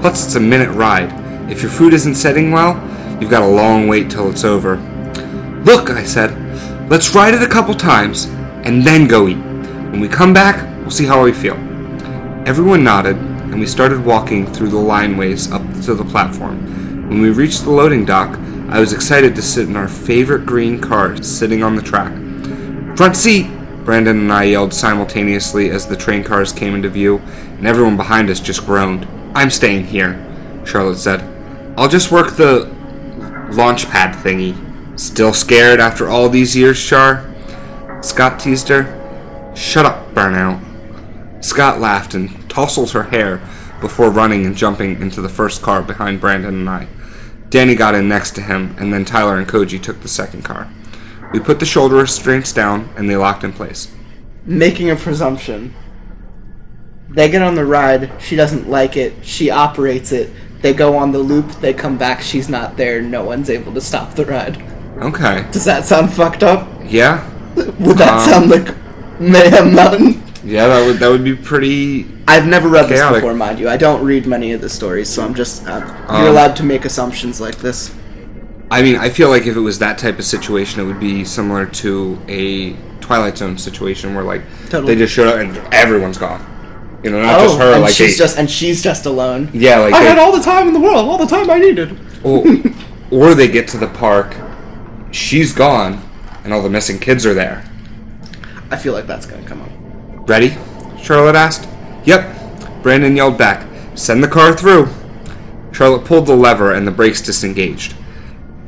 Plus, 0.00 0.26
it's 0.26 0.36
a 0.36 0.40
minute 0.40 0.70
ride. 0.70 1.10
If 1.50 1.60
your 1.60 1.72
food 1.72 1.92
isn't 1.92 2.14
setting 2.14 2.52
well, 2.52 2.74
you've 3.20 3.28
got 3.28 3.42
a 3.42 3.48
long 3.48 3.88
wait 3.88 4.08
till 4.08 4.30
it's 4.30 4.44
over. 4.44 4.76
Look, 5.64 5.90
I 5.90 6.04
said, 6.04 6.30
let's 6.88 7.16
ride 7.16 7.34
it 7.34 7.42
a 7.42 7.48
couple 7.48 7.74
times 7.74 8.26
and 8.62 8.84
then 8.84 9.08
go 9.08 9.26
eat. 9.26 9.38
When 9.90 9.98
we 9.98 10.06
come 10.06 10.32
back, 10.32 10.62
we'll 10.82 10.92
see 10.92 11.04
how 11.04 11.24
we 11.24 11.32
feel. 11.32 11.56
Everyone 12.46 12.84
nodded, 12.84 13.16
and 13.16 13.58
we 13.58 13.66
started 13.66 14.04
walking 14.04 14.46
through 14.46 14.68
the 14.68 14.78
lineways 14.78 15.50
up 15.50 15.62
to 15.82 15.94
the 15.96 16.04
platform. 16.04 17.08
When 17.08 17.20
we 17.20 17.30
reached 17.30 17.64
the 17.64 17.72
loading 17.72 18.04
dock, 18.04 18.38
I 18.68 18.78
was 18.78 18.92
excited 18.92 19.34
to 19.34 19.42
sit 19.42 19.68
in 19.68 19.74
our 19.74 19.88
favorite 19.88 20.46
green 20.46 20.80
car 20.80 21.20
sitting 21.24 21.64
on 21.64 21.74
the 21.74 21.82
track. 21.82 22.12
Front 22.96 23.16
seat! 23.16 23.50
Brandon 23.84 24.18
and 24.18 24.32
I 24.32 24.44
yelled 24.44 24.72
simultaneously 24.72 25.70
as 25.70 25.86
the 25.86 25.96
train 25.96 26.24
cars 26.24 26.52
came 26.52 26.74
into 26.74 26.88
view, 26.88 27.18
and 27.58 27.66
everyone 27.66 27.96
behind 27.96 28.30
us 28.30 28.40
just 28.40 28.64
groaned. 28.64 29.06
I'm 29.34 29.50
staying 29.50 29.84
here, 29.84 30.24
Charlotte 30.64 30.98
said. 30.98 31.22
I'll 31.76 31.88
just 31.88 32.10
work 32.10 32.36
the 32.36 32.72
launch 33.52 33.88
pad 33.90 34.14
thingy. 34.24 34.58
Still 34.98 35.32
scared 35.32 35.80
after 35.80 36.08
all 36.08 36.28
these 36.28 36.56
years, 36.56 36.82
Char? 36.82 37.30
Scott 38.02 38.40
teased 38.40 38.68
her. 38.68 39.52
Shut 39.54 39.84
up, 39.84 40.14
Burnout. 40.14 40.62
Scott 41.44 41.80
laughed 41.80 42.14
and 42.14 42.48
tousled 42.48 42.90
her 42.92 43.02
hair 43.04 43.42
before 43.80 44.08
running 44.08 44.46
and 44.46 44.56
jumping 44.56 45.02
into 45.02 45.20
the 45.20 45.28
first 45.28 45.60
car 45.60 45.82
behind 45.82 46.20
Brandon 46.20 46.54
and 46.54 46.70
I. 46.70 46.86
Danny 47.50 47.74
got 47.74 47.94
in 47.94 48.08
next 48.08 48.34
to 48.36 48.40
him, 48.40 48.74
and 48.78 48.92
then 48.92 49.04
Tyler 49.04 49.36
and 49.36 49.46
Koji 49.46 49.80
took 49.80 50.00
the 50.00 50.08
second 50.08 50.42
car. 50.42 50.68
We 51.34 51.40
put 51.40 51.58
the 51.58 51.66
shoulder 51.66 51.96
restraints 51.96 52.52
down, 52.52 52.88
and 52.96 53.10
they 53.10 53.16
locked 53.16 53.42
in 53.42 53.52
place. 53.52 53.92
Making 54.46 54.90
a 54.90 54.94
presumption. 54.96 55.74
They 57.10 57.28
get 57.28 57.42
on 57.42 57.56
the 57.56 57.64
ride, 57.64 58.12
she 58.20 58.36
doesn't 58.36 58.70
like 58.70 58.96
it, 58.96 59.14
she 59.26 59.50
operates 59.50 60.12
it, 60.12 60.30
they 60.62 60.72
go 60.72 60.96
on 60.96 61.10
the 61.10 61.18
loop, 61.18 61.50
they 61.60 61.74
come 61.74 61.98
back, 61.98 62.20
she's 62.22 62.48
not 62.48 62.76
there, 62.76 63.02
no 63.02 63.24
one's 63.24 63.50
able 63.50 63.74
to 63.74 63.80
stop 63.80 64.14
the 64.14 64.24
ride. 64.26 64.62
Okay. 64.98 65.44
Does 65.50 65.64
that 65.64 65.84
sound 65.84 66.12
fucked 66.12 66.44
up? 66.44 66.68
Yeah. 66.84 67.28
Would 67.56 67.98
that 67.98 68.12
Um, 68.22 68.30
sound 68.30 68.50
like 68.50 68.76
Mayhem 69.20 69.74
Mountain? 69.80 70.22
Yeah, 70.44 70.68
that 70.68 70.86
would 70.86 70.98
that 70.98 71.08
would 71.08 71.24
be 71.24 71.34
pretty. 71.34 72.06
I've 72.28 72.46
never 72.46 72.68
read 72.68 72.88
this 72.88 73.00
before, 73.10 73.32
mind 73.34 73.58
you. 73.58 73.68
I 73.68 73.76
don't 73.78 74.04
read 74.04 74.26
many 74.26 74.52
of 74.52 74.60
the 74.60 74.68
stories, 74.68 75.08
so 75.08 75.24
I'm 75.24 75.34
just. 75.34 75.66
Uh, 75.66 75.80
Um, 76.06 76.20
you're 76.20 76.30
allowed 76.30 76.54
to 76.56 76.62
make 76.62 76.84
assumptions 76.84 77.40
like 77.40 77.56
this. 77.56 77.94
I 78.74 78.82
mean, 78.82 78.96
I 78.96 79.08
feel 79.08 79.28
like 79.28 79.46
if 79.46 79.56
it 79.56 79.60
was 79.60 79.78
that 79.78 79.98
type 79.98 80.18
of 80.18 80.24
situation, 80.24 80.80
it 80.80 80.84
would 80.84 80.98
be 80.98 81.24
similar 81.24 81.64
to 81.64 82.20
a 82.26 82.72
Twilight 83.00 83.38
Zone 83.38 83.56
situation 83.56 84.16
where 84.16 84.24
like 84.24 84.42
Totally. 84.68 84.94
they 84.96 84.98
just 84.98 85.14
showed 85.14 85.28
up 85.28 85.36
and 85.36 85.56
everyone's 85.72 86.18
gone. 86.18 86.44
You 87.04 87.12
know, 87.12 87.22
not 87.22 87.38
just 87.38 87.54
oh, 87.54 87.58
her. 87.58 87.64
Oh, 87.66 87.72
and 87.74 87.82
like 87.82 87.94
she's 87.94 88.18
they- 88.18 88.24
just 88.24 88.36
and 88.36 88.50
she's 88.50 88.82
just 88.82 89.06
alone. 89.06 89.48
yeah, 89.54 89.78
like 89.78 89.94
I 89.94 90.02
they, 90.02 90.08
had 90.08 90.18
all 90.18 90.32
the 90.36 90.42
time 90.42 90.66
in 90.66 90.74
the 90.74 90.80
world, 90.80 91.08
all 91.08 91.16
the 91.16 91.26
time 91.26 91.50
I 91.50 91.60
needed. 91.60 91.96
or, 92.24 92.44
or 93.12 93.34
they 93.36 93.46
get 93.46 93.68
to 93.68 93.78
the 93.78 93.86
park, 93.86 94.34
she's 95.12 95.52
gone, 95.52 96.02
and 96.42 96.52
all 96.52 96.60
the 96.60 96.68
missing 96.68 96.98
kids 96.98 97.24
are 97.24 97.34
there. 97.34 97.64
I 98.72 98.76
feel 98.76 98.92
like 98.92 99.06
that's 99.06 99.24
gonna 99.24 99.46
come 99.46 99.62
up. 99.62 100.28
Ready? 100.28 100.56
Charlotte 101.00 101.36
asked. 101.36 101.68
Yep. 102.06 102.82
Brandon 102.82 103.14
yelled 103.14 103.38
back, 103.38 103.68
Send 103.94 104.24
the 104.24 104.26
car 104.28 104.52
through. 104.52 104.88
Charlotte 105.70 106.04
pulled 106.04 106.26
the 106.26 106.34
lever 106.34 106.72
and 106.72 106.88
the 106.88 106.90
brakes 106.90 107.22
disengaged. 107.22 107.94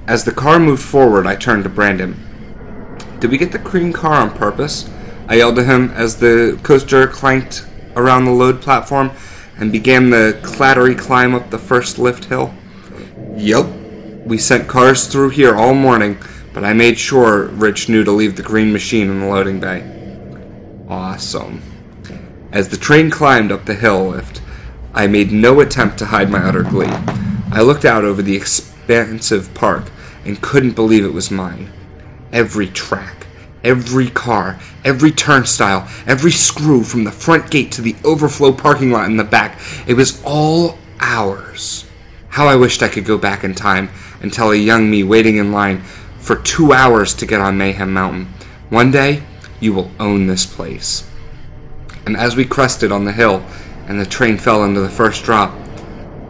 As 0.06 0.22
the 0.22 0.32
car 0.32 0.60
moved 0.60 0.84
forward, 0.84 1.26
I 1.26 1.34
turned 1.34 1.64
to 1.64 1.68
Brandon. 1.68 2.14
Did 3.18 3.32
we 3.32 3.38
get 3.38 3.50
the 3.50 3.58
cream 3.58 3.92
car 3.92 4.14
on 4.14 4.30
purpose? 4.30 4.88
I 5.28 5.34
yelled 5.34 5.56
to 5.56 5.64
him 5.64 5.90
as 5.90 6.16
the 6.16 6.60
coaster 6.62 7.08
clanked 7.08 7.66
around 7.96 8.24
the 8.24 8.30
load 8.30 8.62
platform 8.62 9.10
and 9.58 9.72
began 9.72 10.10
the 10.10 10.38
clattery 10.42 10.96
climb 10.96 11.34
up 11.34 11.50
the 11.50 11.58
first 11.58 11.98
lift 11.98 12.26
hill. 12.26 12.54
Yup. 13.34 13.66
We 14.24 14.38
sent 14.38 14.68
cars 14.68 15.08
through 15.08 15.30
here 15.30 15.56
all 15.56 15.74
morning, 15.74 16.18
but 16.52 16.64
I 16.64 16.72
made 16.72 16.98
sure 16.98 17.46
Rich 17.46 17.88
knew 17.88 18.04
to 18.04 18.12
leave 18.12 18.36
the 18.36 18.42
green 18.44 18.72
machine 18.72 19.10
in 19.10 19.20
the 19.20 19.26
loading 19.26 19.58
bay. 19.58 19.82
Awesome. 20.88 21.62
As 22.52 22.68
the 22.68 22.76
train 22.76 23.10
climbed 23.10 23.50
up 23.50 23.64
the 23.64 23.74
hill 23.74 24.10
lift, 24.10 24.40
I 24.94 25.08
made 25.08 25.32
no 25.32 25.58
attempt 25.58 25.98
to 25.98 26.06
hide 26.06 26.30
my 26.30 26.38
utter 26.38 26.62
glee. 26.62 26.94
I 27.50 27.62
looked 27.62 27.84
out 27.84 28.04
over 28.04 28.22
the 28.22 28.36
expansive 28.36 29.52
park 29.52 29.90
and 30.26 30.42
couldn't 30.42 30.74
believe 30.74 31.04
it 31.04 31.12
was 31.12 31.30
mine. 31.30 31.72
Every 32.32 32.66
track, 32.66 33.26
every 33.64 34.10
car, 34.10 34.58
every 34.84 35.12
turnstile, 35.12 35.88
every 36.06 36.32
screw 36.32 36.82
from 36.82 37.04
the 37.04 37.12
front 37.12 37.50
gate 37.50 37.72
to 37.72 37.82
the 37.82 37.96
overflow 38.04 38.52
parking 38.52 38.90
lot 38.90 39.06
in 39.06 39.16
the 39.16 39.24
back, 39.24 39.58
it 39.86 39.94
was 39.94 40.22
all 40.24 40.78
ours. 41.00 41.84
How 42.28 42.46
I 42.48 42.56
wished 42.56 42.82
I 42.82 42.88
could 42.88 43.04
go 43.04 43.16
back 43.16 43.44
in 43.44 43.54
time 43.54 43.88
and 44.20 44.32
tell 44.32 44.50
a 44.50 44.56
young 44.56 44.90
me 44.90 45.02
waiting 45.02 45.36
in 45.36 45.52
line 45.52 45.82
for 46.18 46.36
two 46.36 46.72
hours 46.72 47.14
to 47.14 47.26
get 47.26 47.40
on 47.40 47.56
Mayhem 47.56 47.92
Mountain. 47.92 48.26
One 48.68 48.90
day, 48.90 49.22
you 49.60 49.72
will 49.72 49.90
own 49.98 50.26
this 50.26 50.44
place. 50.44 51.08
And 52.04 52.16
as 52.16 52.36
we 52.36 52.44
crested 52.44 52.92
on 52.92 53.04
the 53.04 53.12
hill 53.12 53.44
and 53.86 54.00
the 54.00 54.06
train 54.06 54.36
fell 54.36 54.64
into 54.64 54.80
the 54.80 54.90
first 54.90 55.24
drop, 55.24 55.54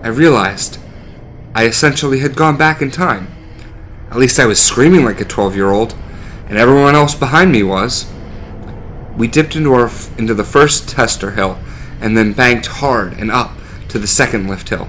I 0.02 0.08
realized 0.08 0.78
I 1.54 1.64
essentially 1.66 2.20
had 2.20 2.36
gone 2.36 2.56
back 2.56 2.82
in 2.82 2.90
time. 2.90 3.28
At 4.16 4.20
least 4.20 4.40
I 4.40 4.46
was 4.46 4.58
screaming 4.58 5.04
like 5.04 5.20
a 5.20 5.26
12 5.26 5.54
year 5.56 5.70
old, 5.70 5.94
and 6.48 6.56
everyone 6.56 6.94
else 6.94 7.14
behind 7.14 7.52
me 7.52 7.62
was. 7.62 8.10
We 9.14 9.28
dipped 9.28 9.56
into, 9.56 9.74
our, 9.74 9.90
into 10.16 10.32
the 10.32 10.42
first 10.42 10.88
tester 10.88 11.32
hill 11.32 11.58
and 12.00 12.16
then 12.16 12.32
banked 12.32 12.64
hard 12.64 13.12
and 13.18 13.30
up 13.30 13.52
to 13.88 13.98
the 13.98 14.06
second 14.06 14.48
lift 14.48 14.70
hill. 14.70 14.88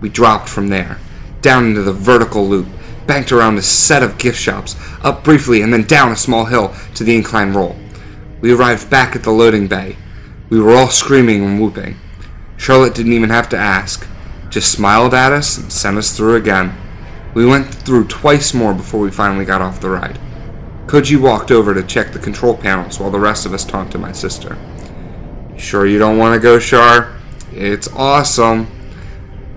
We 0.00 0.10
dropped 0.10 0.48
from 0.48 0.68
there, 0.68 1.00
down 1.42 1.64
into 1.66 1.82
the 1.82 1.92
vertical 1.92 2.46
loop, 2.46 2.68
banked 3.08 3.32
around 3.32 3.58
a 3.58 3.62
set 3.62 4.04
of 4.04 4.16
gift 4.16 4.38
shops, 4.38 4.76
up 5.02 5.24
briefly, 5.24 5.62
and 5.62 5.72
then 5.72 5.82
down 5.82 6.12
a 6.12 6.16
small 6.16 6.44
hill 6.44 6.72
to 6.94 7.02
the 7.02 7.16
incline 7.16 7.52
roll. 7.52 7.74
We 8.40 8.54
arrived 8.54 8.88
back 8.88 9.16
at 9.16 9.24
the 9.24 9.32
loading 9.32 9.66
bay. 9.66 9.96
We 10.50 10.60
were 10.60 10.76
all 10.76 10.90
screaming 10.90 11.44
and 11.44 11.60
whooping. 11.60 11.96
Charlotte 12.58 12.94
didn't 12.94 13.12
even 13.12 13.30
have 13.30 13.48
to 13.48 13.58
ask, 13.58 14.06
just 14.50 14.70
smiled 14.70 15.14
at 15.14 15.32
us 15.32 15.58
and 15.58 15.72
sent 15.72 15.98
us 15.98 16.16
through 16.16 16.36
again. 16.36 16.72
We 17.36 17.44
went 17.44 17.66
through 17.66 18.06
twice 18.06 18.54
more 18.54 18.72
before 18.72 18.98
we 18.98 19.10
finally 19.10 19.44
got 19.44 19.60
off 19.60 19.82
the 19.82 19.90
ride. 19.90 20.18
Koji 20.86 21.20
walked 21.20 21.50
over 21.50 21.74
to 21.74 21.82
check 21.82 22.10
the 22.10 22.18
control 22.18 22.56
panels 22.56 22.98
while 22.98 23.10
the 23.10 23.20
rest 23.20 23.44
of 23.44 23.52
us 23.52 23.62
talked 23.62 23.92
to 23.92 23.98
my 23.98 24.10
sister. 24.10 24.56
Sure 25.58 25.84
you 25.84 25.98
don't 25.98 26.16
want 26.16 26.34
to 26.34 26.40
go, 26.40 26.58
Char? 26.58 27.14
It's 27.52 27.88
awesome. 27.88 28.68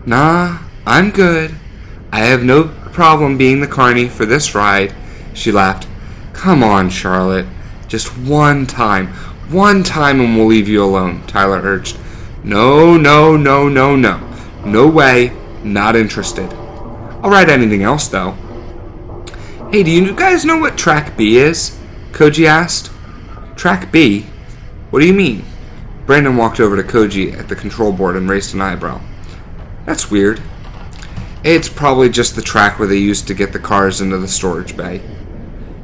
Nah, 0.05 0.59
I'm 0.85 1.11
good. 1.11 1.55
I 2.11 2.19
have 2.19 2.43
no 2.43 2.65
problem 2.91 3.37
being 3.37 3.61
the 3.61 3.65
carney 3.67 4.09
for 4.09 4.25
this 4.25 4.53
ride. 4.53 4.93
She 5.33 5.49
laughed. 5.49 5.87
Come 6.33 6.61
on, 6.61 6.89
Charlotte. 6.89 7.45
Just 7.87 8.09
one 8.17 8.67
time. 8.67 9.07
One 9.51 9.83
time 9.83 10.19
and 10.19 10.35
we'll 10.35 10.47
leave 10.47 10.67
you 10.67 10.83
alone, 10.83 11.25
Tyler 11.27 11.61
urged. 11.61 11.97
No, 12.43 12.97
no, 12.97 13.37
no, 13.37 13.69
no, 13.69 13.95
no. 13.95 14.19
No 14.65 14.85
way. 14.85 15.31
Not 15.63 15.95
interested. 15.95 16.53
I'll 17.21 17.29
ride 17.29 17.49
anything 17.49 17.83
else, 17.83 18.07
though. 18.07 18.31
Hey, 19.71 19.83
do 19.83 19.91
you 19.91 20.15
guys 20.15 20.45
know 20.45 20.57
what 20.57 20.77
Track 20.77 21.17
B 21.17 21.37
is? 21.37 21.77
Koji 22.11 22.45
asked. 22.45 22.91
Track 23.55 23.91
B? 23.91 24.25
What 24.89 25.01
do 25.01 25.05
you 25.05 25.13
mean? 25.13 25.45
Brandon 26.05 26.37
walked 26.37 26.59
over 26.59 26.75
to 26.75 26.83
Koji 26.83 27.37
at 27.37 27.49
the 27.49 27.55
control 27.55 27.91
board 27.91 28.15
and 28.15 28.29
raised 28.29 28.55
an 28.55 28.61
eyebrow. 28.61 28.99
That's 29.85 30.09
weird. 30.09 30.41
It's 31.43 31.69
probably 31.69 32.09
just 32.09 32.35
the 32.35 32.41
track 32.41 32.79
where 32.79 32.87
they 32.87 32.97
used 32.97 33.27
to 33.27 33.33
get 33.33 33.53
the 33.53 33.59
cars 33.59 34.01
into 34.01 34.17
the 34.17 34.27
storage 34.27 34.75
bay. 34.75 35.01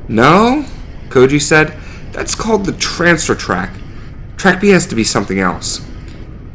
No, 0.08 0.66
Koji 1.10 1.42
said. 1.42 1.78
That's 2.12 2.34
called 2.34 2.66
the 2.66 2.74
transfer 2.74 3.36
track. 3.36 3.72
Track 4.38 4.62
B 4.62 4.70
has 4.70 4.88
to 4.88 4.96
be 4.96 5.04
something 5.04 5.40
else. 5.40 5.86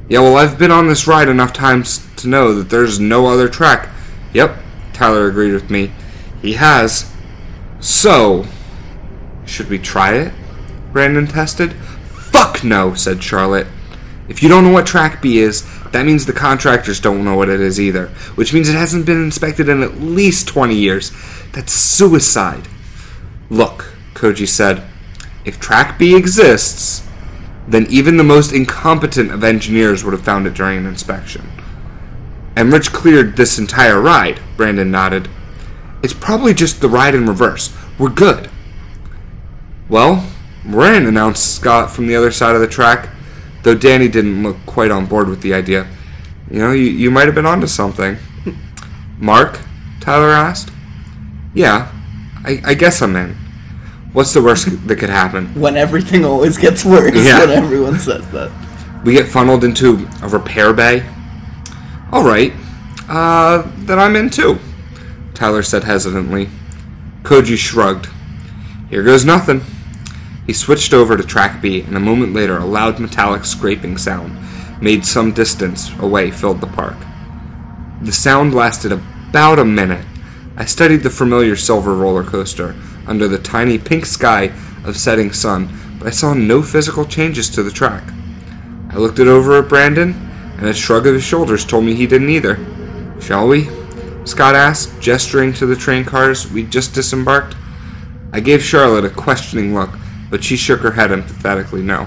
Yeah, 0.08 0.20
well, 0.20 0.36
I've 0.36 0.58
been 0.58 0.70
on 0.70 0.88
this 0.88 1.06
ride 1.06 1.28
enough 1.28 1.52
times 1.52 2.06
to 2.16 2.28
know 2.28 2.54
that 2.54 2.70
there's 2.70 2.98
no 2.98 3.26
other 3.26 3.48
track. 3.48 3.88
Yep, 4.32 4.56
Tyler 5.00 5.28
agreed 5.28 5.54
with 5.54 5.70
me. 5.70 5.90
He 6.42 6.52
has. 6.52 7.10
So, 7.80 8.44
should 9.46 9.70
we 9.70 9.78
try 9.78 10.12
it? 10.12 10.34
Brandon 10.92 11.26
tested. 11.26 11.72
Fuck 11.72 12.62
no, 12.62 12.92
said 12.92 13.22
Charlotte. 13.22 13.66
If 14.28 14.42
you 14.42 14.50
don't 14.50 14.62
know 14.62 14.72
what 14.72 14.84
track 14.84 15.22
B 15.22 15.38
is, 15.38 15.64
that 15.92 16.04
means 16.04 16.26
the 16.26 16.34
contractors 16.34 17.00
don't 17.00 17.24
know 17.24 17.34
what 17.34 17.48
it 17.48 17.62
is 17.62 17.80
either, 17.80 18.08
which 18.34 18.52
means 18.52 18.68
it 18.68 18.74
hasn't 18.74 19.06
been 19.06 19.24
inspected 19.24 19.70
in 19.70 19.82
at 19.82 20.02
least 20.02 20.48
20 20.48 20.74
years. 20.74 21.12
That's 21.52 21.72
suicide. 21.72 22.68
Look, 23.48 23.94
Koji 24.12 24.46
said, 24.46 24.82
if 25.46 25.58
track 25.58 25.98
B 25.98 26.14
exists, 26.14 27.08
then 27.66 27.86
even 27.88 28.18
the 28.18 28.22
most 28.22 28.52
incompetent 28.52 29.30
of 29.30 29.44
engineers 29.44 30.04
would 30.04 30.12
have 30.12 30.26
found 30.26 30.46
it 30.46 30.52
during 30.52 30.76
an 30.76 30.86
inspection. 30.86 31.50
And 32.60 32.70
Rich 32.70 32.92
cleared 32.92 33.36
this 33.38 33.58
entire 33.58 33.98
ride, 34.02 34.38
Brandon 34.58 34.90
nodded. 34.90 35.30
It's 36.02 36.12
probably 36.12 36.52
just 36.52 36.82
the 36.82 36.90
ride 36.90 37.14
in 37.14 37.24
reverse. 37.24 37.74
We're 37.98 38.10
good. 38.10 38.50
Well, 39.88 40.30
we're 40.68 40.92
in, 40.92 41.06
announced 41.06 41.54
Scott 41.54 41.90
from 41.90 42.06
the 42.06 42.14
other 42.16 42.30
side 42.30 42.54
of 42.54 42.60
the 42.60 42.66
track, 42.68 43.08
though 43.62 43.74
Danny 43.74 44.08
didn't 44.08 44.42
look 44.42 44.58
quite 44.66 44.90
on 44.90 45.06
board 45.06 45.26
with 45.30 45.40
the 45.40 45.54
idea. 45.54 45.86
You 46.50 46.58
know, 46.58 46.72
you, 46.72 46.84
you 46.84 47.10
might 47.10 47.24
have 47.24 47.34
been 47.34 47.46
onto 47.46 47.66
something. 47.66 48.18
Mark? 49.18 49.58
Tyler 50.00 50.28
asked. 50.28 50.70
Yeah, 51.54 51.90
I, 52.44 52.60
I 52.62 52.74
guess 52.74 53.00
I'm 53.00 53.16
in. 53.16 53.36
What's 54.12 54.34
the 54.34 54.42
worst 54.42 54.86
that 54.86 54.96
could 54.98 55.08
happen? 55.08 55.46
When 55.58 55.78
everything 55.78 56.26
always 56.26 56.58
gets 56.58 56.84
worse 56.84 57.14
Yeah. 57.14 57.38
when 57.38 57.50
everyone 57.52 57.98
says 57.98 58.30
that. 58.32 58.50
We 59.02 59.14
get 59.14 59.28
funneled 59.28 59.64
into 59.64 60.06
a 60.20 60.28
repair 60.28 60.74
bay. 60.74 61.06
All 62.12 62.24
right, 62.24 62.52
uh, 63.08 63.70
then 63.78 63.98
I'm 63.98 64.16
in 64.16 64.30
too. 64.30 64.58
Tyler 65.34 65.62
said 65.62 65.84
hesitantly. 65.84 66.48
Koji 67.22 67.56
shrugged. 67.56 68.08
Here 68.88 69.04
goes 69.04 69.24
nothing. 69.24 69.62
He 70.46 70.52
switched 70.52 70.92
over 70.92 71.16
to 71.16 71.22
track 71.22 71.62
B, 71.62 71.82
and 71.82 71.96
a 71.96 72.00
moment 72.00 72.34
later, 72.34 72.58
a 72.58 72.64
loud 72.64 72.98
metallic 72.98 73.44
scraping 73.44 73.96
sound, 73.96 74.36
made 74.82 75.06
some 75.06 75.32
distance 75.32 75.92
away, 76.00 76.32
filled 76.32 76.60
the 76.60 76.66
park. 76.66 76.96
The 78.02 78.12
sound 78.12 78.54
lasted 78.54 78.90
about 78.90 79.60
a 79.60 79.64
minute. 79.64 80.04
I 80.56 80.64
studied 80.64 81.04
the 81.04 81.10
familiar 81.10 81.54
silver 81.54 81.94
roller 81.94 82.24
coaster 82.24 82.74
under 83.06 83.28
the 83.28 83.38
tiny 83.38 83.78
pink 83.78 84.06
sky 84.06 84.52
of 84.84 84.96
setting 84.96 85.32
sun, 85.32 85.68
but 85.98 86.08
I 86.08 86.10
saw 86.10 86.34
no 86.34 86.62
physical 86.62 87.04
changes 87.04 87.48
to 87.50 87.62
the 87.62 87.70
track. 87.70 88.02
I 88.90 88.96
looked 88.96 89.20
it 89.20 89.28
over 89.28 89.56
at 89.58 89.68
Brandon, 89.68 90.29
and 90.60 90.68
a 90.68 90.74
shrug 90.74 91.06
of 91.06 91.14
his 91.14 91.24
shoulders 91.24 91.64
told 91.64 91.84
me 91.84 91.94
he 91.94 92.06
didn't 92.06 92.28
either. 92.30 92.58
Shall 93.20 93.48
we? 93.48 93.68
Scott 94.24 94.54
asked, 94.54 95.00
gesturing 95.00 95.52
to 95.54 95.66
the 95.66 95.74
train 95.74 96.04
cars 96.04 96.50
we'd 96.52 96.70
just 96.70 96.94
disembarked. 96.94 97.56
I 98.32 98.40
gave 98.40 98.62
Charlotte 98.62 99.06
a 99.06 99.10
questioning 99.10 99.74
look, 99.74 99.90
but 100.30 100.44
she 100.44 100.56
shook 100.56 100.80
her 100.80 100.92
head 100.92 101.10
emphatically 101.10 101.82
no. 101.82 102.06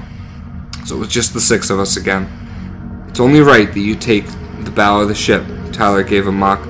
So 0.85 0.95
it 0.95 0.99
was 0.99 1.07
just 1.09 1.33
the 1.33 1.41
six 1.41 1.69
of 1.69 1.79
us 1.79 1.97
again. 1.97 2.29
It's 3.09 3.19
only 3.19 3.41
right 3.41 3.71
that 3.73 3.79
you 3.79 3.95
take 3.95 4.25
the 4.61 4.71
bow 4.71 5.01
of 5.01 5.07
the 5.07 5.15
ship, 5.15 5.43
Tyler 5.71 6.03
gave 6.03 6.27
a 6.27 6.31
mock. 6.31 6.61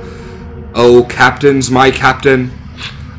Oh, 0.74 1.06
captain's 1.10 1.70
my 1.70 1.92
captain! 1.92 2.52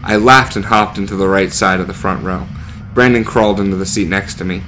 I 0.03 0.17
laughed 0.17 0.57
and 0.57 0.65
hopped 0.65 0.99
into 0.99 1.17
the 1.17 1.29
right 1.29 1.53
side 1.53 1.81
of 1.81 1.87
the 1.87 1.95
front 1.95 2.25
row. 2.25 2.47
Brandon 2.95 3.25
crawled 3.25 3.61
into 3.61 3.77
the 3.77 3.87
seat 3.87 4.09
next 4.09 4.35
to 4.35 4.45
me. 4.45 4.63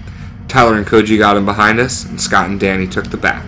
Tyler 0.49 0.77
and 0.77 0.87
Koji 0.87 1.19
got 1.19 1.37
in 1.37 1.45
behind 1.45 1.81
us, 1.81 2.05
and 2.05 2.21
Scott 2.21 2.49
and 2.49 2.61
Danny 2.61 2.87
took 2.87 3.07
the 3.07 3.17
back. 3.17 3.45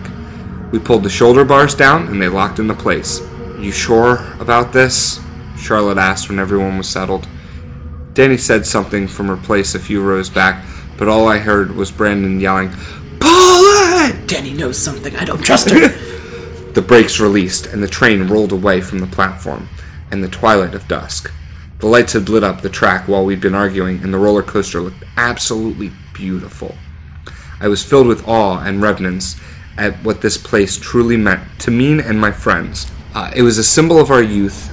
We 0.71 0.79
pulled 0.79 1.03
the 1.03 1.09
shoulder 1.09 1.43
bars 1.43 1.73
down, 1.73 2.07
and 2.07 2.21
they 2.21 2.27
locked 2.27 2.59
into 2.59 2.73
place. 2.73 3.21
You 3.57 3.71
sure 3.71 4.23
about 4.39 4.71
this? 4.71 5.19
Charlotte 5.57 5.97
asked 5.97 6.29
when 6.29 6.39
everyone 6.39 6.77
was 6.77 6.87
settled. 6.87 7.27
Danny 8.13 8.37
said 8.37 8.65
something 8.65 9.07
from 9.07 9.27
her 9.27 9.37
place 9.37 9.75
a 9.75 9.79
few 9.79 10.01
rows 10.01 10.29
back, 10.29 10.65
but 10.97 11.07
all 11.07 11.27
I 11.27 11.37
heard 11.37 11.75
was 11.75 11.91
Brandon 11.91 12.39
yelling, 12.39 12.69
Pull 13.19 13.63
it! 14.05 14.27
Danny 14.27 14.53
knows 14.53 14.77
something. 14.77 15.15
I 15.15 15.25
don't 15.25 15.41
trust 15.41 15.69
her. 15.69 15.89
The 16.73 16.83
brakes 16.83 17.19
released, 17.19 17.65
and 17.65 17.81
the 17.81 17.87
train 17.87 18.27
rolled 18.27 18.51
away 18.51 18.79
from 18.79 18.99
the 18.99 19.07
platform, 19.07 19.67
in 20.11 20.21
the 20.21 20.27
twilight 20.27 20.75
of 20.75 20.87
dusk. 20.87 21.31
The 21.79 21.87
lights 21.87 22.13
had 22.13 22.29
lit 22.29 22.43
up 22.43 22.61
the 22.61 22.69
track 22.69 23.07
while 23.07 23.25
we'd 23.25 23.41
been 23.41 23.55
arguing, 23.55 24.03
and 24.03 24.13
the 24.13 24.19
roller 24.19 24.43
coaster 24.43 24.79
looked 24.79 25.03
absolutely 25.17 25.91
beautiful. 26.13 26.75
I 27.59 27.67
was 27.67 27.83
filled 27.83 28.05
with 28.05 28.27
awe 28.27 28.61
and 28.63 28.81
reverence 28.81 29.35
at 29.79 30.03
what 30.03 30.21
this 30.21 30.37
place 30.37 30.77
truly 30.77 31.17
meant 31.17 31.41
to 31.61 31.71
me 31.71 31.99
and 31.99 32.19
my 32.19 32.31
friends. 32.31 32.91
Uh, 33.15 33.31
it 33.35 33.41
was 33.41 33.57
a 33.57 33.63
symbol 33.63 33.99
of 33.99 34.11
our 34.11 34.21
youth, 34.21 34.71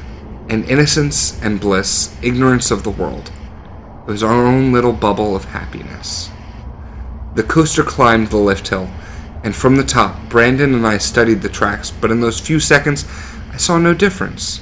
and 0.48 0.64
innocence 0.66 1.40
and 1.42 1.60
bliss, 1.60 2.16
ignorance 2.22 2.70
of 2.70 2.82
the 2.82 2.90
world. 2.90 3.30
It 4.06 4.10
was 4.10 4.22
our 4.22 4.46
own 4.46 4.72
little 4.72 4.92
bubble 4.92 5.34
of 5.34 5.46
happiness. 5.46 6.30
The 7.34 7.42
coaster 7.42 7.82
climbed 7.82 8.28
the 8.28 8.36
lift 8.36 8.68
hill, 8.68 8.90
and 9.42 9.54
from 9.54 9.76
the 9.76 9.84
top, 9.84 10.28
Brandon 10.28 10.74
and 10.74 10.86
I 10.86 10.98
studied 10.98 11.42
the 11.42 11.48
tracks, 11.48 11.90
but 11.90 12.10
in 12.10 12.20
those 12.20 12.40
few 12.40 12.60
seconds, 12.60 13.06
I 13.52 13.56
saw 13.56 13.78
no 13.78 13.94
difference. 13.94 14.60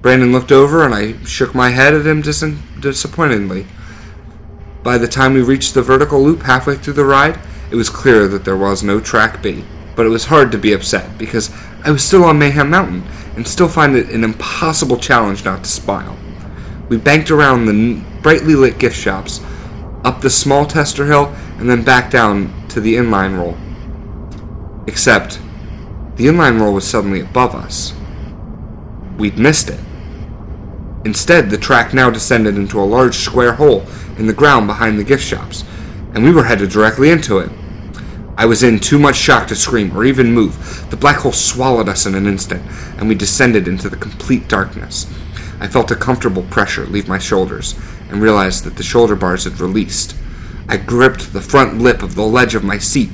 Brandon 0.00 0.32
looked 0.32 0.52
over, 0.52 0.84
and 0.84 0.94
I 0.94 1.22
shook 1.24 1.54
my 1.54 1.70
head 1.70 1.94
at 1.94 2.06
him 2.06 2.22
dis- 2.22 2.44
disappointedly. 2.80 3.66
By 4.82 4.98
the 4.98 5.08
time 5.08 5.34
we 5.34 5.42
reached 5.42 5.74
the 5.74 5.82
vertical 5.82 6.22
loop 6.22 6.42
halfway 6.42 6.76
through 6.76 6.94
the 6.94 7.04
ride, 7.04 7.38
it 7.72 7.76
was 7.76 7.88
clear 7.88 8.28
that 8.28 8.44
there 8.44 8.56
was 8.56 8.82
no 8.82 9.00
track 9.00 9.42
B. 9.42 9.64
But 9.96 10.04
it 10.04 10.10
was 10.10 10.26
hard 10.26 10.52
to 10.52 10.58
be 10.58 10.74
upset 10.74 11.16
because 11.16 11.50
I 11.82 11.90
was 11.90 12.04
still 12.04 12.22
on 12.24 12.38
Mayhem 12.38 12.68
Mountain 12.68 13.02
and 13.34 13.48
still 13.48 13.68
find 13.68 13.96
it 13.96 14.10
an 14.10 14.24
impossible 14.24 14.98
challenge 14.98 15.44
not 15.44 15.64
to 15.64 15.70
smile. 15.70 16.18
We 16.90 16.98
banked 16.98 17.30
around 17.30 17.64
the 17.64 18.02
brightly 18.20 18.54
lit 18.54 18.78
gift 18.78 18.96
shops, 18.96 19.40
up 20.04 20.20
the 20.20 20.28
small 20.28 20.66
tester 20.66 21.06
hill, 21.06 21.34
and 21.56 21.68
then 21.68 21.82
back 21.82 22.10
down 22.10 22.52
to 22.68 22.80
the 22.80 22.94
inline 22.94 23.38
roll. 23.38 23.56
Except, 24.86 25.40
the 26.16 26.26
inline 26.26 26.60
roll 26.60 26.74
was 26.74 26.86
suddenly 26.86 27.20
above 27.20 27.54
us. 27.54 27.94
We'd 29.16 29.38
missed 29.38 29.70
it. 29.70 29.80
Instead, 31.06 31.48
the 31.48 31.56
track 31.56 31.94
now 31.94 32.10
descended 32.10 32.56
into 32.56 32.78
a 32.78 32.84
large 32.84 33.16
square 33.16 33.54
hole 33.54 33.86
in 34.18 34.26
the 34.26 34.34
ground 34.34 34.66
behind 34.66 34.98
the 34.98 35.04
gift 35.04 35.24
shops, 35.24 35.64
and 36.12 36.22
we 36.22 36.32
were 36.32 36.44
headed 36.44 36.70
directly 36.70 37.08
into 37.08 37.38
it. 37.38 37.50
I 38.36 38.46
was 38.46 38.62
in 38.62 38.80
too 38.80 38.98
much 38.98 39.16
shock 39.16 39.48
to 39.48 39.56
scream 39.56 39.96
or 39.96 40.04
even 40.04 40.32
move. 40.32 40.88
The 40.90 40.96
black 40.96 41.18
hole 41.18 41.32
swallowed 41.32 41.88
us 41.88 42.06
in 42.06 42.14
an 42.14 42.26
instant, 42.26 42.62
and 42.96 43.08
we 43.08 43.14
descended 43.14 43.68
into 43.68 43.90
the 43.90 43.96
complete 43.96 44.48
darkness. 44.48 45.06
I 45.60 45.68
felt 45.68 45.90
a 45.90 45.96
comfortable 45.96 46.42
pressure 46.44 46.86
leave 46.86 47.08
my 47.08 47.18
shoulders 47.18 47.78
and 48.08 48.22
realized 48.22 48.64
that 48.64 48.76
the 48.76 48.82
shoulder 48.82 49.14
bars 49.14 49.44
had 49.44 49.60
released. 49.60 50.16
I 50.68 50.78
gripped 50.78 51.32
the 51.32 51.42
front 51.42 51.78
lip 51.78 52.02
of 52.02 52.14
the 52.14 52.22
ledge 52.22 52.54
of 52.54 52.64
my 52.64 52.78
seat 52.78 53.10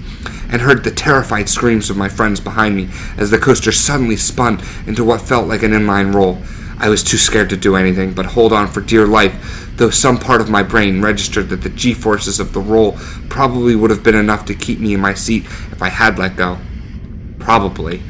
and 0.50 0.62
heard 0.62 0.84
the 0.84 0.90
terrified 0.90 1.48
screams 1.48 1.90
of 1.90 1.96
my 1.96 2.08
friends 2.08 2.40
behind 2.40 2.76
me 2.76 2.88
as 3.16 3.30
the 3.30 3.38
coaster 3.38 3.72
suddenly 3.72 4.16
spun 4.16 4.62
into 4.86 5.04
what 5.04 5.20
felt 5.20 5.48
like 5.48 5.62
an 5.62 5.72
inline 5.72 6.14
roll. 6.14 6.38
I 6.80 6.88
was 6.88 7.02
too 7.02 7.16
scared 7.16 7.50
to 7.50 7.56
do 7.56 7.76
anything 7.76 8.14
but 8.14 8.26
hold 8.26 8.52
on 8.52 8.68
for 8.68 8.80
dear 8.80 9.06
life, 9.06 9.70
though 9.76 9.90
some 9.90 10.18
part 10.18 10.40
of 10.40 10.48
my 10.48 10.62
brain 10.62 11.02
registered 11.02 11.48
that 11.48 11.62
the 11.62 11.68
g 11.68 11.92
forces 11.92 12.38
of 12.38 12.52
the 12.52 12.60
roll 12.60 12.92
probably 13.28 13.74
would 13.74 13.90
have 13.90 14.02
been 14.02 14.14
enough 14.14 14.44
to 14.46 14.54
keep 14.54 14.78
me 14.78 14.94
in 14.94 15.00
my 15.00 15.14
seat 15.14 15.44
if 15.44 15.82
I 15.82 15.88
had 15.88 16.18
let 16.18 16.36
go. 16.36 16.58
Probably. 17.38 18.02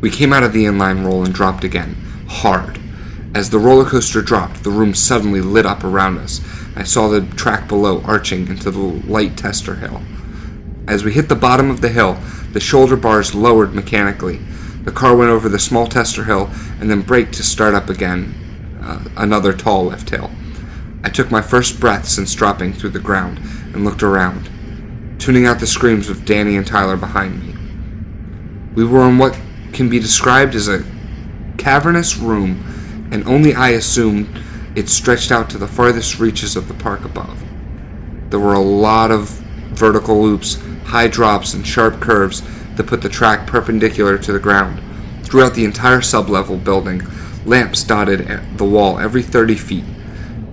We 0.00 0.10
came 0.10 0.32
out 0.32 0.42
of 0.42 0.52
the 0.52 0.64
inline 0.64 1.04
roll 1.04 1.24
and 1.24 1.32
dropped 1.32 1.64
again, 1.64 1.96
hard. 2.28 2.80
As 3.34 3.50
the 3.50 3.58
roller 3.58 3.84
coaster 3.84 4.22
dropped, 4.22 4.64
the 4.64 4.70
room 4.70 4.94
suddenly 4.94 5.40
lit 5.40 5.66
up 5.66 5.84
around 5.84 6.18
us. 6.18 6.40
I 6.74 6.82
saw 6.82 7.08
the 7.08 7.20
track 7.20 7.68
below 7.68 8.02
arching 8.02 8.48
into 8.48 8.70
the 8.70 8.78
light 8.78 9.36
tester 9.36 9.76
hill. 9.76 10.02
As 10.88 11.04
we 11.04 11.12
hit 11.12 11.28
the 11.28 11.34
bottom 11.34 11.70
of 11.70 11.80
the 11.80 11.88
hill, 11.88 12.18
the 12.52 12.60
shoulder 12.60 12.96
bars 12.96 13.34
lowered 13.34 13.74
mechanically. 13.74 14.40
The 14.86 14.92
car 14.92 15.16
went 15.16 15.32
over 15.32 15.48
the 15.48 15.58
small 15.58 15.88
tester 15.88 16.24
hill 16.24 16.48
and 16.80 16.88
then 16.88 17.02
braked 17.02 17.34
to 17.34 17.42
start 17.42 17.74
up 17.74 17.90
again, 17.90 18.78
uh, 18.80 19.04
another 19.16 19.52
tall 19.52 19.86
lift 19.86 20.10
hill. 20.10 20.30
I 21.02 21.08
took 21.08 21.28
my 21.28 21.42
first 21.42 21.80
breath 21.80 22.06
since 22.06 22.34
dropping 22.36 22.72
through 22.72 22.90
the 22.90 23.00
ground 23.00 23.38
and 23.74 23.84
looked 23.84 24.04
around, 24.04 24.48
tuning 25.18 25.44
out 25.44 25.58
the 25.58 25.66
screams 25.66 26.08
of 26.08 26.24
Danny 26.24 26.56
and 26.56 26.64
Tyler 26.64 26.96
behind 26.96 27.44
me. 27.44 27.54
We 28.76 28.84
were 28.84 29.08
in 29.08 29.18
what 29.18 29.36
can 29.72 29.88
be 29.88 29.98
described 29.98 30.54
as 30.54 30.68
a 30.68 30.84
cavernous 31.58 32.16
room, 32.16 33.08
and 33.10 33.26
only 33.26 33.54
I 33.54 33.70
assumed 33.70 34.40
it 34.76 34.88
stretched 34.88 35.32
out 35.32 35.50
to 35.50 35.58
the 35.58 35.66
farthest 35.66 36.20
reaches 36.20 36.54
of 36.54 36.68
the 36.68 36.74
park 36.74 37.04
above. 37.04 37.42
There 38.30 38.38
were 38.38 38.54
a 38.54 38.60
lot 38.60 39.10
of 39.10 39.30
vertical 39.70 40.22
loops, 40.22 40.62
high 40.84 41.08
drops, 41.08 41.54
and 41.54 41.66
sharp 41.66 42.00
curves 42.00 42.42
that 42.76 42.86
put 42.86 43.02
the 43.02 43.08
track 43.08 43.46
perpendicular 43.46 44.18
to 44.18 44.32
the 44.32 44.38
ground. 44.38 44.80
Throughout 45.24 45.54
the 45.54 45.64
entire 45.64 46.00
sublevel 46.00 46.62
building, 46.62 47.02
lamps 47.44 47.82
dotted 47.84 48.26
the 48.56 48.64
wall 48.64 48.98
every 48.98 49.22
30 49.22 49.54
feet. 49.56 49.84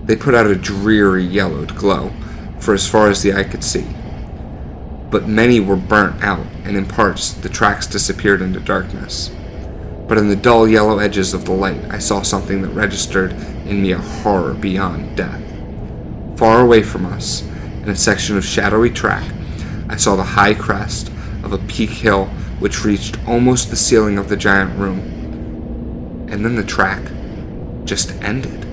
They 0.04 0.16
put 0.16 0.34
out 0.34 0.46
a 0.46 0.54
dreary 0.54 1.24
yellowed 1.24 1.76
glow 1.76 2.12
for 2.58 2.74
as 2.74 2.88
far 2.88 3.08
as 3.08 3.22
the 3.22 3.34
eye 3.34 3.44
could 3.44 3.62
see. 3.62 3.86
But 5.10 5.28
many 5.28 5.60
were 5.60 5.76
burnt 5.76 6.24
out, 6.24 6.46
and 6.64 6.76
in 6.76 6.86
parts 6.86 7.32
the 7.32 7.48
tracks 7.48 7.86
disappeared 7.86 8.42
into 8.42 8.58
darkness. 8.60 9.30
But 10.08 10.18
in 10.18 10.28
the 10.28 10.36
dull 10.36 10.66
yellow 10.68 10.98
edges 10.98 11.34
of 11.34 11.44
the 11.44 11.52
light, 11.52 11.80
I 11.90 11.98
saw 11.98 12.22
something 12.22 12.62
that 12.62 12.68
registered 12.68 13.32
in 13.66 13.82
me 13.82 13.92
a 13.92 13.98
horror 13.98 14.54
beyond 14.54 15.16
death. 15.16 15.40
Far 16.36 16.60
away 16.60 16.82
from 16.82 17.06
us, 17.06 17.42
in 17.82 17.88
a 17.88 17.96
section 17.96 18.36
of 18.36 18.44
shadowy 18.44 18.90
track, 18.90 19.24
I 19.88 19.96
saw 19.96 20.16
the 20.16 20.24
high 20.24 20.54
crest 20.54 21.10
of 21.44 21.52
a 21.52 21.58
peak 21.58 21.90
hill 21.90 22.26
which 22.58 22.84
reached 22.84 23.18
almost 23.26 23.70
the 23.70 23.76
ceiling 23.76 24.18
of 24.18 24.28
the 24.28 24.36
giant 24.36 24.78
room. 24.78 24.98
And 26.30 26.44
then 26.44 26.56
the 26.56 26.64
track 26.64 27.02
just 27.84 28.10
ended. 28.22 28.66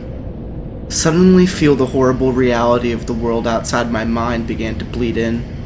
Suddenly 0.91 1.45
feel 1.45 1.75
the 1.75 1.85
horrible 1.85 2.33
reality 2.33 2.91
of 2.91 3.05
the 3.05 3.13
world 3.13 3.47
outside 3.47 3.91
my 3.91 4.05
mind 4.05 4.47
began 4.47 4.77
to 4.79 4.85
bleed 4.85 5.17
in. 5.17 5.60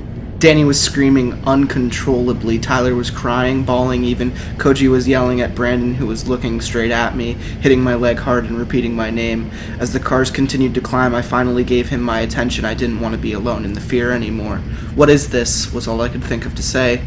Danny 0.46 0.64
was 0.64 0.80
screaming 0.80 1.34
uncontrollably. 1.48 2.60
Tyler 2.60 2.94
was 2.94 3.10
crying, 3.10 3.64
bawling 3.64 4.04
even. 4.04 4.30
Koji 4.60 4.88
was 4.88 5.08
yelling 5.08 5.42
at 5.42 5.56
Brandon, 5.56 5.96
who 5.96 6.06
was 6.06 6.28
looking 6.28 6.62
straight 6.62 6.92
at 6.92 7.16
me, 7.16 7.34
hitting 7.34 7.82
my 7.82 7.96
leg 7.96 8.20
hard 8.20 8.46
and 8.46 8.56
repeating 8.56 8.96
my 8.96 9.10
name. 9.10 9.50
As 9.80 9.92
the 9.92 10.00
cars 10.00 10.30
continued 10.30 10.76
to 10.76 10.82
climb, 10.82 11.16
I 11.16 11.24
finally 11.24 11.64
gave 11.64 11.90
him 11.90 12.04
my 12.04 12.20
attention. 12.20 12.64
I 12.64 12.76
didn't 12.76 13.00
want 13.00 13.16
to 13.16 13.20
be 13.20 13.34
alone 13.34 13.66
in 13.66 13.74
the 13.74 13.82
fear 13.82 14.12
anymore. 14.12 14.58
What 14.94 15.10
is 15.10 15.32
this? 15.32 15.74
was 15.74 15.88
all 15.88 16.02
I 16.02 16.10
could 16.10 16.24
think 16.24 16.46
of 16.46 16.54
to 16.54 16.62
say. 16.62 17.04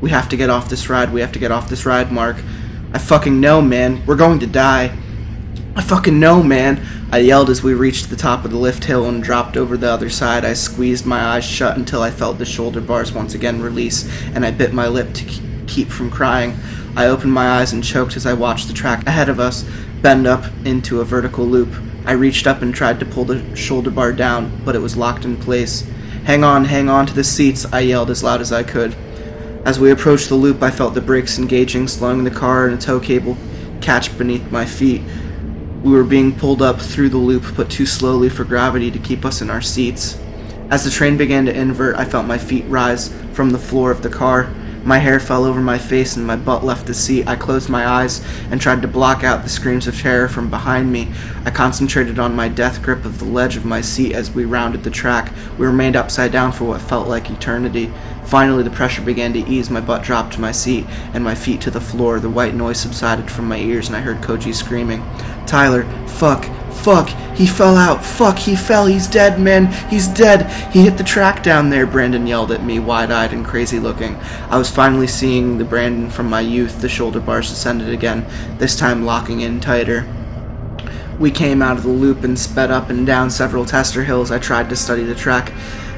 We 0.00 0.10
have 0.10 0.28
to 0.30 0.36
get 0.36 0.50
off 0.50 0.68
this 0.68 0.88
ride. 0.88 1.12
We 1.12 1.20
have 1.20 1.30
to 1.30 1.38
get 1.38 1.52
off 1.52 1.68
this 1.68 1.86
ride, 1.86 2.10
Mark. 2.10 2.38
I 2.92 2.98
fucking 2.98 3.40
know, 3.40 3.62
man. 3.62 4.04
We're 4.04 4.16
going 4.16 4.40
to 4.40 4.48
die. 4.48 4.98
I 5.76 5.82
fucking 5.82 6.20
know, 6.20 6.40
man. 6.40 6.86
I 7.10 7.18
yelled 7.18 7.50
as 7.50 7.64
we 7.64 7.74
reached 7.74 8.08
the 8.08 8.14
top 8.14 8.44
of 8.44 8.52
the 8.52 8.56
lift 8.56 8.84
hill 8.84 9.08
and 9.08 9.20
dropped 9.20 9.56
over 9.56 9.76
the 9.76 9.90
other 9.90 10.08
side. 10.08 10.44
I 10.44 10.52
squeezed 10.52 11.04
my 11.04 11.20
eyes 11.20 11.44
shut 11.44 11.76
until 11.76 12.00
I 12.00 12.12
felt 12.12 12.38
the 12.38 12.44
shoulder 12.44 12.80
bars 12.80 13.12
once 13.12 13.34
again 13.34 13.60
release, 13.60 14.08
and 14.34 14.46
I 14.46 14.52
bit 14.52 14.72
my 14.72 14.86
lip 14.86 15.12
to 15.14 15.40
keep 15.66 15.88
from 15.88 16.12
crying. 16.12 16.56
I 16.94 17.06
opened 17.06 17.32
my 17.32 17.58
eyes 17.58 17.72
and 17.72 17.82
choked 17.82 18.16
as 18.16 18.24
I 18.24 18.34
watched 18.34 18.68
the 18.68 18.72
track 18.72 19.04
ahead 19.04 19.28
of 19.28 19.40
us 19.40 19.68
bend 20.00 20.28
up 20.28 20.44
into 20.64 21.00
a 21.00 21.04
vertical 21.04 21.44
loop. 21.44 21.74
I 22.06 22.12
reached 22.12 22.46
up 22.46 22.62
and 22.62 22.72
tried 22.72 23.00
to 23.00 23.06
pull 23.06 23.24
the 23.24 23.56
shoulder 23.56 23.90
bar 23.90 24.12
down, 24.12 24.62
but 24.64 24.76
it 24.76 24.80
was 24.80 24.96
locked 24.96 25.24
in 25.24 25.36
place. 25.36 25.80
Hang 26.22 26.44
on, 26.44 26.66
hang 26.66 26.88
on 26.88 27.06
to 27.06 27.14
the 27.14 27.24
seats, 27.24 27.66
I 27.72 27.80
yelled 27.80 28.10
as 28.10 28.22
loud 28.22 28.40
as 28.40 28.52
I 28.52 28.62
could. 28.62 28.94
As 29.64 29.80
we 29.80 29.90
approached 29.90 30.28
the 30.28 30.36
loop, 30.36 30.62
I 30.62 30.70
felt 30.70 30.94
the 30.94 31.00
brakes 31.00 31.36
engaging, 31.36 31.88
slowing 31.88 32.22
the 32.22 32.30
car, 32.30 32.66
and 32.66 32.74
a 32.74 32.80
tow 32.80 33.00
cable 33.00 33.36
catch 33.80 34.16
beneath 34.16 34.52
my 34.52 34.64
feet. 34.64 35.02
We 35.84 35.92
were 35.92 36.02
being 36.02 36.34
pulled 36.34 36.62
up 36.62 36.80
through 36.80 37.10
the 37.10 37.18
loop, 37.18 37.44
but 37.58 37.68
too 37.68 37.84
slowly 37.84 38.30
for 38.30 38.42
gravity 38.44 38.90
to 38.90 38.98
keep 38.98 39.22
us 39.26 39.42
in 39.42 39.50
our 39.50 39.60
seats. 39.60 40.18
As 40.70 40.82
the 40.82 40.90
train 40.90 41.18
began 41.18 41.44
to 41.44 41.54
invert, 41.54 41.96
I 41.96 42.06
felt 42.06 42.24
my 42.24 42.38
feet 42.38 42.64
rise 42.68 43.12
from 43.34 43.50
the 43.50 43.58
floor 43.58 43.90
of 43.90 44.02
the 44.02 44.08
car. 44.08 44.50
My 44.82 44.96
hair 44.96 45.20
fell 45.20 45.44
over 45.44 45.60
my 45.60 45.76
face 45.76 46.16
and 46.16 46.26
my 46.26 46.36
butt 46.36 46.64
left 46.64 46.86
the 46.86 46.94
seat. 46.94 47.28
I 47.28 47.36
closed 47.36 47.68
my 47.68 47.86
eyes 47.86 48.24
and 48.50 48.62
tried 48.62 48.80
to 48.80 48.88
block 48.88 49.24
out 49.24 49.42
the 49.42 49.50
screams 49.50 49.86
of 49.86 50.00
terror 50.00 50.26
from 50.26 50.48
behind 50.48 50.90
me. 50.90 51.12
I 51.44 51.50
concentrated 51.50 52.18
on 52.18 52.34
my 52.34 52.48
death 52.48 52.82
grip 52.82 53.04
of 53.04 53.18
the 53.18 53.26
ledge 53.26 53.58
of 53.58 53.66
my 53.66 53.82
seat 53.82 54.14
as 54.14 54.30
we 54.30 54.46
rounded 54.46 54.84
the 54.84 54.90
track. 54.90 55.34
We 55.58 55.66
remained 55.66 55.96
upside 55.96 56.32
down 56.32 56.52
for 56.52 56.64
what 56.64 56.80
felt 56.80 57.08
like 57.08 57.30
eternity. 57.30 57.92
Finally, 58.26 58.62
the 58.62 58.70
pressure 58.70 59.02
began 59.02 59.32
to 59.32 59.40
ease. 59.40 59.70
My 59.70 59.80
butt 59.80 60.02
dropped 60.02 60.34
to 60.34 60.40
my 60.40 60.52
seat 60.52 60.86
and 61.12 61.22
my 61.22 61.34
feet 61.34 61.60
to 61.62 61.70
the 61.70 61.80
floor. 61.80 62.20
The 62.20 62.30
white 62.30 62.54
noise 62.54 62.80
subsided 62.80 63.30
from 63.30 63.48
my 63.48 63.58
ears, 63.58 63.88
and 63.88 63.96
I 63.96 64.00
heard 64.00 64.22
Koji 64.22 64.54
screaming, 64.54 65.02
Tyler, 65.46 65.84
fuck, 66.06 66.46
fuck, 66.72 67.08
he 67.34 67.46
fell 67.46 67.76
out, 67.76 68.04
fuck, 68.04 68.38
he 68.38 68.54
fell, 68.56 68.86
he's 68.86 69.08
dead, 69.08 69.40
man, 69.40 69.66
he's 69.88 70.06
dead. 70.08 70.50
He 70.72 70.82
hit 70.82 70.96
the 70.96 71.04
track 71.04 71.42
down 71.42 71.68
there, 71.68 71.86
Brandon 71.86 72.26
yelled 72.26 72.52
at 72.52 72.64
me, 72.64 72.78
wide 72.78 73.10
eyed 73.10 73.32
and 73.32 73.44
crazy 73.44 73.78
looking. 73.78 74.16
I 74.48 74.56
was 74.56 74.70
finally 74.70 75.06
seeing 75.06 75.58
the 75.58 75.64
Brandon 75.64 76.10
from 76.10 76.30
my 76.30 76.40
youth. 76.40 76.80
The 76.80 76.88
shoulder 76.88 77.20
bars 77.20 77.50
descended 77.50 77.88
again, 77.88 78.26
this 78.58 78.76
time 78.76 79.04
locking 79.04 79.40
in 79.40 79.60
tighter. 79.60 80.06
We 81.18 81.30
came 81.30 81.62
out 81.62 81.76
of 81.76 81.84
the 81.84 81.90
loop 81.90 82.24
and 82.24 82.38
sped 82.38 82.70
up 82.70 82.90
and 82.90 83.06
down 83.06 83.30
several 83.30 83.64
tester 83.64 84.04
hills. 84.04 84.30
I 84.30 84.38
tried 84.38 84.68
to 84.70 84.76
study 84.76 85.04
the 85.04 85.14
track. 85.14 85.52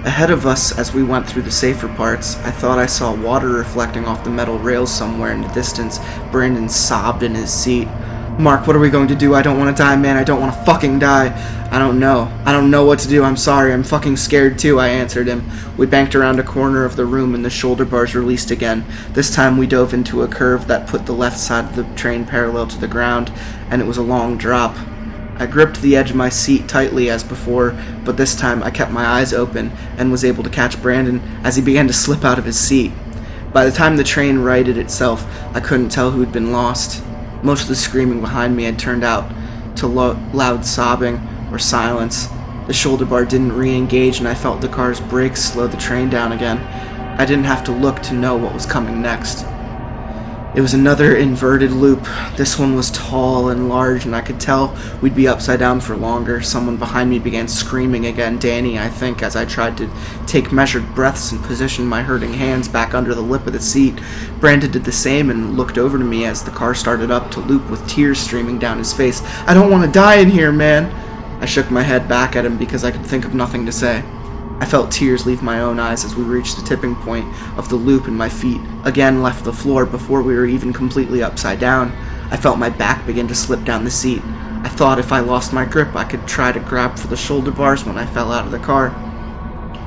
Ahead 0.06 0.30
of 0.30 0.46
us, 0.46 0.78
as 0.78 0.94
we 0.94 1.02
went 1.02 1.28
through 1.28 1.42
the 1.42 1.50
safer 1.50 1.88
parts, 1.88 2.36
I 2.44 2.52
thought 2.52 2.78
I 2.78 2.86
saw 2.86 3.12
water 3.12 3.48
reflecting 3.48 4.04
off 4.04 4.22
the 4.22 4.30
metal 4.30 4.56
rails 4.56 4.94
somewhere 4.94 5.32
in 5.32 5.42
the 5.42 5.48
distance. 5.48 5.98
Brandon 6.30 6.68
sobbed 6.68 7.24
in 7.24 7.34
his 7.34 7.52
seat. 7.52 7.88
Mark, 8.38 8.68
what 8.68 8.76
are 8.76 8.78
we 8.78 8.88
going 8.88 9.08
to 9.08 9.16
do? 9.16 9.34
I 9.34 9.42
don't 9.42 9.58
want 9.58 9.76
to 9.76 9.82
die, 9.82 9.96
man. 9.96 10.16
I 10.16 10.22
don't 10.22 10.40
want 10.40 10.54
to 10.54 10.64
fucking 10.64 11.00
die. 11.00 11.34
I 11.72 11.80
don't 11.80 11.98
know. 11.98 12.32
I 12.44 12.52
don't 12.52 12.70
know 12.70 12.84
what 12.84 13.00
to 13.00 13.08
do. 13.08 13.24
I'm 13.24 13.36
sorry. 13.36 13.72
I'm 13.72 13.82
fucking 13.82 14.16
scared 14.16 14.60
too, 14.60 14.78
I 14.78 14.88
answered 14.88 15.26
him. 15.26 15.50
We 15.76 15.86
banked 15.86 16.14
around 16.14 16.38
a 16.38 16.44
corner 16.44 16.84
of 16.84 16.94
the 16.94 17.04
room 17.04 17.34
and 17.34 17.44
the 17.44 17.50
shoulder 17.50 17.84
bars 17.84 18.14
released 18.14 18.52
again. 18.52 18.84
This 19.10 19.34
time 19.34 19.58
we 19.58 19.66
dove 19.66 19.92
into 19.92 20.22
a 20.22 20.28
curve 20.28 20.68
that 20.68 20.86
put 20.86 21.06
the 21.06 21.14
left 21.14 21.36
side 21.36 21.64
of 21.64 21.74
the 21.74 21.96
train 21.96 22.24
parallel 22.24 22.68
to 22.68 22.78
the 22.78 22.86
ground, 22.86 23.32
and 23.70 23.82
it 23.82 23.86
was 23.86 23.98
a 23.98 24.02
long 24.02 24.38
drop. 24.38 24.76
I 25.38 25.46
gripped 25.46 25.82
the 25.82 25.96
edge 25.96 26.10
of 26.10 26.16
my 26.16 26.30
seat 26.30 26.66
tightly 26.66 27.10
as 27.10 27.22
before, 27.22 27.76
but 28.04 28.16
this 28.16 28.34
time 28.34 28.62
I 28.62 28.70
kept 28.70 28.90
my 28.90 29.04
eyes 29.04 29.34
open 29.34 29.70
and 29.98 30.10
was 30.10 30.24
able 30.24 30.42
to 30.42 30.50
catch 30.50 30.80
Brandon 30.80 31.20
as 31.44 31.56
he 31.56 31.62
began 31.62 31.86
to 31.88 31.92
slip 31.92 32.24
out 32.24 32.38
of 32.38 32.46
his 32.46 32.58
seat. 32.58 32.92
By 33.52 33.64
the 33.64 33.72
time 33.72 33.96
the 33.96 34.04
train 34.04 34.38
righted 34.38 34.78
itself, 34.78 35.26
I 35.54 35.60
couldn't 35.60 35.90
tell 35.90 36.10
who 36.10 36.20
had 36.20 36.32
been 36.32 36.52
lost. 36.52 37.02
Most 37.42 37.62
of 37.62 37.68
the 37.68 37.76
screaming 37.76 38.20
behind 38.20 38.56
me 38.56 38.64
had 38.64 38.78
turned 38.78 39.04
out 39.04 39.30
to 39.76 39.86
lo- 39.86 40.18
loud 40.32 40.64
sobbing 40.64 41.20
or 41.52 41.58
silence. 41.58 42.28
The 42.66 42.72
shoulder 42.72 43.04
bar 43.04 43.24
didn't 43.24 43.56
re 43.56 43.74
engage, 43.74 44.18
and 44.18 44.26
I 44.26 44.34
felt 44.34 44.60
the 44.60 44.68
car's 44.68 45.00
brakes 45.00 45.42
slow 45.42 45.66
the 45.66 45.76
train 45.76 46.10
down 46.10 46.32
again. 46.32 46.58
I 47.18 47.24
didn't 47.24 47.44
have 47.44 47.62
to 47.64 47.72
look 47.72 48.02
to 48.02 48.14
know 48.14 48.36
what 48.36 48.54
was 48.54 48.66
coming 48.66 49.00
next. 49.00 49.46
It 50.56 50.62
was 50.62 50.72
another 50.72 51.14
inverted 51.14 51.70
loop. 51.70 52.02
This 52.38 52.58
one 52.58 52.74
was 52.74 52.90
tall 52.90 53.50
and 53.50 53.68
large, 53.68 54.06
and 54.06 54.16
I 54.16 54.22
could 54.22 54.40
tell 54.40 54.74
we'd 55.02 55.14
be 55.14 55.28
upside 55.28 55.58
down 55.58 55.80
for 55.80 55.94
longer. 55.94 56.40
Someone 56.40 56.78
behind 56.78 57.10
me 57.10 57.18
began 57.18 57.46
screaming 57.46 58.06
again, 58.06 58.38
Danny, 58.38 58.78
I 58.78 58.88
think, 58.88 59.22
as 59.22 59.36
I 59.36 59.44
tried 59.44 59.76
to 59.76 59.90
take 60.26 60.52
measured 60.52 60.94
breaths 60.94 61.30
and 61.30 61.44
position 61.44 61.84
my 61.84 62.02
hurting 62.02 62.32
hands 62.32 62.68
back 62.68 62.94
under 62.94 63.14
the 63.14 63.20
lip 63.20 63.46
of 63.46 63.52
the 63.52 63.60
seat. 63.60 64.00
Brandon 64.40 64.70
did 64.70 64.84
the 64.84 64.92
same 64.92 65.28
and 65.28 65.58
looked 65.58 65.76
over 65.76 65.98
to 65.98 66.04
me 66.04 66.24
as 66.24 66.42
the 66.42 66.50
car 66.50 66.74
started 66.74 67.10
up 67.10 67.30
to 67.32 67.40
loop 67.40 67.68
with 67.68 67.86
tears 67.86 68.18
streaming 68.18 68.58
down 68.58 68.78
his 68.78 68.94
face. 68.94 69.20
I 69.46 69.52
don't 69.52 69.70
want 69.70 69.84
to 69.84 69.92
die 69.92 70.20
in 70.20 70.30
here, 70.30 70.52
man! 70.52 70.90
I 71.42 71.44
shook 71.44 71.70
my 71.70 71.82
head 71.82 72.08
back 72.08 72.34
at 72.34 72.46
him 72.46 72.56
because 72.56 72.82
I 72.82 72.92
could 72.92 73.04
think 73.04 73.26
of 73.26 73.34
nothing 73.34 73.66
to 73.66 73.72
say. 73.72 74.02
I 74.58 74.64
felt 74.64 74.90
tears 74.90 75.26
leave 75.26 75.42
my 75.42 75.60
own 75.60 75.78
eyes 75.78 76.04
as 76.04 76.16
we 76.16 76.24
reached 76.24 76.56
the 76.56 76.62
tipping 76.62 76.96
point 76.96 77.26
of 77.58 77.68
the 77.68 77.76
loop 77.76 78.06
and 78.06 78.16
my 78.16 78.28
feet 78.28 78.60
again 78.84 79.22
left 79.22 79.44
the 79.44 79.52
floor 79.52 79.84
before 79.84 80.22
we 80.22 80.34
were 80.34 80.46
even 80.46 80.72
completely 80.72 81.22
upside 81.22 81.60
down. 81.60 81.92
I 82.30 82.36
felt 82.36 82.58
my 82.58 82.70
back 82.70 83.06
begin 83.06 83.28
to 83.28 83.34
slip 83.34 83.64
down 83.64 83.84
the 83.84 83.90
seat. 83.90 84.22
I 84.64 84.68
thought 84.68 84.98
if 84.98 85.12
I 85.12 85.20
lost 85.20 85.52
my 85.52 85.64
grip, 85.64 85.94
I 85.94 86.04
could 86.04 86.26
try 86.26 86.52
to 86.52 86.58
grab 86.58 86.98
for 86.98 87.06
the 87.06 87.16
shoulder 87.16 87.50
bars 87.50 87.84
when 87.84 87.98
I 87.98 88.06
fell 88.06 88.32
out 88.32 88.46
of 88.46 88.50
the 88.50 88.58
car. 88.58 88.88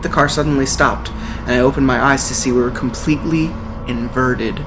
The 0.04 0.10
car 0.10 0.30
suddenly 0.30 0.66
stopped, 0.66 1.10
and 1.10 1.52
I 1.52 1.60
opened 1.60 1.86
my 1.86 2.00
eyes 2.00 2.28
to 2.28 2.36
see 2.36 2.52
we 2.52 2.62
were 2.62 2.72
completely 2.72 3.52
inverted. 3.88 4.64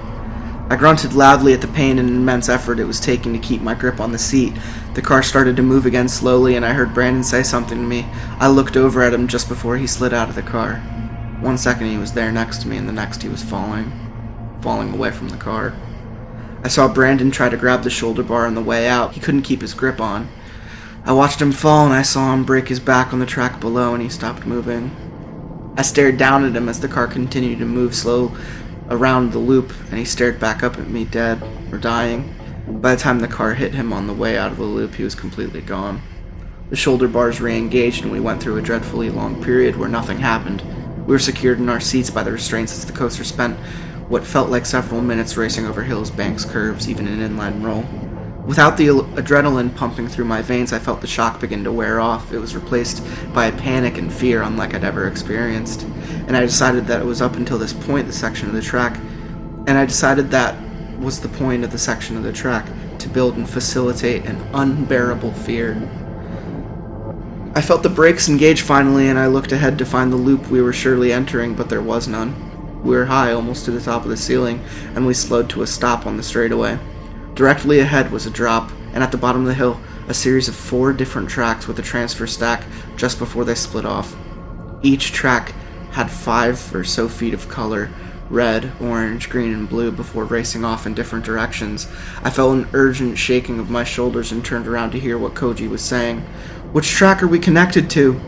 I 0.70 0.76
grunted 0.76 1.12
loudly 1.12 1.52
at 1.52 1.60
the 1.60 1.68
pain 1.68 1.98
and 1.98 2.08
immense 2.08 2.48
effort 2.48 2.78
it 2.78 2.84
was 2.84 3.00
taking 3.00 3.32
to 3.32 3.38
keep 3.38 3.60
my 3.60 3.74
grip 3.74 4.00
on 4.00 4.12
the 4.12 4.18
seat. 4.18 4.54
The 4.94 5.02
car 5.02 5.22
started 5.22 5.56
to 5.56 5.62
move 5.62 5.86
again 5.86 6.08
slowly, 6.08 6.56
and 6.56 6.64
I 6.64 6.72
heard 6.72 6.94
Brandon 6.94 7.24
say 7.24 7.42
something 7.42 7.78
to 7.78 7.84
me. 7.84 8.06
I 8.38 8.48
looked 8.48 8.76
over 8.76 9.02
at 9.02 9.12
him 9.12 9.28
just 9.28 9.48
before 9.48 9.76
he 9.76 9.86
slid 9.86 10.14
out 10.14 10.28
of 10.28 10.34
the 10.34 10.42
car. 10.42 10.76
One 11.40 11.58
second 11.58 11.88
he 11.88 11.98
was 11.98 12.12
there 12.12 12.32
next 12.32 12.62
to 12.62 12.68
me, 12.68 12.76
and 12.76 12.88
the 12.88 12.92
next 12.92 13.22
he 13.22 13.28
was 13.28 13.42
falling, 13.42 13.92
falling 14.62 14.94
away 14.94 15.10
from 15.10 15.28
the 15.28 15.36
car. 15.36 15.74
I 16.64 16.68
saw 16.68 16.86
Brandon 16.86 17.30
try 17.30 17.48
to 17.48 17.56
grab 17.56 17.82
the 17.82 17.90
shoulder 17.90 18.22
bar 18.22 18.46
on 18.46 18.54
the 18.54 18.62
way 18.62 18.88
out. 18.88 19.14
He 19.14 19.20
couldn't 19.20 19.42
keep 19.42 19.60
his 19.60 19.74
grip 19.74 20.00
on. 20.00 20.28
I 21.04 21.12
watched 21.12 21.42
him 21.42 21.50
fall, 21.50 21.84
and 21.84 21.92
I 21.92 22.02
saw 22.02 22.32
him 22.32 22.44
break 22.44 22.68
his 22.68 22.78
back 22.78 23.12
on 23.12 23.18
the 23.18 23.26
track 23.26 23.60
below, 23.60 23.92
and 23.92 24.02
he 24.02 24.08
stopped 24.08 24.46
moving. 24.46 24.94
I 25.76 25.82
stared 25.82 26.18
down 26.18 26.44
at 26.44 26.54
him 26.54 26.68
as 26.68 26.80
the 26.80 26.88
car 26.88 27.08
continued 27.08 27.58
to 27.58 27.64
move 27.64 27.94
slow 27.94 28.36
around 28.90 29.32
the 29.32 29.38
loop, 29.38 29.72
and 29.90 29.98
he 29.98 30.04
stared 30.04 30.38
back 30.38 30.62
up 30.62 30.78
at 30.78 30.88
me, 30.88 31.04
dead 31.04 31.42
or 31.70 31.78
dying. 31.78 32.34
By 32.66 32.94
the 32.94 33.00
time 33.00 33.20
the 33.20 33.28
car 33.28 33.54
hit 33.54 33.74
him 33.74 33.92
on 33.92 34.06
the 34.06 34.12
way 34.12 34.38
out 34.38 34.52
of 34.52 34.58
the 34.58 34.64
loop, 34.64 34.94
he 34.94 35.04
was 35.04 35.14
completely 35.14 35.60
gone. 35.60 36.00
The 36.70 36.76
shoulder 36.76 37.08
bars 37.08 37.40
re 37.40 37.56
engaged, 37.56 38.02
and 38.02 38.12
we 38.12 38.20
went 38.20 38.42
through 38.42 38.56
a 38.56 38.62
dreadfully 38.62 39.10
long 39.10 39.42
period 39.42 39.76
where 39.76 39.88
nothing 39.88 40.18
happened. 40.18 40.62
We 41.06 41.12
were 41.12 41.18
secured 41.18 41.58
in 41.58 41.68
our 41.68 41.80
seats 41.80 42.10
by 42.10 42.22
the 42.22 42.32
restraints 42.32 42.72
as 42.72 42.86
the 42.86 42.92
coaster 42.92 43.24
spent 43.24 43.58
what 44.08 44.24
felt 44.26 44.50
like 44.50 44.66
several 44.66 45.00
minutes 45.00 45.36
racing 45.36 45.66
over 45.66 45.82
hills, 45.82 46.10
banks, 46.10 46.44
curves, 46.44 46.88
even 46.88 47.08
an 47.08 47.18
inline 47.18 47.62
roll. 47.62 47.84
Without 48.46 48.76
the 48.76 48.88
adrenaline 48.88 49.74
pumping 49.76 50.08
through 50.08 50.24
my 50.24 50.42
veins, 50.42 50.72
I 50.72 50.80
felt 50.80 51.00
the 51.00 51.06
shock 51.06 51.40
begin 51.40 51.62
to 51.62 51.70
wear 51.70 52.00
off. 52.00 52.32
It 52.32 52.38
was 52.38 52.56
replaced 52.56 53.04
by 53.32 53.46
a 53.46 53.56
panic 53.56 53.98
and 53.98 54.12
fear 54.12 54.42
unlike 54.42 54.74
I'd 54.74 54.82
ever 54.82 55.06
experienced. 55.06 55.82
And 56.26 56.36
I 56.36 56.40
decided 56.40 56.88
that 56.88 57.00
it 57.00 57.04
was 57.04 57.22
up 57.22 57.36
until 57.36 57.56
this 57.56 57.72
point 57.72 58.08
the 58.08 58.12
section 58.12 58.48
of 58.48 58.54
the 58.54 58.60
track, 58.60 58.96
and 59.68 59.78
I 59.78 59.86
decided 59.86 60.30
that 60.30 60.56
was 60.98 61.20
the 61.20 61.28
point 61.28 61.62
of 61.62 61.70
the 61.70 61.78
section 61.78 62.16
of 62.16 62.24
the 62.24 62.32
track 62.32 62.66
to 62.98 63.08
build 63.08 63.36
and 63.36 63.48
facilitate 63.48 64.24
an 64.24 64.36
unbearable 64.52 65.32
fear. 65.32 65.76
I 67.54 67.60
felt 67.60 67.84
the 67.84 67.88
brakes 67.88 68.28
engage 68.28 68.62
finally, 68.62 69.08
and 69.08 69.20
I 69.20 69.28
looked 69.28 69.52
ahead 69.52 69.78
to 69.78 69.86
find 69.86 70.12
the 70.12 70.16
loop 70.16 70.48
we 70.48 70.62
were 70.62 70.72
surely 70.72 71.12
entering, 71.12 71.54
but 71.54 71.68
there 71.68 71.82
was 71.82 72.08
none. 72.08 72.82
We 72.82 72.96
were 72.96 73.04
high, 73.04 73.32
almost 73.32 73.66
to 73.66 73.70
the 73.70 73.80
top 73.80 74.02
of 74.02 74.10
the 74.10 74.16
ceiling, 74.16 74.64
and 74.96 75.06
we 75.06 75.14
slowed 75.14 75.48
to 75.50 75.62
a 75.62 75.66
stop 75.66 76.06
on 76.06 76.16
the 76.16 76.24
straightaway. 76.24 76.78
Directly 77.42 77.80
ahead 77.80 78.12
was 78.12 78.24
a 78.24 78.30
drop, 78.30 78.70
and 78.92 79.02
at 79.02 79.10
the 79.10 79.18
bottom 79.18 79.40
of 79.40 79.48
the 79.48 79.54
hill, 79.54 79.80
a 80.06 80.14
series 80.14 80.46
of 80.46 80.54
four 80.54 80.92
different 80.92 81.28
tracks 81.28 81.66
with 81.66 81.76
a 81.76 81.82
transfer 81.82 82.24
stack 82.24 82.62
just 82.94 83.18
before 83.18 83.44
they 83.44 83.56
split 83.56 83.84
off. 83.84 84.14
Each 84.80 85.10
track 85.10 85.52
had 85.90 86.08
five 86.08 86.72
or 86.72 86.84
so 86.84 87.08
feet 87.08 87.34
of 87.34 87.48
color 87.48 87.90
red, 88.30 88.70
orange, 88.80 89.28
green, 89.28 89.52
and 89.52 89.68
blue 89.68 89.90
before 89.90 90.24
racing 90.24 90.64
off 90.64 90.86
in 90.86 90.94
different 90.94 91.24
directions. 91.24 91.88
I 92.22 92.30
felt 92.30 92.56
an 92.56 92.68
urgent 92.74 93.18
shaking 93.18 93.58
of 93.58 93.70
my 93.70 93.82
shoulders 93.82 94.30
and 94.30 94.44
turned 94.44 94.68
around 94.68 94.92
to 94.92 95.00
hear 95.00 95.18
what 95.18 95.34
Koji 95.34 95.68
was 95.68 95.82
saying. 95.82 96.20
Which 96.70 96.90
track 96.90 97.24
are 97.24 97.26
we 97.26 97.40
connected 97.40 97.90
to? 97.90 98.20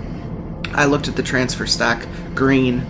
I 0.72 0.86
looked 0.86 1.06
at 1.06 1.14
the 1.14 1.22
transfer 1.22 1.68
stack. 1.68 2.04
Green. 2.34 2.84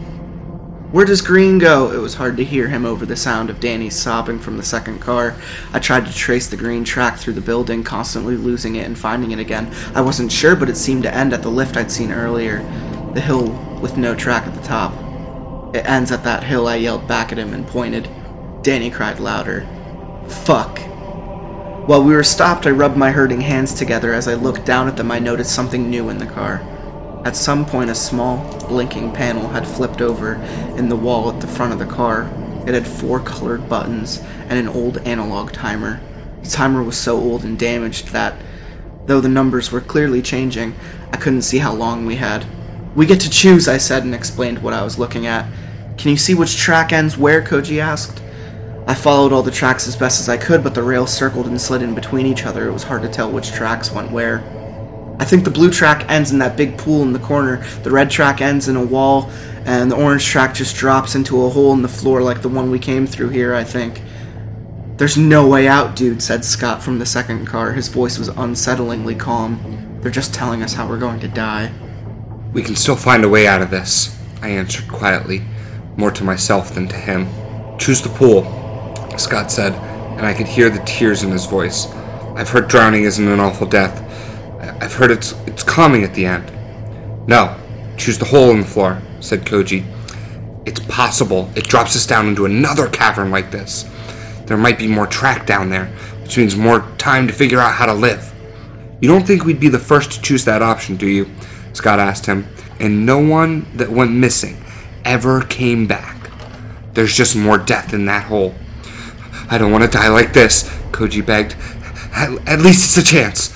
Where 0.94 1.04
does 1.04 1.22
Green 1.22 1.58
go? 1.58 1.90
It 1.90 2.00
was 2.00 2.14
hard 2.14 2.36
to 2.36 2.44
hear 2.44 2.68
him 2.68 2.84
over 2.86 3.04
the 3.04 3.16
sound 3.16 3.50
of 3.50 3.58
Danny 3.58 3.90
sobbing 3.90 4.38
from 4.38 4.56
the 4.56 4.62
second 4.62 5.00
car. 5.00 5.34
I 5.72 5.80
tried 5.80 6.06
to 6.06 6.14
trace 6.14 6.46
the 6.46 6.56
green 6.56 6.84
track 6.84 7.18
through 7.18 7.32
the 7.32 7.40
building, 7.40 7.82
constantly 7.82 8.36
losing 8.36 8.76
it 8.76 8.86
and 8.86 8.96
finding 8.96 9.32
it 9.32 9.40
again. 9.40 9.74
I 9.92 10.02
wasn't 10.02 10.30
sure, 10.30 10.54
but 10.54 10.68
it 10.68 10.76
seemed 10.76 11.02
to 11.02 11.12
end 11.12 11.32
at 11.32 11.42
the 11.42 11.48
lift 11.48 11.76
I'd 11.76 11.90
seen 11.90 12.12
earlier. 12.12 12.58
The 13.12 13.20
hill 13.20 13.50
with 13.82 13.96
no 13.96 14.14
track 14.14 14.46
at 14.46 14.54
the 14.54 14.62
top. 14.62 14.94
It 15.74 15.84
ends 15.84 16.12
at 16.12 16.22
that 16.22 16.44
hill, 16.44 16.68
I 16.68 16.76
yelled 16.76 17.08
back 17.08 17.32
at 17.32 17.38
him 17.38 17.54
and 17.54 17.66
pointed. 17.66 18.08
Danny 18.62 18.88
cried 18.88 19.18
louder. 19.18 19.66
Fuck. 20.28 20.78
While 21.88 22.04
we 22.04 22.14
were 22.14 22.22
stopped, 22.22 22.68
I 22.68 22.70
rubbed 22.70 22.96
my 22.96 23.10
hurting 23.10 23.40
hands 23.40 23.74
together. 23.74 24.14
As 24.14 24.28
I 24.28 24.34
looked 24.34 24.64
down 24.64 24.86
at 24.86 24.96
them, 24.96 25.10
I 25.10 25.18
noticed 25.18 25.56
something 25.56 25.90
new 25.90 26.08
in 26.08 26.18
the 26.18 26.26
car. 26.26 26.64
At 27.24 27.36
some 27.36 27.64
point, 27.64 27.88
a 27.88 27.94
small, 27.94 28.58
blinking 28.68 29.12
panel 29.12 29.48
had 29.48 29.66
flipped 29.66 30.02
over 30.02 30.34
in 30.76 30.90
the 30.90 30.96
wall 30.96 31.30
at 31.30 31.40
the 31.40 31.46
front 31.46 31.72
of 31.72 31.78
the 31.78 31.86
car. 31.86 32.30
It 32.66 32.74
had 32.74 32.86
four 32.86 33.18
colored 33.18 33.66
buttons 33.66 34.22
and 34.48 34.58
an 34.58 34.68
old 34.68 34.98
analog 34.98 35.52
timer. 35.52 36.00
The 36.42 36.50
timer 36.50 36.82
was 36.82 36.98
so 36.98 37.16
old 37.16 37.42
and 37.42 37.58
damaged 37.58 38.08
that, 38.08 38.34
though 39.06 39.22
the 39.22 39.28
numbers 39.30 39.72
were 39.72 39.80
clearly 39.80 40.20
changing, 40.20 40.74
I 41.12 41.16
couldn't 41.16 41.42
see 41.42 41.58
how 41.58 41.72
long 41.72 42.04
we 42.04 42.16
had. 42.16 42.44
We 42.94 43.06
get 43.06 43.20
to 43.20 43.30
choose, 43.30 43.68
I 43.68 43.78
said 43.78 44.04
and 44.04 44.14
explained 44.14 44.62
what 44.62 44.74
I 44.74 44.84
was 44.84 44.98
looking 44.98 45.26
at. 45.26 45.46
Can 45.96 46.10
you 46.10 46.18
see 46.18 46.34
which 46.34 46.56
track 46.58 46.92
ends 46.92 47.16
where? 47.16 47.42
Koji 47.42 47.78
asked. 47.78 48.22
I 48.86 48.94
followed 48.94 49.32
all 49.32 49.42
the 49.42 49.50
tracks 49.50 49.88
as 49.88 49.96
best 49.96 50.20
as 50.20 50.28
I 50.28 50.36
could, 50.36 50.62
but 50.62 50.74
the 50.74 50.82
rails 50.82 51.12
circled 51.12 51.46
and 51.46 51.58
slid 51.58 51.80
in 51.80 51.94
between 51.94 52.26
each 52.26 52.44
other. 52.44 52.68
It 52.68 52.72
was 52.72 52.82
hard 52.82 53.00
to 53.00 53.08
tell 53.08 53.32
which 53.32 53.52
tracks 53.52 53.90
went 53.90 54.12
where. 54.12 54.44
I 55.18 55.24
think 55.24 55.44
the 55.44 55.50
blue 55.50 55.70
track 55.70 56.10
ends 56.10 56.32
in 56.32 56.38
that 56.38 56.56
big 56.56 56.76
pool 56.76 57.02
in 57.02 57.12
the 57.12 57.18
corner, 57.18 57.64
the 57.82 57.90
red 57.90 58.10
track 58.10 58.40
ends 58.40 58.68
in 58.68 58.76
a 58.76 58.84
wall, 58.84 59.30
and 59.64 59.90
the 59.90 59.96
orange 59.96 60.26
track 60.26 60.54
just 60.54 60.76
drops 60.76 61.14
into 61.14 61.44
a 61.44 61.48
hole 61.48 61.72
in 61.72 61.82
the 61.82 61.88
floor 61.88 62.20
like 62.22 62.42
the 62.42 62.48
one 62.48 62.70
we 62.70 62.78
came 62.78 63.06
through 63.06 63.28
here, 63.30 63.54
I 63.54 63.64
think. 63.64 64.02
There's 64.96 65.16
no 65.16 65.48
way 65.48 65.66
out, 65.66 65.96
dude, 65.96 66.22
said 66.22 66.44
Scott 66.44 66.82
from 66.82 66.98
the 66.98 67.06
second 67.06 67.46
car. 67.46 67.72
His 67.72 67.88
voice 67.88 68.18
was 68.18 68.28
unsettlingly 68.30 69.18
calm. 69.18 69.98
They're 70.00 70.10
just 70.10 70.34
telling 70.34 70.62
us 70.62 70.74
how 70.74 70.88
we're 70.88 70.98
going 70.98 71.20
to 71.20 71.28
die. 71.28 71.72
We 72.52 72.62
can 72.62 72.76
still 72.76 72.94
find 72.94 73.24
a 73.24 73.28
way 73.28 73.46
out 73.46 73.62
of 73.62 73.70
this, 73.70 74.16
I 74.42 74.50
answered 74.50 74.86
quietly, 74.86 75.42
more 75.96 76.10
to 76.12 76.22
myself 76.22 76.74
than 76.74 76.86
to 76.88 76.96
him. 76.96 77.26
Choose 77.78 78.02
the 78.02 78.10
pool, 78.10 78.44
Scott 79.16 79.50
said, 79.50 79.72
and 80.16 80.26
I 80.26 80.34
could 80.34 80.46
hear 80.46 80.70
the 80.70 80.84
tears 80.84 81.22
in 81.22 81.30
his 81.30 81.46
voice. 81.46 81.86
I've 82.36 82.50
heard 82.50 82.68
drowning 82.68 83.04
isn't 83.04 83.26
an 83.26 83.40
awful 83.40 83.66
death, 83.66 84.03
I've 84.80 84.94
heard 84.94 85.10
it's 85.10 85.32
it's 85.46 85.62
calming 85.62 86.04
at 86.04 86.14
the 86.14 86.26
end. 86.26 86.50
No, 87.28 87.56
choose 87.96 88.18
the 88.18 88.24
hole 88.24 88.50
in 88.50 88.60
the 88.60 88.66
floor, 88.66 89.00
said 89.20 89.40
Koji. 89.40 89.84
It's 90.66 90.80
possible 90.80 91.50
it 91.54 91.68
drops 91.68 91.96
us 91.96 92.06
down 92.06 92.28
into 92.28 92.46
another 92.46 92.88
cavern 92.88 93.30
like 93.30 93.50
this. 93.50 93.88
There 94.46 94.56
might 94.56 94.78
be 94.78 94.88
more 94.88 95.06
track 95.06 95.46
down 95.46 95.70
there, 95.70 95.86
which 96.22 96.36
means 96.36 96.56
more 96.56 96.80
time 96.98 97.26
to 97.26 97.32
figure 97.32 97.60
out 97.60 97.74
how 97.74 97.86
to 97.86 97.94
live. 97.94 98.32
You 99.00 99.08
don't 99.08 99.26
think 99.26 99.44
we'd 99.44 99.60
be 99.60 99.68
the 99.68 99.78
first 99.78 100.12
to 100.12 100.22
choose 100.22 100.44
that 100.44 100.62
option, 100.62 100.96
do 100.96 101.06
you? 101.06 101.30
Scott 101.72 101.98
asked 101.98 102.26
him. 102.26 102.46
And 102.80 103.06
no 103.06 103.18
one 103.18 103.66
that 103.76 103.90
went 103.90 104.12
missing 104.12 104.62
ever 105.04 105.42
came 105.42 105.86
back. 105.86 106.30
There's 106.94 107.14
just 107.14 107.36
more 107.36 107.58
death 107.58 107.92
in 107.92 108.06
that 108.06 108.24
hole. 108.24 108.54
I 109.50 109.58
don't 109.58 109.72
want 109.72 109.84
to 109.84 109.90
die 109.90 110.08
like 110.08 110.32
this, 110.32 110.64
Koji 110.90 111.24
begged. 111.24 111.56
At, 112.12 112.48
at 112.48 112.60
least 112.60 112.84
it's 112.84 112.96
a 112.96 113.10
chance. 113.10 113.53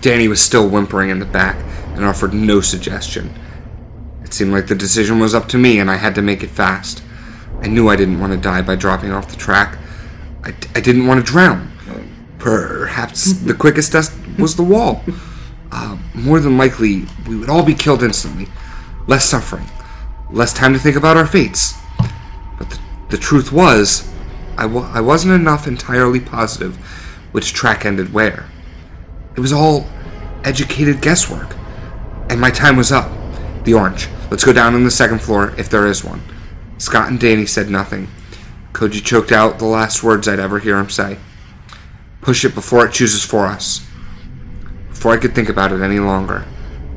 Danny 0.00 0.28
was 0.28 0.40
still 0.40 0.68
whimpering 0.68 1.10
in 1.10 1.18
the 1.18 1.26
back 1.26 1.56
and 1.94 2.04
offered 2.04 2.32
no 2.32 2.60
suggestion. 2.60 3.34
It 4.24 4.32
seemed 4.32 4.52
like 4.52 4.66
the 4.66 4.74
decision 4.74 5.18
was 5.18 5.34
up 5.34 5.48
to 5.48 5.58
me 5.58 5.78
and 5.78 5.90
I 5.90 5.96
had 5.96 6.14
to 6.14 6.22
make 6.22 6.42
it 6.42 6.50
fast. 6.50 7.02
I 7.60 7.66
knew 7.66 7.88
I 7.88 7.96
didn't 7.96 8.20
want 8.20 8.32
to 8.32 8.38
die 8.38 8.62
by 8.62 8.76
dropping 8.76 9.12
off 9.12 9.28
the 9.28 9.36
track. 9.36 9.78
I, 10.44 10.54
I 10.74 10.80
didn't 10.80 11.06
want 11.06 11.24
to 11.24 11.30
drown. 11.30 11.70
Perhaps 12.38 13.34
the 13.34 13.52
quickest 13.52 13.92
death 13.92 14.16
was 14.38 14.56
the 14.56 14.62
wall. 14.62 15.02
Uh, 15.70 15.98
more 16.14 16.40
than 16.40 16.56
likely, 16.56 17.04
we 17.28 17.36
would 17.36 17.50
all 17.50 17.64
be 17.64 17.74
killed 17.74 18.02
instantly. 18.02 18.48
Less 19.06 19.26
suffering. 19.26 19.66
Less 20.30 20.52
time 20.54 20.72
to 20.72 20.78
think 20.78 20.96
about 20.96 21.16
our 21.18 21.26
fates. 21.26 21.74
But 22.58 22.70
the, 22.70 22.78
the 23.10 23.16
truth 23.18 23.52
was, 23.52 24.10
I 24.56 24.62
w- 24.62 24.86
I 24.86 25.00
wasn't 25.00 25.34
enough 25.34 25.66
entirely 25.66 26.20
positive 26.20 26.76
which 27.32 27.52
track 27.52 27.84
ended 27.84 28.12
where. 28.12 28.46
It 29.40 29.48
was 29.48 29.54
all 29.54 29.86
educated 30.44 31.00
guesswork. 31.00 31.56
And 32.28 32.38
my 32.38 32.50
time 32.50 32.76
was 32.76 32.92
up. 32.92 33.10
The 33.64 33.72
orange. 33.72 34.06
Let's 34.30 34.44
go 34.44 34.52
down 34.52 34.74
on 34.74 34.84
the 34.84 34.90
second 34.90 35.22
floor, 35.22 35.54
if 35.56 35.70
there 35.70 35.86
is 35.86 36.04
one. 36.04 36.20
Scott 36.76 37.08
and 37.08 37.18
Danny 37.18 37.46
said 37.46 37.70
nothing. 37.70 38.08
Koji 38.74 39.02
choked 39.02 39.32
out 39.32 39.58
the 39.58 39.64
last 39.64 40.02
words 40.02 40.28
I'd 40.28 40.38
ever 40.38 40.58
hear 40.58 40.76
him 40.78 40.90
say. 40.90 41.16
Push 42.20 42.44
it 42.44 42.54
before 42.54 42.84
it 42.84 42.92
chooses 42.92 43.24
for 43.24 43.46
us. 43.46 43.80
Before 44.90 45.14
I 45.14 45.16
could 45.16 45.34
think 45.34 45.48
about 45.48 45.72
it 45.72 45.80
any 45.80 46.00
longer, 46.00 46.44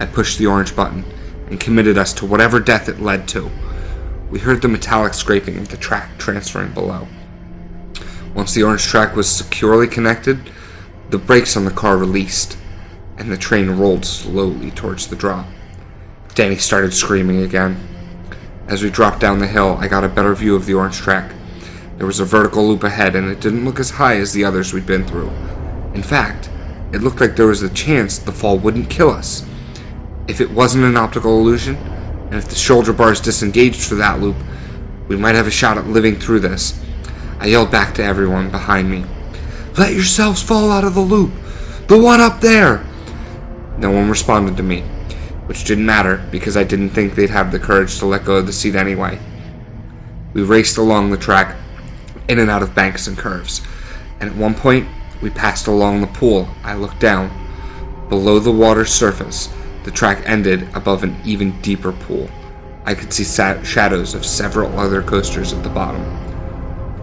I 0.02 0.06
pushed 0.06 0.38
the 0.38 0.48
orange 0.48 0.76
button 0.76 1.06
and 1.48 1.62
committed 1.62 1.98
us 1.98 2.12
to 2.16 2.26
whatever 2.26 2.60
death 2.60 2.90
it 2.90 3.00
led 3.00 3.26
to. 3.30 3.50
We 4.30 4.40
heard 4.40 4.62
the 4.62 4.68
metallic 4.68 5.14
scraping 5.14 5.60
of 5.60 5.70
the 5.70 5.78
track 5.78 6.18
transferring 6.18 6.74
below. 6.74 7.08
Once 8.36 8.54
the 8.54 8.64
orange 8.64 8.84
track 8.84 9.16
was 9.16 9.30
securely 9.30 9.88
connected, 9.88 10.52
the 11.14 11.20
brakes 11.20 11.56
on 11.56 11.64
the 11.64 11.70
car 11.70 11.96
released, 11.96 12.58
and 13.20 13.32
the 13.32 13.38
train 13.38 13.70
rolled 13.70 14.04
slowly 14.04 14.72
towards 14.72 15.06
the 15.06 15.16
drop. 15.16 15.46
Danny 16.34 16.56
started 16.56 16.92
screaming 16.92 17.44
again. 17.44 17.78
As 18.68 18.82
we 18.82 18.90
dropped 18.90 19.20
down 19.20 19.38
the 19.38 19.46
hill, 19.46 19.78
I 19.80 19.88
got 19.88 20.04
a 20.04 20.10
better 20.10 20.34
view 20.34 20.56
of 20.56 20.66
the 20.66 20.74
orange 20.74 20.98
track. 20.98 21.32
There 21.98 22.08
was 22.08 22.20
a 22.20 22.26
vertical 22.26 22.68
loop 22.68 22.84
ahead, 22.84 23.16
and 23.16 23.30
it 23.30 23.40
didn't 23.42 23.64
look 23.64 23.80
as 23.80 23.92
high 23.92 24.18
as 24.18 24.34
the 24.34 24.44
others 24.44 24.74
we'd 24.74 24.88
been 24.88 25.06
through. 25.06 25.30
In 25.94 26.02
fact, 26.02 26.50
it 26.92 27.04
looked 27.04 27.22
like 27.22 27.36
there 27.36 27.46
was 27.46 27.62
a 27.62 27.70
chance 27.70 28.18
the 28.18 28.32
fall 28.32 28.58
wouldn't 28.58 28.90
kill 28.90 29.12
us. 29.12 29.46
If 30.28 30.42
it 30.42 30.50
wasn't 30.50 30.86
an 30.86 30.98
optical 30.98 31.38
illusion, 31.38 31.76
and 31.76 32.34
if 32.34 32.48
the 32.48 32.56
shoulder 32.56 32.92
bars 32.92 33.22
disengaged 33.22 33.84
for 33.84 33.94
that 33.96 34.20
loop, 34.20 34.38
we 35.08 35.16
might 35.16 35.36
have 35.36 35.46
a 35.46 35.52
shot 35.52 35.78
at 35.78 35.86
living 35.86 36.16
through 36.16 36.40
this. 36.40 36.84
I 37.40 37.46
yelled 37.46 37.70
back 37.70 37.94
to 37.96 38.04
everyone 38.04 38.50
behind 38.50 38.90
me. 38.90 39.06
Let 39.78 39.94
yourselves 39.94 40.44
fall 40.44 40.72
out 40.72 40.84
of 40.84 40.94
the 40.94 41.02
loop. 41.02 41.32
The 41.88 41.98
one 41.98 42.22
up 42.22 42.42
there. 42.42 42.86
No 43.78 43.90
one 43.90 44.08
responded 44.08 44.56
to 44.58 44.64
me, 44.64 44.82
which 45.48 45.64
didn't 45.64 45.86
matter 45.86 46.24
because 46.32 46.56
I 46.56 46.64
didn't 46.64 46.92
think 46.92 47.16
they'd 47.16 47.32
have 47.32 47.52
the 47.52 47.60
courage 47.60 47.98
to 48.00 48.06
let 48.06 48.24
go 48.24 48.36
of 48.36 48.46
the 48.46 48.54
seat 48.54 48.76
anyway. 48.76 49.20
We 50.34 50.44
raced 50.44 50.78
along 50.78 51.10
the 51.10 51.18
track, 51.18 51.56
in 52.28 52.38
and 52.38 52.52
out 52.52 52.62
of 52.62 52.76
banks 52.76 53.08
and 53.08 53.18
curves, 53.18 53.62
and 54.20 54.30
at 54.30 54.36
one 54.36 54.54
point 54.54 54.88
we 55.22 55.32
passed 55.32 55.66
along 55.66 56.02
the 56.02 56.08
pool. 56.08 56.48
I 56.64 56.76
looked 56.76 57.00
down. 57.00 57.32
Below 58.10 58.38
the 58.40 58.52
water's 58.52 58.92
surface, 58.92 59.52
the 59.86 59.92
track 59.92 60.22
ended 60.26 60.68
above 60.76 61.04
an 61.04 61.20
even 61.26 61.60
deeper 61.62 61.92
pool. 61.92 62.30
I 62.86 62.94
could 62.94 63.12
see 63.12 63.24
sa- 63.24 63.64
shadows 63.64 64.14
of 64.14 64.24
several 64.26 64.78
other 64.78 65.02
coasters 65.02 65.52
at 65.52 65.64
the 65.64 65.70
bottom. 65.70 66.04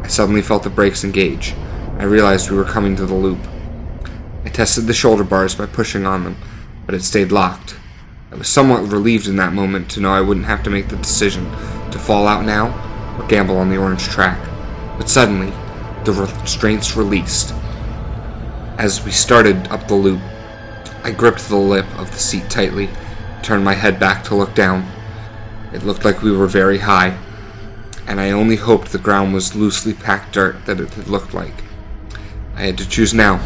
I 0.02 0.06
suddenly 0.06 0.42
felt 0.42 0.62
the 0.62 0.70
brakes 0.70 1.02
engage. 1.02 1.54
I 2.00 2.04
realized 2.04 2.50
we 2.50 2.56
were 2.56 2.64
coming 2.64 2.96
to 2.96 3.04
the 3.04 3.12
loop. 3.12 3.46
I 4.46 4.48
tested 4.48 4.86
the 4.86 4.94
shoulder 4.94 5.22
bars 5.22 5.54
by 5.54 5.66
pushing 5.66 6.06
on 6.06 6.24
them, 6.24 6.34
but 6.86 6.94
it 6.94 7.02
stayed 7.02 7.30
locked. 7.30 7.76
I 8.32 8.36
was 8.36 8.48
somewhat 8.48 8.90
relieved 8.90 9.26
in 9.26 9.36
that 9.36 9.52
moment 9.52 9.90
to 9.90 10.00
know 10.00 10.10
I 10.10 10.22
wouldn't 10.22 10.46
have 10.46 10.62
to 10.62 10.70
make 10.70 10.88
the 10.88 10.96
decision 10.96 11.44
to 11.90 11.98
fall 11.98 12.26
out 12.26 12.46
now 12.46 12.68
or 13.18 13.26
gamble 13.26 13.58
on 13.58 13.68
the 13.68 13.76
orange 13.76 14.08
track. 14.08 14.38
But 14.96 15.10
suddenly, 15.10 15.52
the 16.04 16.12
restraints 16.12 16.96
released. 16.96 17.52
As 18.78 19.04
we 19.04 19.10
started 19.10 19.68
up 19.68 19.86
the 19.86 19.94
loop, 19.94 20.22
I 21.04 21.10
gripped 21.10 21.50
the 21.50 21.56
lip 21.56 21.84
of 21.98 22.10
the 22.10 22.18
seat 22.18 22.48
tightly, 22.48 22.88
turned 23.42 23.62
my 23.62 23.74
head 23.74 24.00
back 24.00 24.24
to 24.24 24.34
look 24.34 24.54
down. 24.54 24.90
It 25.74 25.82
looked 25.82 26.06
like 26.06 26.22
we 26.22 26.32
were 26.32 26.46
very 26.46 26.78
high, 26.78 27.18
and 28.06 28.18
I 28.18 28.30
only 28.30 28.56
hoped 28.56 28.90
the 28.90 28.96
ground 28.96 29.34
was 29.34 29.54
loosely 29.54 29.92
packed 29.92 30.32
dirt 30.32 30.64
that 30.64 30.80
it 30.80 30.94
had 30.94 31.08
looked 31.08 31.34
like. 31.34 31.62
I 32.60 32.64
had 32.64 32.76
to 32.76 32.86
choose 32.86 33.14
now 33.14 33.38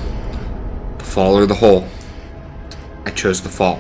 the 0.99 1.05
fall 1.05 1.39
or 1.39 1.47
the 1.47 1.55
hole. 1.55 1.87
I 3.07 3.11
chose 3.11 3.41
the 3.41 3.49
fall. 3.49 3.79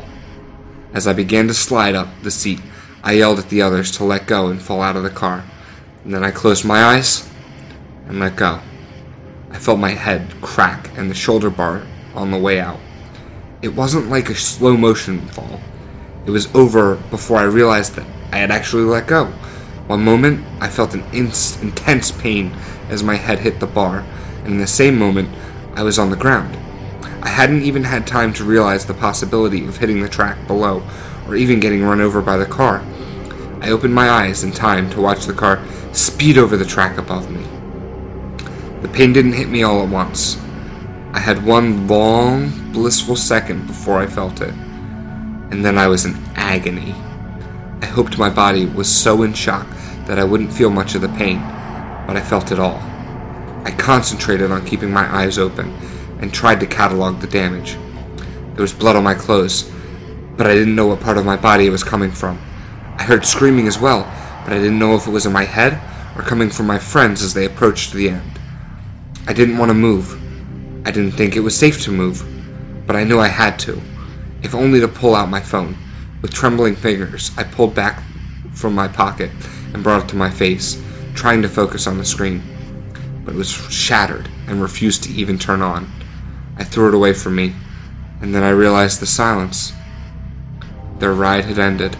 As 0.92 1.08
I 1.08 1.12
began 1.12 1.48
to 1.48 1.54
slide 1.54 1.96
up 1.96 2.06
the 2.22 2.30
seat, 2.30 2.60
I 3.02 3.14
yelled 3.14 3.40
at 3.40 3.48
the 3.48 3.60
others 3.60 3.90
to 3.96 4.04
let 4.04 4.28
go 4.28 4.46
and 4.46 4.62
fall 4.62 4.80
out 4.80 4.94
of 4.94 5.02
the 5.02 5.10
car. 5.10 5.44
And 6.04 6.14
then 6.14 6.22
I 6.22 6.30
closed 6.30 6.64
my 6.64 6.84
eyes 6.84 7.28
and 8.06 8.20
let 8.20 8.36
go. 8.36 8.60
I 9.50 9.58
felt 9.58 9.80
my 9.80 9.90
head 9.90 10.32
crack 10.40 10.96
and 10.96 11.10
the 11.10 11.16
shoulder 11.16 11.50
bar 11.50 11.84
on 12.14 12.30
the 12.30 12.38
way 12.38 12.60
out. 12.60 12.78
It 13.60 13.74
wasn't 13.74 14.10
like 14.10 14.30
a 14.30 14.36
slow 14.36 14.76
motion 14.76 15.26
fall. 15.26 15.58
It 16.26 16.30
was 16.30 16.54
over 16.54 16.94
before 17.10 17.38
I 17.38 17.44
realized 17.44 17.96
that 17.96 18.06
I 18.30 18.36
had 18.36 18.52
actually 18.52 18.84
let 18.84 19.08
go. 19.08 19.24
One 19.88 20.04
moment, 20.04 20.46
I 20.60 20.68
felt 20.68 20.94
an 20.94 21.02
intense 21.12 22.12
pain 22.12 22.54
as 22.88 23.02
my 23.02 23.16
head 23.16 23.40
hit 23.40 23.58
the 23.58 23.66
bar, 23.66 24.06
and 24.44 24.54
in 24.54 24.58
the 24.58 24.66
same 24.66 24.98
moment, 24.98 25.28
I 25.74 25.82
was 25.82 25.98
on 25.98 26.10
the 26.10 26.16
ground. 26.16 26.56
I 27.22 27.28
hadn't 27.28 27.62
even 27.62 27.84
had 27.84 28.06
time 28.06 28.32
to 28.34 28.44
realize 28.44 28.84
the 28.84 28.94
possibility 28.94 29.66
of 29.66 29.78
hitting 29.78 30.02
the 30.02 30.08
track 30.08 30.46
below, 30.46 30.82
or 31.26 31.34
even 31.34 31.58
getting 31.58 31.82
run 31.82 32.00
over 32.00 32.20
by 32.20 32.36
the 32.36 32.46
car. 32.46 32.84
I 33.60 33.70
opened 33.70 33.94
my 33.94 34.10
eyes 34.10 34.44
in 34.44 34.52
time 34.52 34.90
to 34.90 35.00
watch 35.00 35.24
the 35.24 35.32
car 35.32 35.64
speed 35.92 36.36
over 36.36 36.56
the 36.56 36.66
track 36.66 36.98
above 36.98 37.30
me. 37.30 37.42
The 38.82 38.88
pain 38.88 39.14
didn't 39.14 39.32
hit 39.32 39.48
me 39.48 39.62
all 39.62 39.82
at 39.82 39.88
once. 39.88 40.36
I 41.14 41.18
had 41.18 41.46
one 41.46 41.88
long, 41.88 42.72
blissful 42.72 43.16
second 43.16 43.66
before 43.66 44.00
I 44.00 44.06
felt 44.06 44.42
it, 44.42 44.52
and 45.50 45.64
then 45.64 45.78
I 45.78 45.86
was 45.86 46.04
in 46.04 46.22
agony. 46.34 46.94
I 47.80 47.86
hoped 47.86 48.18
my 48.18 48.28
body 48.28 48.66
was 48.66 48.94
so 48.94 49.22
in 49.22 49.32
shock 49.32 49.66
that 50.06 50.18
I 50.18 50.24
wouldn't 50.24 50.52
feel 50.52 50.70
much 50.70 50.94
of 50.94 51.00
the 51.00 51.08
pain, 51.08 51.38
but 52.06 52.16
I 52.16 52.20
felt 52.20 52.52
it 52.52 52.58
all. 52.58 52.82
I 53.64 53.70
concentrated 53.72 54.50
on 54.50 54.66
keeping 54.66 54.92
my 54.92 55.12
eyes 55.12 55.38
open 55.38 55.72
and 56.20 56.32
tried 56.32 56.60
to 56.60 56.66
catalog 56.66 57.20
the 57.20 57.26
damage. 57.26 57.76
There 58.54 58.62
was 58.62 58.72
blood 58.72 58.94
on 58.94 59.04
my 59.04 59.14
clothes, 59.14 59.70
but 60.36 60.46
I 60.46 60.54
didn't 60.54 60.76
know 60.76 60.86
what 60.86 61.00
part 61.00 61.18
of 61.18 61.24
my 61.24 61.36
body 61.36 61.66
it 61.66 61.70
was 61.70 61.82
coming 61.82 62.10
from. 62.10 62.38
I 62.98 63.02
heard 63.02 63.24
screaming 63.24 63.66
as 63.66 63.78
well, 63.78 64.02
but 64.44 64.52
I 64.52 64.58
didn't 64.58 64.78
know 64.78 64.94
if 64.94 65.06
it 65.06 65.10
was 65.10 65.26
in 65.26 65.32
my 65.32 65.44
head 65.44 65.80
or 66.16 66.22
coming 66.22 66.50
from 66.50 66.66
my 66.66 66.78
friends 66.78 67.22
as 67.22 67.34
they 67.34 67.44
approached 67.44 67.92
the 67.92 68.10
end. 68.10 68.38
I 69.26 69.32
didn't 69.32 69.58
want 69.58 69.70
to 69.70 69.74
move. 69.74 70.20
I 70.86 70.90
didn't 70.90 71.12
think 71.12 71.34
it 71.34 71.40
was 71.40 71.56
safe 71.56 71.82
to 71.82 71.90
move, 71.90 72.24
but 72.86 72.94
I 72.94 73.04
knew 73.04 73.18
I 73.18 73.28
had 73.28 73.58
to, 73.60 73.80
if 74.42 74.54
only 74.54 74.80
to 74.80 74.88
pull 74.88 75.14
out 75.14 75.28
my 75.28 75.40
phone. 75.40 75.76
With 76.20 76.32
trembling 76.32 76.76
fingers, 76.76 77.30
I 77.36 77.44
pulled 77.44 77.74
back 77.74 78.02
from 78.52 78.74
my 78.74 78.88
pocket 78.88 79.30
and 79.72 79.82
brought 79.82 80.04
it 80.04 80.08
to 80.10 80.16
my 80.16 80.30
face, 80.30 80.80
trying 81.14 81.42
to 81.42 81.48
focus 81.48 81.86
on 81.86 81.98
the 81.98 82.04
screen. 82.04 82.42
But 83.24 83.34
it 83.34 83.38
was 83.38 83.50
shattered 83.50 84.28
and 84.46 84.60
refused 84.60 85.04
to 85.04 85.12
even 85.12 85.38
turn 85.38 85.62
on. 85.62 85.90
I 86.56 86.64
threw 86.64 86.88
it 86.88 86.94
away 86.94 87.14
from 87.14 87.34
me, 87.34 87.54
and 88.20 88.34
then 88.34 88.42
I 88.42 88.50
realized 88.50 89.00
the 89.00 89.06
silence. 89.06 89.72
Their 90.98 91.12
ride 91.12 91.44
had 91.44 91.58
ended. 91.58 91.96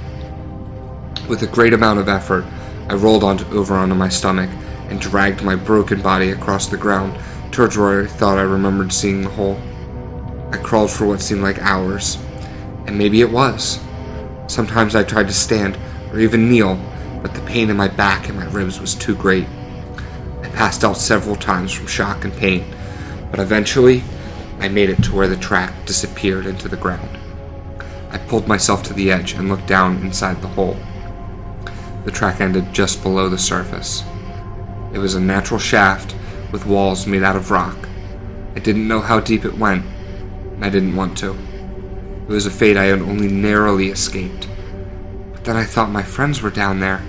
With 1.29 1.43
a 1.43 1.47
great 1.47 1.73
amount 1.73 1.99
of 1.99 2.09
effort, 2.09 2.45
I 2.89 2.95
rolled 2.95 3.25
onto, 3.25 3.47
over 3.57 3.75
onto 3.75 3.95
my 3.95 4.09
stomach 4.09 4.51
and 4.89 5.01
dragged 5.01 5.43
my 5.43 5.57
broken 5.57 6.03
body 6.03 6.31
across 6.31 6.67
the 6.67 6.77
ground 6.77 7.19
towards 7.51 7.79
where 7.79 8.03
I 8.03 8.07
thought 8.07 8.39
I 8.39 8.43
remembered 8.43 8.93
seeing 8.93 9.23
the 9.23 9.31
hole. 9.31 9.61
I 10.53 10.59
crawled 10.59 10.91
for 10.91 11.07
what 11.07 11.23
seemed 11.23 11.43
like 11.43 11.59
hours, 11.61 12.19
and 12.87 12.99
maybe 12.99 13.21
it 13.23 13.31
was. 13.31 13.81
Sometimes 14.47 14.95
I 14.95 15.03
tried 15.03 15.29
to 15.29 15.33
stand 15.33 15.79
or 16.13 16.21
even 16.21 16.51
kneel, 16.51 16.77
but 17.23 17.35
the 17.35 17.41
pain 17.43 17.71
in 17.71 17.77
my 17.77 17.89
back 17.89 18.29
and 18.29 18.39
my 18.39 18.47
ribs 18.47 18.81
was 18.81 18.95
too 18.95 19.17
great. 19.17 19.47
Passed 20.55 20.85
out 20.85 20.97
several 20.97 21.37
times 21.37 21.73
from 21.73 21.87
shock 21.87 22.25
and 22.25 22.33
pain, 22.33 22.65
but 23.31 23.41
eventually 23.41 24.03
I 24.61 24.69
made 24.69 24.89
it 24.89 25.03
to 25.05 25.15
where 25.15 25.29
the 25.29 25.37
track 25.37 25.73
disappeared 25.85 26.47
into 26.47 26.69
the 26.69 26.77
ground. 26.77 27.19
I 28.11 28.19
pulled 28.19 28.47
myself 28.47 28.85
to 28.85 28.95
the 28.95 29.11
edge 29.11 29.33
and 29.33 29.49
looked 29.49 29.67
down 29.67 29.97
inside 29.99 30.41
the 30.41 30.49
hole. 30.49 30.77
The 32.05 32.13
track 32.13 32.41
ended 32.41 32.73
just 32.73 33.03
below 33.03 33.29
the 33.29 33.39
surface. 33.39 34.05
It 34.93 34.99
was 34.99 35.17
a 35.17 35.21
natural 35.21 35.59
shaft 35.59 36.15
with 36.53 36.67
walls 36.67 37.07
made 37.07 37.25
out 37.25 37.35
of 37.35 37.51
rock. 37.51 37.77
I 38.55 38.61
didn't 38.61 38.87
know 38.87 39.01
how 39.01 39.19
deep 39.19 39.45
it 39.45 39.59
went, 39.59 39.85
and 40.55 40.65
I 40.65 40.71
didn't 40.71 40.95
want 40.95 41.19
to. 41.19 41.33
It 41.33 42.29
was 42.29 42.47
a 42.47 42.51
fate 42.51 42.77
I 42.77 42.85
had 42.85 43.03
only 43.03 43.29
narrowly 43.29 43.89
escaped. 43.89 44.49
But 45.33 45.45
then 45.45 45.57
I 45.57 45.65
thought 45.65 45.91
my 45.91 46.05
friends 46.05 46.41
were 46.41 46.51
down 46.51 46.79
there. 46.79 47.03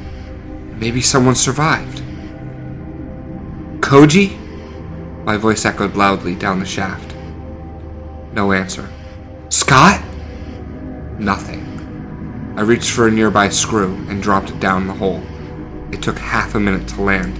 Maybe 0.79 1.01
someone 1.01 1.35
survived. 1.35 2.01
Koji? 3.85 4.35
My 5.25 5.37
voice 5.37 5.63
echoed 5.63 5.95
loudly 5.95 6.33
down 6.33 6.59
the 6.59 6.65
shaft. 6.65 7.15
No 8.33 8.51
answer. 8.51 8.89
Scott? 9.49 10.03
Nothing. 11.19 12.55
I 12.57 12.61
reached 12.61 12.89
for 12.89 13.07
a 13.07 13.11
nearby 13.11 13.49
screw 13.49 13.93
and 14.09 14.23
dropped 14.23 14.49
it 14.49 14.59
down 14.59 14.87
the 14.87 14.93
hole. 14.93 15.21
It 15.91 16.01
took 16.01 16.17
half 16.17 16.55
a 16.55 16.59
minute 16.59 16.87
to 16.89 17.01
land, 17.03 17.37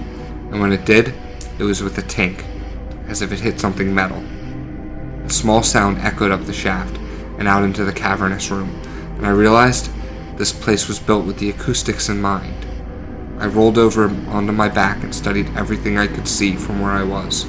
and 0.52 0.60
when 0.60 0.72
it 0.72 0.84
did, 0.84 1.14
it 1.58 1.64
was 1.64 1.82
with 1.82 1.98
a 1.98 2.02
tink, 2.02 2.44
as 3.08 3.22
if 3.22 3.32
it 3.32 3.40
hit 3.40 3.58
something 3.58 3.92
metal. 3.92 4.22
A 5.24 5.30
small 5.30 5.64
sound 5.64 5.98
echoed 5.98 6.30
up 6.30 6.44
the 6.44 6.52
shaft 6.52 6.96
and 7.38 7.48
out 7.48 7.64
into 7.64 7.84
the 7.84 7.92
cavernous 7.92 8.52
room, 8.52 8.70
and 9.16 9.26
I 9.26 9.30
realized 9.30 9.90
this 10.36 10.52
place 10.52 10.86
was 10.86 11.00
built 11.00 11.26
with 11.26 11.38
the 11.38 11.50
acoustics 11.50 12.08
in 12.08 12.22
mind. 12.22 12.65
I 13.38 13.46
rolled 13.46 13.78
over 13.78 14.08
onto 14.28 14.52
my 14.52 14.68
back 14.68 15.02
and 15.02 15.14
studied 15.14 15.54
everything 15.56 15.98
I 15.98 16.06
could 16.06 16.26
see 16.26 16.56
from 16.56 16.80
where 16.80 16.92
I 16.92 17.02
was, 17.02 17.46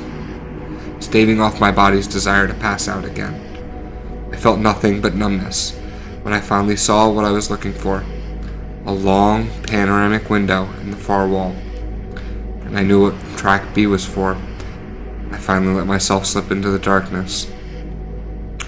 staving 0.99 1.39
off 1.39 1.61
my 1.61 1.71
body's 1.71 2.07
desire 2.07 2.47
to 2.47 2.53
pass 2.53 2.87
out 2.87 3.05
again. 3.05 3.43
I 4.31 4.35
felt 4.35 4.59
nothing 4.59 5.01
but 5.01 5.15
numbness 5.15 5.77
when 6.23 6.33
I 6.33 6.41
finally 6.41 6.75
saw 6.75 7.09
what 7.09 7.25
I 7.25 7.31
was 7.31 7.49
looking 7.49 7.73
for 7.73 8.03
a 8.87 8.93
long 8.93 9.49
panoramic 9.63 10.29
window 10.29 10.63
in 10.79 10.91
the 10.91 10.97
far 10.97 11.27
wall. 11.27 11.51
And 12.61 12.79
I 12.79 12.83
knew 12.83 13.03
what 13.03 13.37
track 13.37 13.75
B 13.75 13.85
was 13.85 14.05
for. 14.05 14.37
I 15.31 15.37
finally 15.37 15.73
let 15.73 15.85
myself 15.85 16.25
slip 16.25 16.51
into 16.51 16.69
the 16.69 16.79
darkness. 16.79 17.51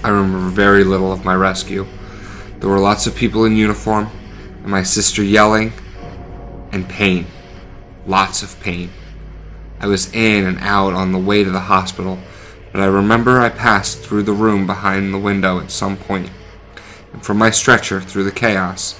I 0.04 0.10
remember 0.10 0.50
very 0.50 0.84
little 0.84 1.10
of 1.10 1.24
my 1.24 1.34
rescue. 1.34 1.86
There 2.58 2.68
were 2.68 2.78
lots 2.78 3.06
of 3.06 3.16
people 3.16 3.46
in 3.46 3.56
uniform, 3.56 4.10
and 4.62 4.66
my 4.66 4.82
sister 4.82 5.24
yelling, 5.24 5.72
and 6.72 6.88
pain. 6.88 7.26
Lots 8.06 8.42
of 8.42 8.60
pain. 8.60 8.90
I 9.80 9.86
was 9.86 10.12
in 10.12 10.46
and 10.46 10.58
out 10.60 10.92
on 10.92 11.12
the 11.12 11.18
way 11.18 11.44
to 11.44 11.50
the 11.50 11.60
hospital, 11.60 12.18
but 12.72 12.80
I 12.80 12.86
remember 12.86 13.40
I 13.40 13.48
passed 13.48 13.98
through 13.98 14.24
the 14.24 14.32
room 14.32 14.66
behind 14.66 15.12
the 15.12 15.18
window 15.18 15.58
at 15.60 15.70
some 15.70 15.96
point 15.96 16.30
and 17.12 17.24
from 17.24 17.38
my 17.38 17.50
stretcher 17.50 18.00
through 18.00 18.24
the 18.24 18.30
chaos, 18.30 18.98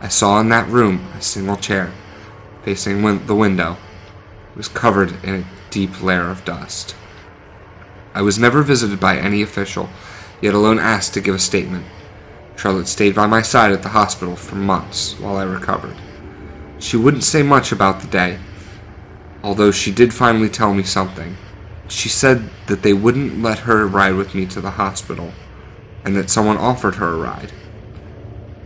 I 0.00 0.08
saw 0.08 0.40
in 0.40 0.48
that 0.48 0.68
room 0.68 1.06
a 1.16 1.22
single 1.22 1.56
chair, 1.56 1.92
facing 2.64 3.02
win- 3.02 3.26
the 3.26 3.34
window. 3.34 3.76
It 4.52 4.56
was 4.56 4.68
covered 4.68 5.12
in 5.24 5.34
a 5.34 5.44
deep 5.70 6.02
layer 6.02 6.28
of 6.28 6.44
dust. 6.44 6.94
I 8.14 8.22
was 8.22 8.38
never 8.38 8.62
visited 8.62 9.00
by 9.00 9.16
any 9.16 9.42
official, 9.42 9.88
yet 10.40 10.54
alone 10.54 10.78
asked 10.78 11.14
to 11.14 11.20
give 11.20 11.34
a 11.34 11.38
statement. 11.38 11.86
Charlotte 12.56 12.88
stayed 12.88 13.14
by 13.14 13.26
my 13.26 13.42
side 13.42 13.72
at 13.72 13.82
the 13.82 13.90
hospital 13.90 14.36
for 14.36 14.56
months 14.56 15.18
while 15.18 15.36
I 15.36 15.44
recovered. 15.44 15.96
She 16.82 16.96
wouldn't 16.96 17.22
say 17.22 17.44
much 17.44 17.70
about 17.70 18.00
the 18.00 18.08
day, 18.08 18.40
although 19.44 19.70
she 19.70 19.92
did 19.92 20.12
finally 20.12 20.48
tell 20.48 20.74
me 20.74 20.82
something. 20.82 21.36
She 21.86 22.08
said 22.08 22.50
that 22.66 22.82
they 22.82 22.92
wouldn't 22.92 23.40
let 23.40 23.60
her 23.60 23.86
ride 23.86 24.16
with 24.16 24.34
me 24.34 24.46
to 24.46 24.60
the 24.60 24.72
hospital 24.72 25.32
and 26.04 26.16
that 26.16 26.28
someone 26.28 26.56
offered 26.56 26.96
her 26.96 27.10
a 27.10 27.18
ride. 27.18 27.52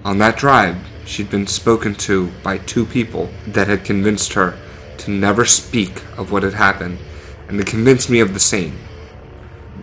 On 0.02 0.16
that 0.16 0.38
drive, 0.38 0.78
she'd 1.04 1.28
been 1.28 1.46
spoken 1.46 1.94
to 1.94 2.30
by 2.42 2.56
two 2.56 2.86
people 2.86 3.28
that 3.48 3.68
had 3.68 3.84
convinced 3.84 4.32
her 4.32 4.58
to 4.96 5.10
never 5.10 5.44
speak 5.44 6.02
of 6.16 6.32
what 6.32 6.42
had 6.42 6.54
happened, 6.54 6.98
and 7.48 7.58
to 7.58 7.64
convince 7.64 8.08
me 8.08 8.20
of 8.20 8.32
the 8.32 8.40
same. 8.40 8.78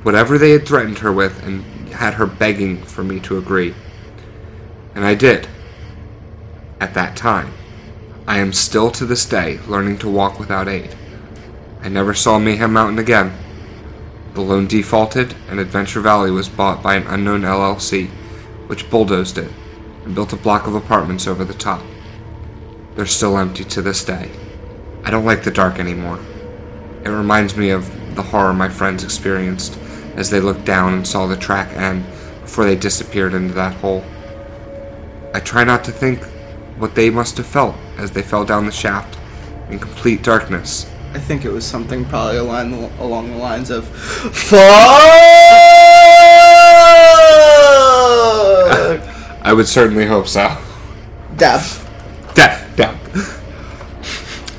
Whatever 0.02 0.40
they 0.40 0.52
had 0.52 0.68
threatened 0.68 0.98
her 1.00 1.12
with, 1.12 1.44
and 1.44 1.64
had 1.90 2.16
her 2.16 2.26
begging 2.26 2.84
for 2.84 3.04
me 3.04 3.20
to 3.20 3.38
agree. 3.38 3.76
And 4.96 5.06
I 5.06 5.14
did. 5.14 5.48
At 6.80 6.96
that 6.96 7.16
time. 7.16 7.54
I 8.26 8.38
am 8.38 8.54
still 8.54 8.90
to 8.92 9.06
this 9.06 9.26
day 9.26 9.60
learning 9.68 9.98
to 10.00 10.10
walk 10.10 10.40
without 10.40 10.70
aid. 10.70 10.96
I 11.82 11.90
never 11.90 12.14
saw 12.14 12.40
Mayhem 12.40 12.72
Mountain 12.72 13.00
again. 13.00 13.34
The 14.34 14.42
loan 14.42 14.66
defaulted, 14.66 15.36
and 15.50 15.60
Adventure 15.60 16.00
Valley 16.00 16.32
was 16.32 16.48
bought 16.48 16.82
by 16.82 16.96
an 16.96 17.06
unknown 17.08 17.42
LLC, 17.42 18.08
which 18.68 18.90
bulldozed 18.90 19.38
it 19.38 19.52
and 20.06 20.16
built 20.16 20.32
a 20.32 20.38
block 20.38 20.68
of 20.68 20.76
apartments 20.76 21.28
over 21.28 21.44
the 21.44 21.54
top. 21.54 21.82
They're 22.96 23.06
still 23.06 23.38
empty 23.38 23.66
to 23.66 23.82
this 23.82 24.06
day. 24.06 24.32
I 25.04 25.12
don't 25.12 25.26
like 25.26 25.44
the 25.44 25.52
dark 25.52 25.78
anymore. 25.78 26.20
It 27.04 27.10
reminds 27.10 27.58
me 27.58 27.72
of 27.72 28.16
the 28.16 28.24
horror 28.24 28.54
my 28.54 28.70
friends 28.70 29.04
experienced 29.04 29.78
as 30.16 30.30
they 30.30 30.40
looked 30.40 30.64
down 30.64 30.94
and 30.94 31.06
saw 31.06 31.28
the 31.28 31.36
track 31.36 31.76
end 31.76 32.06
before 32.42 32.64
they 32.64 32.76
disappeared 32.76 33.34
into 33.34 33.54
that 33.56 33.76
hole. 33.76 34.04
I 35.34 35.42
try 35.42 35.66
not 35.66 35.84
to 35.86 35.92
think 35.92 36.22
what 36.78 36.96
they 36.96 37.10
must 37.10 37.38
have 37.38 37.46
felt 37.46 37.76
as 37.98 38.12
they 38.12 38.22
fell 38.22 38.46
down 38.46 38.66
the 38.66 38.72
shaft 38.72 39.18
in 39.70 39.80
complete 39.80 40.24
darkness 40.24 40.90
I 41.14 41.20
think 41.20 41.46
it 41.46 41.52
was 41.52 41.64
something 41.64 42.06
probably 42.06 42.38
along 42.38 42.72
the, 42.72 43.04
along 43.04 43.30
the 43.30 43.38
lines 43.38 43.70
of 43.70 43.88
"Fuck." 43.88 44.60
I 49.46 49.54
would 49.56 49.68
certainly 49.68 50.08
hope 50.08 50.28
so. 50.28 50.58
Dab. 51.38 51.62
Dab, 52.34 52.76
dab. 52.76 52.98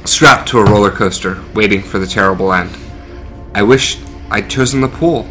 Strapped 0.04 0.48
to 0.50 0.60
a 0.60 0.64
roller 0.64 0.92
coaster, 0.92 1.42
waiting 1.54 1.82
for 1.82 1.98
the 1.98 2.06
terrible 2.06 2.52
end. 2.52 2.70
I 3.52 3.64
wish 3.64 3.98
I'd 4.30 4.48
chosen 4.48 4.80
the 4.80 4.88
pool, 4.88 5.26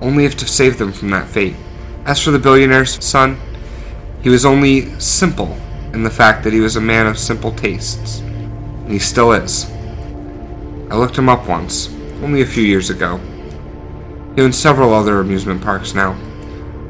only 0.00 0.24
if 0.24 0.34
to 0.38 0.48
save 0.48 0.78
them 0.78 0.92
from 0.92 1.10
that 1.10 1.28
fate. 1.28 1.56
As 2.06 2.22
for 2.22 2.30
the 2.30 2.38
billionaire's 2.38 3.04
son, 3.04 3.38
he 4.22 4.30
was 4.30 4.46
only 4.46 4.98
simple 4.98 5.58
in 5.92 6.02
the 6.02 6.10
fact 6.10 6.42
that 6.44 6.52
he 6.52 6.60
was 6.60 6.76
a 6.76 6.80
man 6.80 7.06
of 7.06 7.18
simple 7.18 7.52
tastes, 7.52 8.20
and 8.20 8.90
he 8.90 8.98
still 8.98 9.32
is. 9.32 9.70
I 10.90 10.96
looked 10.96 11.18
him 11.18 11.28
up 11.28 11.48
once, 11.48 11.88
only 12.22 12.42
a 12.42 12.46
few 12.46 12.62
years 12.62 12.90
ago. 12.90 13.18
He 14.34 14.42
owns 14.42 14.58
several 14.58 14.94
other 14.94 15.20
amusement 15.20 15.62
parks 15.62 15.94
now, 15.94 16.16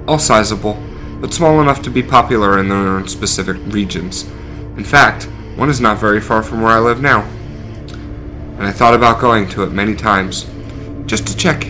all 0.07 0.19
sizable, 0.19 0.81
but 1.21 1.33
small 1.33 1.61
enough 1.61 1.83
to 1.83 1.91
be 1.91 2.03
popular 2.03 2.59
in 2.59 2.69
their 2.69 2.79
own 2.79 3.09
specific 3.09 3.57
regions. 3.67 4.25
In 4.77 4.85
fact, 4.85 5.25
one 5.57 5.69
is 5.69 5.81
not 5.81 5.99
very 5.99 6.21
far 6.21 6.43
from 6.43 6.63
where 6.63 6.73
I 6.73 6.79
live 6.79 7.01
now. 7.01 7.23
And 8.59 8.67
I 8.67 8.73
thought 8.73 8.95
about 8.95 9.21
going 9.21 9.49
to 9.51 9.65
it 9.65 9.73
many 9.73 9.95
times, 9.95 10.49
just 11.07 11.27
to 11.27 11.37
check, 11.37 11.69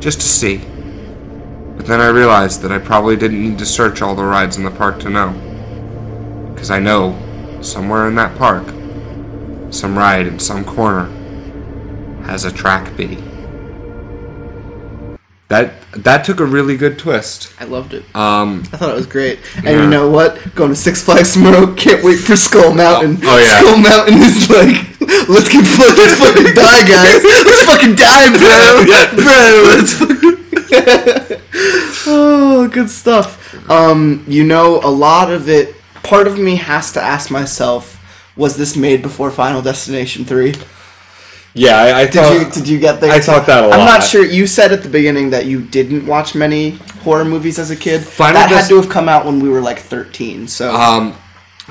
just 0.00 0.20
to 0.20 0.26
see. 0.26 0.58
But 1.76 1.86
then 1.86 2.00
I 2.00 2.08
realized 2.08 2.62
that 2.62 2.72
I 2.72 2.78
probably 2.78 3.16
didn't 3.16 3.42
need 3.42 3.58
to 3.58 3.66
search 3.66 4.00
all 4.00 4.14
the 4.14 4.24
rides 4.24 4.56
in 4.56 4.64
the 4.64 4.70
park 4.70 5.00
to 5.00 5.10
know. 5.10 5.30
Because 6.54 6.70
I 6.70 6.78
know, 6.78 7.18
somewhere 7.60 8.08
in 8.08 8.14
that 8.16 8.36
park, 8.38 8.66
some 9.72 9.96
ride 9.98 10.26
in 10.26 10.38
some 10.38 10.64
corner 10.64 11.06
has 12.24 12.44
a 12.44 12.52
track 12.52 12.96
B. 12.96 13.18
That 15.48 15.74
that 15.92 16.24
took 16.24 16.40
a 16.40 16.44
really 16.44 16.76
good 16.76 16.98
twist. 16.98 17.52
I 17.60 17.64
loved 17.64 17.92
it. 17.92 18.02
Um, 18.16 18.62
I 18.72 18.76
thought 18.78 18.90
it 18.90 18.94
was 18.96 19.06
great. 19.06 19.40
And 19.56 19.66
Yeah. 19.66 19.82
you 19.82 19.88
know 19.88 20.08
what? 20.08 20.54
Going 20.54 20.70
to 20.70 20.76
Six 20.76 21.02
Flags 21.02 21.34
tomorrow. 21.34 21.72
Can't 21.74 22.02
wait 22.02 22.16
for 22.18 22.34
Skull 22.34 22.72
Mountain. 22.74 23.18
Oh, 23.22 23.38
yeah. 23.38 23.60
Skull 23.60 23.76
Mountain 23.76 24.14
is 24.22 24.48
like, 24.50 25.28
let's 25.28 25.48
get 25.52 25.64
fucking, 25.66 25.96
let's 25.96 26.18
fucking 26.18 26.54
die, 26.54 26.88
guys. 26.88 27.22
Let's 27.22 27.64
fucking 27.66 27.94
die, 27.94 28.30
bro. 28.38 28.84
Yeah. 28.88 29.14
Bro, 29.14 29.64
let's 29.68 29.92
fucking. 29.92 30.40
oh, 32.06 32.68
good 32.72 32.88
stuff. 32.90 33.70
Um, 33.70 34.24
you 34.26 34.44
know, 34.44 34.80
a 34.82 34.90
lot 34.90 35.30
of 35.30 35.48
it. 35.48 35.74
Part 36.04 36.26
of 36.28 36.38
me 36.38 36.56
has 36.56 36.92
to 36.92 37.02
ask 37.02 37.30
myself, 37.30 37.98
was 38.36 38.56
this 38.56 38.76
made 38.76 39.02
before 39.02 39.30
Final 39.30 39.62
Destination 39.62 40.24
Three? 40.24 40.54
yeah, 41.54 41.76
I, 41.76 42.00
I 42.00 42.04
Did 42.04 42.14
thought, 42.14 42.32
you 42.46 42.50
did 42.50 42.68
you 42.68 42.78
get 42.78 43.00
there? 43.00 43.10
I 43.12 43.20
thought 43.20 43.46
that 43.46 43.64
a 43.64 43.66
lot. 43.68 43.78
I'm 43.78 43.86
not 43.86 44.02
sure. 44.02 44.24
You 44.24 44.46
said 44.46 44.72
at 44.72 44.82
the 44.82 44.88
beginning 44.88 45.30
that 45.30 45.46
you 45.46 45.62
didn't 45.62 46.04
watch 46.06 46.34
many 46.34 46.70
horror 47.04 47.24
movies 47.24 47.58
as 47.58 47.70
a 47.70 47.76
kid. 47.76 48.02
Final 48.02 48.34
that 48.40 48.48
Des- 48.48 48.56
had 48.56 48.68
to 48.68 48.76
have 48.76 48.88
come 48.90 49.08
out 49.08 49.24
when 49.24 49.40
we 49.40 49.48
were 49.48 49.60
like 49.60 49.78
13. 49.78 50.46
So 50.48 50.74
Um, 50.74 51.12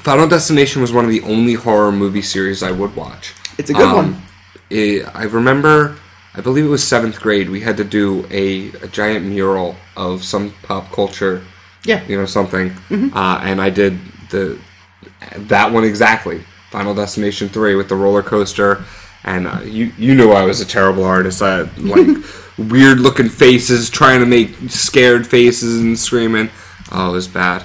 Final 0.01 0.27
Destination 0.27 0.81
was 0.81 0.91
one 0.93 1.05
of 1.05 1.11
the 1.11 1.21
only 1.21 1.53
horror 1.53 1.91
movie 1.91 2.21
series 2.21 2.63
I 2.63 2.71
would 2.71 2.95
watch. 2.95 3.33
it's 3.57 3.69
a 3.69 3.73
good 3.73 3.87
Um, 3.87 3.95
one. 3.95 4.21
it- 4.69 5.05
I 5.13 5.23
remember, 5.23 5.95
I 6.33 6.41
believe 6.41 6.65
it 6.65 6.69
was 6.69 6.83
seventh 6.83 7.19
grade. 7.19 7.49
We 7.49 7.59
had 7.59 7.77
to 7.77 7.83
do 7.83 8.25
a, 8.31 8.71
a 8.81 8.87
giant 8.87 9.25
mural 9.25 9.75
of 9.95 10.23
some 10.23 10.53
pop 10.63 10.91
culture, 10.91 11.41
Yeah. 11.85 11.99
Mm-hmm. 11.99 12.11
you 12.11 12.17
know, 12.19 12.25
something, 12.25 12.73
uh, 13.13 13.39
and 13.43 13.61
I 13.61 13.69
did 13.69 13.99
the 14.33 14.59
that 15.37 15.71
one 15.71 15.83
exactly. 15.83 16.43
Final 16.71 16.93
Destination 16.93 17.49
three 17.49 17.75
with 17.75 17.87
the 17.87 17.95
roller 17.95 18.23
coaster, 18.23 18.83
and 19.23 19.47
uh, 19.47 19.61
you 19.63 19.93
you 19.97 20.15
knew 20.15 20.31
I 20.31 20.43
was 20.43 20.59
a 20.59 20.65
terrible 20.65 21.03
artist. 21.03 21.41
I 21.41 21.57
had, 21.59 21.77
like 21.79 22.07
weird 22.57 22.99
looking 22.99 23.29
faces, 23.29 23.89
trying 23.89 24.19
to 24.19 24.25
make 24.25 24.55
scared 24.69 25.25
faces 25.27 25.79
and 25.81 25.97
screaming. 25.97 26.49
Oh, 26.91 27.09
it 27.09 27.13
was 27.13 27.27
bad. 27.27 27.63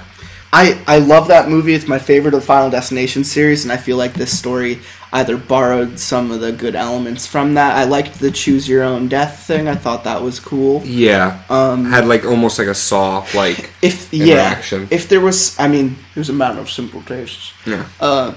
I, 0.51 0.81
I 0.87 0.97
love 0.97 1.27
that 1.27 1.47
movie. 1.47 1.73
It's 1.75 1.87
my 1.87 1.99
favorite 1.99 2.33
of 2.33 2.39
the 2.41 2.45
Final 2.45 2.69
Destination 2.71 3.23
series, 3.23 3.63
and 3.63 3.71
I 3.71 3.77
feel 3.77 3.97
like 3.97 4.13
this 4.15 4.37
story 4.37 4.79
either 5.13 5.37
borrowed 5.37 5.99
some 5.99 6.31
of 6.31 6.39
the 6.39 6.51
good 6.51 6.75
elements 6.75 7.27
from 7.27 7.53
that. 7.55 7.77
I 7.77 7.83
liked 7.83 8.19
the 8.19 8.31
choose 8.31 8.67
your 8.67 8.83
own 8.83 9.07
death 9.07 9.45
thing. 9.45 9.67
I 9.67 9.75
thought 9.75 10.03
that 10.05 10.21
was 10.21 10.39
cool. 10.39 10.81
Yeah, 10.83 11.41
Um, 11.49 11.85
had 11.85 12.07
like 12.07 12.25
almost 12.25 12.57
like 12.57 12.67
a 12.67 12.73
saw 12.75 13.25
like 13.35 13.71
If 13.81 14.11
yeah, 14.13 14.59
if 14.91 15.07
there 15.09 15.21
was, 15.21 15.59
I 15.59 15.67
mean, 15.67 15.95
it 16.15 16.19
was 16.19 16.29
a 16.29 16.33
matter 16.33 16.59
of 16.59 16.69
simple 16.69 17.01
tastes. 17.03 17.53
yeah. 17.65 17.85
Uh, 17.99 18.33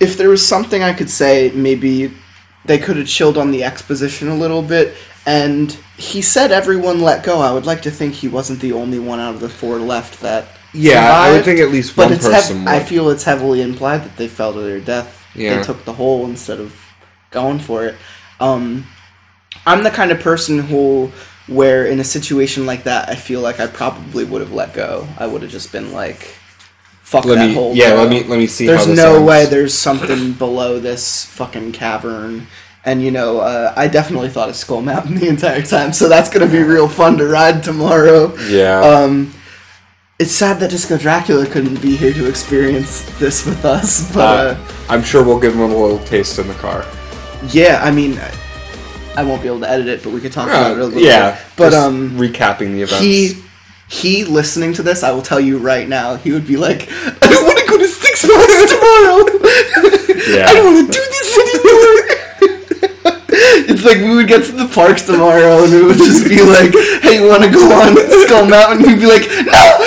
if 0.00 0.16
there 0.16 0.28
was 0.28 0.46
something 0.46 0.82
I 0.82 0.92
could 0.92 1.10
say, 1.10 1.50
maybe 1.54 2.12
they 2.64 2.78
could 2.78 2.96
have 2.96 3.06
chilled 3.06 3.38
on 3.38 3.50
the 3.50 3.64
exposition 3.64 4.28
a 4.28 4.34
little 4.34 4.62
bit. 4.62 4.94
And 5.24 5.70
he 5.96 6.20
said 6.20 6.50
everyone 6.50 7.00
let 7.00 7.24
go. 7.24 7.40
I 7.40 7.52
would 7.52 7.66
like 7.66 7.82
to 7.82 7.90
think 7.92 8.14
he 8.14 8.26
wasn't 8.28 8.58
the 8.60 8.72
only 8.72 8.98
one 8.98 9.20
out 9.20 9.34
of 9.34 9.40
the 9.40 9.48
four 9.48 9.78
left 9.78 10.20
that. 10.20 10.46
Yeah, 10.74 11.10
I 11.12 11.32
would 11.32 11.44
think 11.44 11.60
at 11.60 11.70
least 11.70 11.94
But 11.96 12.04
one 12.06 12.12
it's 12.14 12.24
hev- 12.24 12.34
person 12.34 12.66
I 12.68 12.80
feel 12.80 13.10
it's 13.10 13.24
heavily 13.24 13.60
implied 13.62 14.04
that 14.04 14.16
they 14.16 14.28
fell 14.28 14.52
to 14.54 14.60
their 14.60 14.80
death. 14.80 15.22
Yeah. 15.34 15.56
They 15.58 15.62
took 15.64 15.84
the 15.84 15.92
hole 15.92 16.24
instead 16.26 16.60
of 16.60 16.74
going 17.30 17.58
for 17.58 17.84
it. 17.84 17.94
Um, 18.40 18.86
I'm 19.66 19.82
the 19.82 19.90
kind 19.90 20.10
of 20.10 20.20
person 20.20 20.58
who, 20.58 21.10
where 21.46 21.86
in 21.86 22.00
a 22.00 22.04
situation 22.04 22.64
like 22.66 22.84
that, 22.84 23.08
I 23.08 23.14
feel 23.14 23.40
like 23.40 23.60
I 23.60 23.66
probably 23.66 24.24
would 24.24 24.40
have 24.40 24.52
let 24.52 24.72
go. 24.74 25.06
I 25.18 25.26
would 25.26 25.42
have 25.42 25.50
just 25.50 25.72
been 25.72 25.92
like, 25.92 26.34
"Fuck 27.02 27.24
Let 27.26 27.36
that 27.36 27.48
me- 27.48 27.54
hole." 27.54 27.74
yeah, 27.74 27.90
bro. 27.94 28.02
let 28.04 28.10
me- 28.10 28.24
let 28.24 28.38
me 28.38 28.46
see 28.46 28.66
There's 28.66 28.80
how 28.80 28.86
this 28.86 28.96
no 28.96 29.16
ends. 29.16 29.28
way 29.28 29.46
there's 29.46 29.74
something 29.74 30.32
below 30.44 30.78
this 30.80 31.24
fucking 31.26 31.72
cavern. 31.72 32.46
And 32.84 33.00
you 33.02 33.10
know, 33.12 33.38
uh, 33.40 33.72
I 33.76 33.86
definitely 33.88 34.28
thought 34.30 34.48
of 34.48 34.56
Skull 34.56 34.80
Mountain 34.82 35.14
the 35.20 35.28
entire 35.28 35.62
time, 35.62 35.92
so 35.92 36.08
that's 36.08 36.30
gonna 36.30 36.46
be 36.48 36.62
real 36.62 36.88
fun 36.88 37.18
to 37.18 37.26
ride 37.26 37.62
tomorrow. 37.62 38.34
Yeah. 38.48 38.80
Um, 38.80 39.32
it's 40.18 40.32
sad 40.32 40.60
that 40.60 40.70
Disco 40.70 40.96
Dracula 40.96 41.46
couldn't 41.46 41.80
be 41.82 41.96
here 41.96 42.12
to 42.12 42.28
experience 42.28 43.02
this 43.18 43.44
with 43.44 43.64
us, 43.64 44.12
but 44.14 44.20
uh, 44.20 44.60
Uh, 44.60 44.72
I'm 44.88 45.02
sure 45.02 45.24
we'll 45.24 45.40
give 45.40 45.54
him 45.54 45.60
a 45.62 45.66
little 45.66 45.98
taste 46.00 46.38
in 46.38 46.46
the 46.46 46.54
car. 46.54 46.84
yeah, 47.50 47.80
I 47.82 47.90
mean, 47.90 48.18
I- 48.18 48.38
I 49.14 49.22
won't 49.24 49.42
be 49.42 49.48
able 49.48 49.60
to 49.60 49.68
edit 49.68 49.88
it, 49.88 50.02
but 50.02 50.10
we 50.10 50.20
could 50.22 50.32
talk 50.32 50.48
about 50.48 50.70
it 50.72 50.78
a 50.78 50.82
Uh, 50.82 50.86
little 50.86 51.02
yeah, 51.02 51.32
bit. 51.32 51.40
But 51.56 51.70
just 51.72 51.76
um, 51.86 52.10
recapping 52.18 52.72
the 52.72 52.82
events. 52.82 53.04
he 53.04 53.42
he 53.88 54.24
listening 54.24 54.72
to 54.74 54.82
this, 54.82 55.02
I 55.02 55.10
will 55.12 55.20
tell 55.20 55.38
you 55.38 55.58
right 55.58 55.86
now, 55.86 56.16
he 56.16 56.32
would 56.32 56.46
be 56.46 56.56
like, 56.56 56.88
I 57.22 57.26
don't 57.28 57.44
want 57.44 57.58
to 57.58 57.66
go 57.66 57.76
to 57.76 57.86
Six 57.88 58.24
Flags 58.24 58.72
tomorrow. 58.72 59.26
Yeah. 60.22 60.46
I 60.48 60.54
don't 60.54 60.64
want 60.72 60.86
to 60.86 60.92
do 60.92 61.04
this 61.16 61.30
anymore. 61.44 62.21
It's 63.68 63.84
like 63.84 63.98
we 63.98 64.14
would 64.16 64.28
get 64.28 64.44
to 64.46 64.52
the 64.52 64.68
parks 64.68 65.02
tomorrow 65.06 65.64
and 65.64 65.72
it 65.72 65.82
would 65.84 65.96
just 65.98 66.28
be 66.28 66.42
like, 66.42 66.72
hey, 67.02 67.22
you 67.22 67.28
want 67.28 67.42
to 67.44 67.50
go 67.50 67.64
on 67.72 67.96
Skull 68.26 68.46
Mountain? 68.46 68.88
He'd 68.88 69.00
be 69.00 69.06
like, 69.06 69.28
no, 69.28 69.78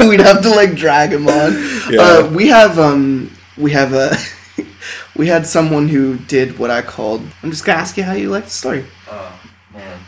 no. 0.00 0.08
We'd 0.08 0.20
have 0.20 0.42
to 0.42 0.50
like 0.50 0.74
drag 0.76 1.12
him 1.12 1.26
on. 1.26 1.52
Yeah. 1.90 2.00
Uh, 2.00 2.30
we 2.32 2.46
have 2.48 2.78
um 2.78 3.30
we 3.56 3.72
have 3.72 3.92
a 3.92 4.16
we 5.16 5.26
had 5.26 5.46
someone 5.46 5.88
who 5.88 6.16
did 6.16 6.58
what 6.58 6.70
I 6.70 6.82
called. 6.82 7.22
I'm 7.42 7.50
just 7.50 7.64
gonna 7.64 7.78
ask 7.78 7.96
you 7.96 8.04
how 8.04 8.12
you 8.12 8.30
like 8.30 8.44
the 8.44 8.50
story. 8.50 8.84
Oh 9.10 9.40
man, 9.74 9.98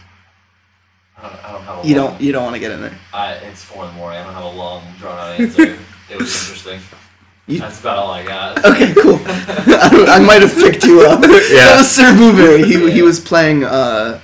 I 1.18 1.22
don't, 1.22 1.44
I 1.44 1.52
don't 1.52 1.62
have 1.62 1.84
a 1.84 1.88
You 1.88 1.96
long, 1.96 2.10
don't 2.12 2.20
you 2.20 2.32
don't 2.32 2.44
want 2.44 2.54
to 2.54 2.60
get 2.60 2.70
in 2.70 2.80
there. 2.80 2.96
I, 3.12 3.32
it's 3.34 3.64
four 3.64 3.84
in 3.84 3.90
the 3.90 3.96
morning. 3.96 4.20
I 4.20 4.24
don't 4.24 4.34
have 4.34 4.44
a 4.44 4.56
long, 4.56 4.84
drawn 4.98 5.18
out 5.18 5.40
answer. 5.40 5.62
it 6.08 6.18
was 6.18 6.30
interesting. 6.50 6.80
You- 7.50 7.60
That's 7.60 7.80
about 7.80 7.98
all 7.98 8.10
I 8.10 8.22
got. 8.24 8.64
Okay, 8.64 8.94
cool. 8.94 9.18
I, 9.26 10.06
I 10.16 10.18
might 10.20 10.42
have 10.42 10.54
picked 10.54 10.84
you 10.84 11.02
up. 11.06 11.20
yeah. 11.24 11.28
That 11.30 11.74
was 11.78 11.90
Sir 11.90 12.12
Bouvet. 12.14 12.64
He 12.66 12.90
he 12.92 13.02
was 13.02 13.18
playing. 13.20 13.64
Uh, 13.64 14.20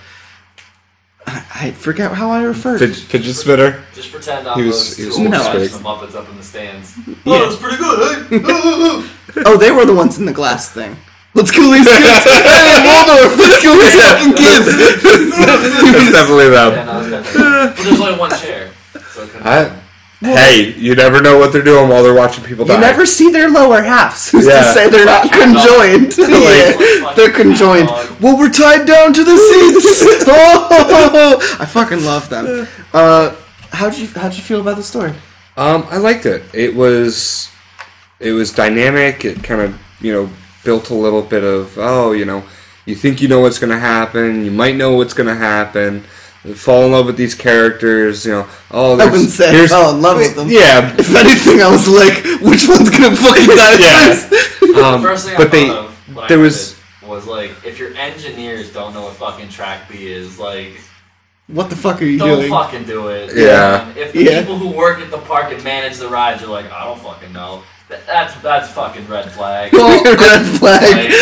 I 1.27 1.45
I 1.55 1.71
forget 1.73 2.13
how 2.13 2.31
I 2.31 2.43
referred. 2.45 2.79
Fidget, 2.79 2.97
fidget 3.11 3.35
spinner. 3.37 3.83
Just 3.95 4.13
pretend 4.13 4.47
I'm 4.47 4.61
He 4.61 4.67
was- 4.69 4.97
those 4.97 4.97
he 4.97 5.07
was 5.07 5.17
two 5.17 5.23
old 5.23 5.31
No. 5.33 5.39
guys 5.39 5.71
speak. 5.71 5.71
from 5.73 5.83
Muppets 5.91 6.15
up 6.15 6.29
in 6.31 6.37
the 6.37 6.43
stands. 6.45 6.97
Yeah. 7.07 7.15
Oh, 7.27 7.49
it's 7.51 7.57
pretty 7.61 7.77
good, 7.79 7.99
eh? 8.33 9.13
Oh, 9.45 9.57
they 9.59 9.71
were 9.71 9.85
the 9.85 9.93
ones 9.95 10.19
in 10.19 10.25
the 10.25 10.33
glass 10.33 10.71
thing. 10.73 10.97
Let's 11.35 11.51
kill 11.51 11.71
these 11.71 11.85
kids. 11.87 12.25
hey, 12.25 12.81
Waldorf, 12.87 13.37
let's 13.37 13.61
kill 13.61 13.75
these 13.75 13.95
fucking 14.01 14.33
kids. 14.33 14.65
That's 15.37 16.13
definitely 16.13 16.47
yeah, 16.49 16.71
them. 16.71 16.87
no, 16.87 17.11
definitely. 17.11 17.43
But 17.43 17.77
there's 17.77 18.01
only 18.01 18.19
one 18.19 18.31
chair, 18.31 18.71
so 19.13 19.23
it 19.25 19.29
couldn't 19.31 19.47
I- 19.47 19.83
happen. 20.21 20.37
Hey, 20.37 20.73
you 20.79 20.95
never 20.95 21.21
know 21.21 21.39
what 21.39 21.53
they're 21.53 21.63
doing 21.63 21.89
while 21.89 22.03
they're 22.03 22.15
watching 22.15 22.43
people 22.45 22.65
die. 22.65 22.75
You 22.75 22.81
never 22.81 23.05
see 23.07 23.31
their 23.31 23.51
lower 23.51 23.83
halves. 23.83 24.31
Who's 24.31 24.45
to 24.47 24.51
Yeah. 24.51 24.73
say 24.73 24.89
they're 24.89 25.05
not 25.05 25.31
conjoined? 25.43 26.17
yeah, 26.19 27.13
they're 27.17 27.33
conjoined. 27.33 27.89
Well, 28.21 28.37
we're 28.39 28.51
tied 28.51 28.87
down 28.87 29.13
to 29.13 29.25
the 29.25 29.37
seats. 29.37 30.25
oh, 30.29 31.57
I 31.61 31.67
fucking 31.67 32.05
love 32.05 32.29
them. 32.29 32.67
Uh, 32.93 33.35
how 33.73 33.91
did 33.91 33.99
you 33.99 34.09
how'd 34.09 34.35
you 34.35 34.43
feel 34.43 34.61
about 34.61 34.77
the 34.77 34.83
story? 34.83 35.13
Um, 35.57 35.87
I 35.91 35.97
liked 35.99 36.27
it. 36.27 36.43
It 36.55 36.75
was, 36.75 37.51
it 38.21 38.33
was 38.33 38.53
dynamic. 38.53 39.25
It 39.25 39.43
kind 39.43 39.61
of, 39.63 39.81
you 40.01 40.13
know, 40.13 40.31
built 40.65 40.91
a 40.91 40.95
little 40.95 41.23
bit 41.23 41.45
of, 41.45 41.79
oh, 41.79 42.13
you 42.13 42.25
know, 42.27 42.43
you 42.85 42.95
think 42.95 43.21
you 43.23 43.29
know 43.29 43.41
what's 43.41 43.59
going 43.59 43.71
to 43.71 43.79
happen. 43.79 44.45
You 44.45 44.51
might 44.51 44.77
know 44.77 44.93
what's 44.97 45.15
going 45.15 45.29
to 45.29 45.35
happen. 45.35 46.05
You 46.47 46.55
fall 46.55 46.85
in 46.85 46.93
love 46.93 47.07
with 47.07 47.17
these 47.17 47.35
characters. 47.35 48.25
You 48.25 48.33
know, 48.33 48.49
oh, 48.71 48.95
I 48.95 48.97
there's, 48.99 49.11
wouldn't 49.11 49.31
say 49.31 49.49
I 49.49 49.53
here's- 49.53 49.71
fell 49.71 49.95
in 49.95 50.01
love 50.01 50.17
with 50.19 50.37
them. 50.37 50.49
Yeah, 50.49 50.95
If 50.97 51.15
anything, 51.15 51.61
I 51.61 51.69
was 51.71 51.89
like, 51.89 52.23
which 52.41 52.69
one's 52.69 52.89
gonna 52.91 53.17
fucking 53.17 53.47
die 53.47 53.77
Yeah. 53.79 54.15
first? 54.15 54.77
um, 54.77 55.03
First 55.03 55.27
thing 55.27 55.35
I 55.35 55.39
but 55.39 55.45
thought 55.45 55.53
they, 55.53 55.71
of 55.71 56.17
when 56.17 56.29
there 56.29 56.39
I 56.39 56.43
was- 56.43 56.77
was 57.03 57.09
was 57.09 57.27
like, 57.27 57.53
if 57.65 57.79
your 57.79 57.95
engineers 57.95 58.73
don't 58.73 58.93
know 58.95 59.03
what 59.03 59.15
fucking 59.15 59.49
track 59.49 59.89
B 59.89 60.07
is, 60.13 60.39
like, 60.39 60.73
what 61.49 61.71
the 61.71 61.77
fuck 61.77 62.01
are 62.03 62.05
you 62.05 62.19
doing? 62.19 62.49
don't 62.49 62.63
fucking 62.65 62.85
do 62.85 63.09
it. 63.09 63.31
Yeah. 63.37 63.89
And 63.89 63.97
if 63.97 64.13
the 64.13 64.25
Yeah. 64.25 64.41
people 64.41 64.59
who 64.59 64.69
work 64.69 64.99
at 65.01 65.11
the 65.13 65.19
park 65.19 65.53
and 65.53 65.63
manage 65.65 65.99
the 65.99 66.09
rides 66.09 66.43
are 66.43 66.49
like, 66.49 66.71
I 66.73 66.85
don't 66.85 67.01
fucking 67.01 67.33
know, 67.33 67.63
that, 67.63 67.76
that's 67.89 68.35
that's 68.43 68.71
fucking 68.73 69.07
red 69.09 69.31
flag. 69.33 69.73
Red 69.75 70.45
flag. 70.59 71.13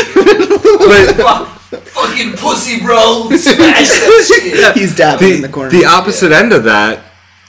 but 0.78 1.14
Fuck, 1.16 1.82
fucking 1.82 2.32
pussy, 2.34 2.80
bro. 2.80 3.28
Smash 3.30 3.88
that 3.88 4.40
shit. 4.74 4.74
He's 4.76 4.96
dabbing 4.96 5.28
the, 5.28 5.34
in 5.36 5.42
the 5.42 5.48
corner. 5.48 5.70
the 5.70 5.84
opposite 5.84 6.32
end 6.32 6.52
of 6.52 6.64
that 6.64 7.00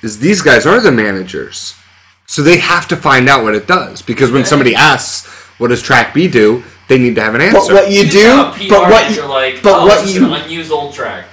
is 0.03 0.19
these 0.19 0.41
guys 0.41 0.65
are 0.65 0.79
the 0.81 0.91
managers, 0.91 1.75
so 2.25 2.41
they 2.41 2.57
have 2.57 2.87
to 2.89 2.97
find 2.97 3.29
out 3.29 3.43
what 3.43 3.55
it 3.55 3.67
does 3.67 4.01
because 4.01 4.31
when 4.31 4.43
somebody 4.45 4.75
asks, 4.75 5.27
"What 5.59 5.69
does 5.69 5.81
Track 5.81 6.13
B 6.13 6.27
do?" 6.27 6.63
they 6.87 6.99
need 6.99 7.15
to 7.15 7.21
have 7.21 7.33
an 7.33 7.41
answer. 7.41 7.73
but 7.73 7.83
what 7.85 7.91
you 7.91 8.03
just 8.03 8.11
do, 8.13 8.25
have 8.27 8.53
PR 8.53 8.69
but 8.69 8.81
what 8.81 8.89
manager 8.91 9.21
you, 9.21 9.27
like, 9.27 9.63
but 9.63 9.73
oh, 9.81 9.85
what 9.87 10.07
you- 10.07 10.25
an 10.35 10.41
unused 10.43 10.71
old 10.71 10.93
track. 10.93 11.25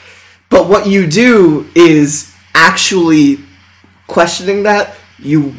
but 0.49 0.66
what 0.66 0.87
you 0.87 1.07
do 1.07 1.68
is 1.74 2.33
actually 2.55 3.39
questioning 4.07 4.62
that. 4.62 4.95
You 5.18 5.55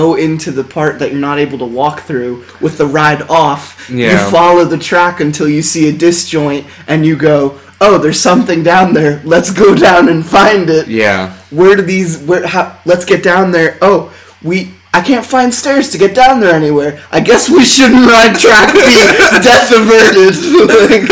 go 0.00 0.16
into 0.16 0.50
the 0.50 0.64
part 0.64 0.98
that 0.98 1.10
you're 1.12 1.20
not 1.30 1.38
able 1.38 1.58
to 1.58 1.64
walk 1.80 2.00
through 2.08 2.44
with 2.60 2.78
the 2.78 2.86
ride 2.86 3.22
off. 3.28 3.62
Yeah. 3.90 4.10
You 4.12 4.30
follow 4.30 4.64
the 4.64 4.78
track 4.78 5.20
until 5.20 5.48
you 5.48 5.62
see 5.62 5.88
a 5.88 5.92
disjoint 5.92 6.66
and 6.88 7.04
you 7.06 7.14
go, 7.16 7.58
"Oh, 7.80 7.98
there's 7.98 8.20
something 8.30 8.62
down 8.62 8.94
there. 8.94 9.20
Let's 9.24 9.50
go 9.64 9.74
down 9.74 10.08
and 10.08 10.24
find 10.24 10.70
it." 10.70 10.88
Yeah. 10.88 11.34
Where 11.50 11.76
do 11.76 11.82
these 11.82 12.18
where 12.28 12.46
how 12.46 12.64
let's 12.84 13.04
get 13.04 13.22
down 13.22 13.52
there. 13.52 13.76
Oh, 13.82 13.98
we 14.42 14.56
I 14.94 15.00
can't 15.00 15.24
find 15.24 15.52
stairs 15.54 15.88
to 15.92 15.98
get 15.98 16.14
down 16.14 16.40
there 16.40 16.54
anywhere. 16.54 16.92
I 17.10 17.20
guess 17.20 17.48
we 17.48 17.64
shouldn't 17.64 18.06
ride 18.06 18.34
track 18.38 18.72
B. 18.74 18.80
Death 19.48 19.70
averted. 19.80 20.34
Like, 20.68 21.08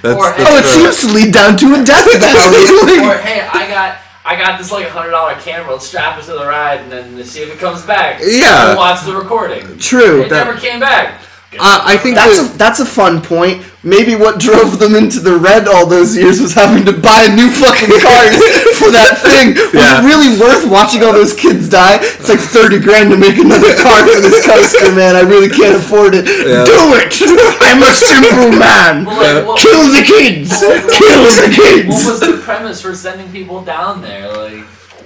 That's, 0.00 0.14
Or- 0.20 0.30
that's 0.30 0.50
oh, 0.50 0.56
it 0.62 0.66
seems 0.76 0.96
to 1.02 1.08
lead 1.12 1.32
down 1.34 1.56
to 1.58 1.66
a 1.74 1.84
death 1.84 2.06
valley. 2.24 2.98
or 3.08 3.18
hey, 3.18 3.40
I 3.60 3.66
got 3.68 3.98
I 4.28 4.36
got 4.36 4.58
this 4.58 4.70
like 4.70 4.84
a 4.86 4.90
hundred 4.90 5.12
dollar 5.12 5.34
camera. 5.36 5.72
Let's 5.72 5.86
strap 5.86 6.18
it 6.18 6.24
to 6.26 6.32
the 6.32 6.44
ride 6.44 6.80
and 6.80 6.92
then 6.92 7.24
see 7.24 7.40
if 7.40 7.50
it 7.50 7.58
comes 7.58 7.82
back. 7.86 8.20
Yeah. 8.22 8.76
Watch 8.76 9.06
the 9.06 9.16
recording. 9.16 9.78
True. 9.78 10.20
It 10.22 10.28
that- 10.28 10.44
never 10.46 10.58
came 10.58 10.80
back. 10.80 11.22
Uh, 11.56 11.80
I 11.82 11.96
think 11.96 12.14
That's 12.16 12.36
that- 12.42 12.54
a, 12.54 12.58
that's 12.58 12.80
a 12.80 12.84
fun 12.84 13.22
point. 13.22 13.64
Maybe 13.82 14.16
what 14.16 14.38
drove 14.42 14.78
them 14.78 14.94
into 14.94 15.20
the 15.20 15.38
red 15.38 15.64
all 15.66 15.86
those 15.86 16.12
years 16.16 16.42
was 16.42 16.52
having 16.52 16.84
to 16.84 16.92
buy 16.92 17.24
a 17.24 17.32
new 17.34 17.48
fucking 17.48 17.88
cars 18.04 18.36
for 18.76 18.90
that 18.92 19.16
thing. 19.22 19.54
Was 19.56 19.72
Yeah. 19.72 20.02
it 20.02 20.04
really 20.04 20.34
worth 20.36 20.66
watching 20.68 21.00
all 21.06 21.14
those 21.14 21.32
kids 21.32 21.70
die? 21.70 21.96
It's 22.02 22.28
like 22.28 22.42
thirty 22.42 22.76
grand 22.82 23.08
to 23.12 23.16
make 23.16 23.38
another 23.38 23.72
car 23.80 24.02
for 24.04 24.20
this 24.20 24.44
coaster, 24.44 24.92
man. 24.92 25.16
I 25.16 25.22
really 25.24 25.48
can't 25.48 25.78
afford 25.78 26.12
it. 26.18 26.26
Yeah. 26.26 26.66
Do 26.68 26.76
it! 27.00 27.16
I'm 27.64 27.80
a 27.80 27.92
simple 27.96 28.50
man. 28.58 29.06
Well, 29.06 29.16
like, 29.16 29.46
what, 29.46 29.56
Kill 29.62 29.88
the 29.94 30.02
kids. 30.04 30.50
Kill 30.60 31.24
the 31.38 31.48
kids. 31.54 31.88
what 31.88 32.12
was 32.12 32.20
the 32.20 32.42
premise 32.44 32.82
for 32.82 32.92
sending 32.94 33.30
people 33.32 33.62
down 33.64 34.02
there? 34.02 34.28
Like 34.28 34.47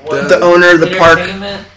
what, 0.05 0.28
The 0.28 0.40
owner 0.40 0.70
of 0.74 0.80
the 0.80 0.94
park, 0.98 1.18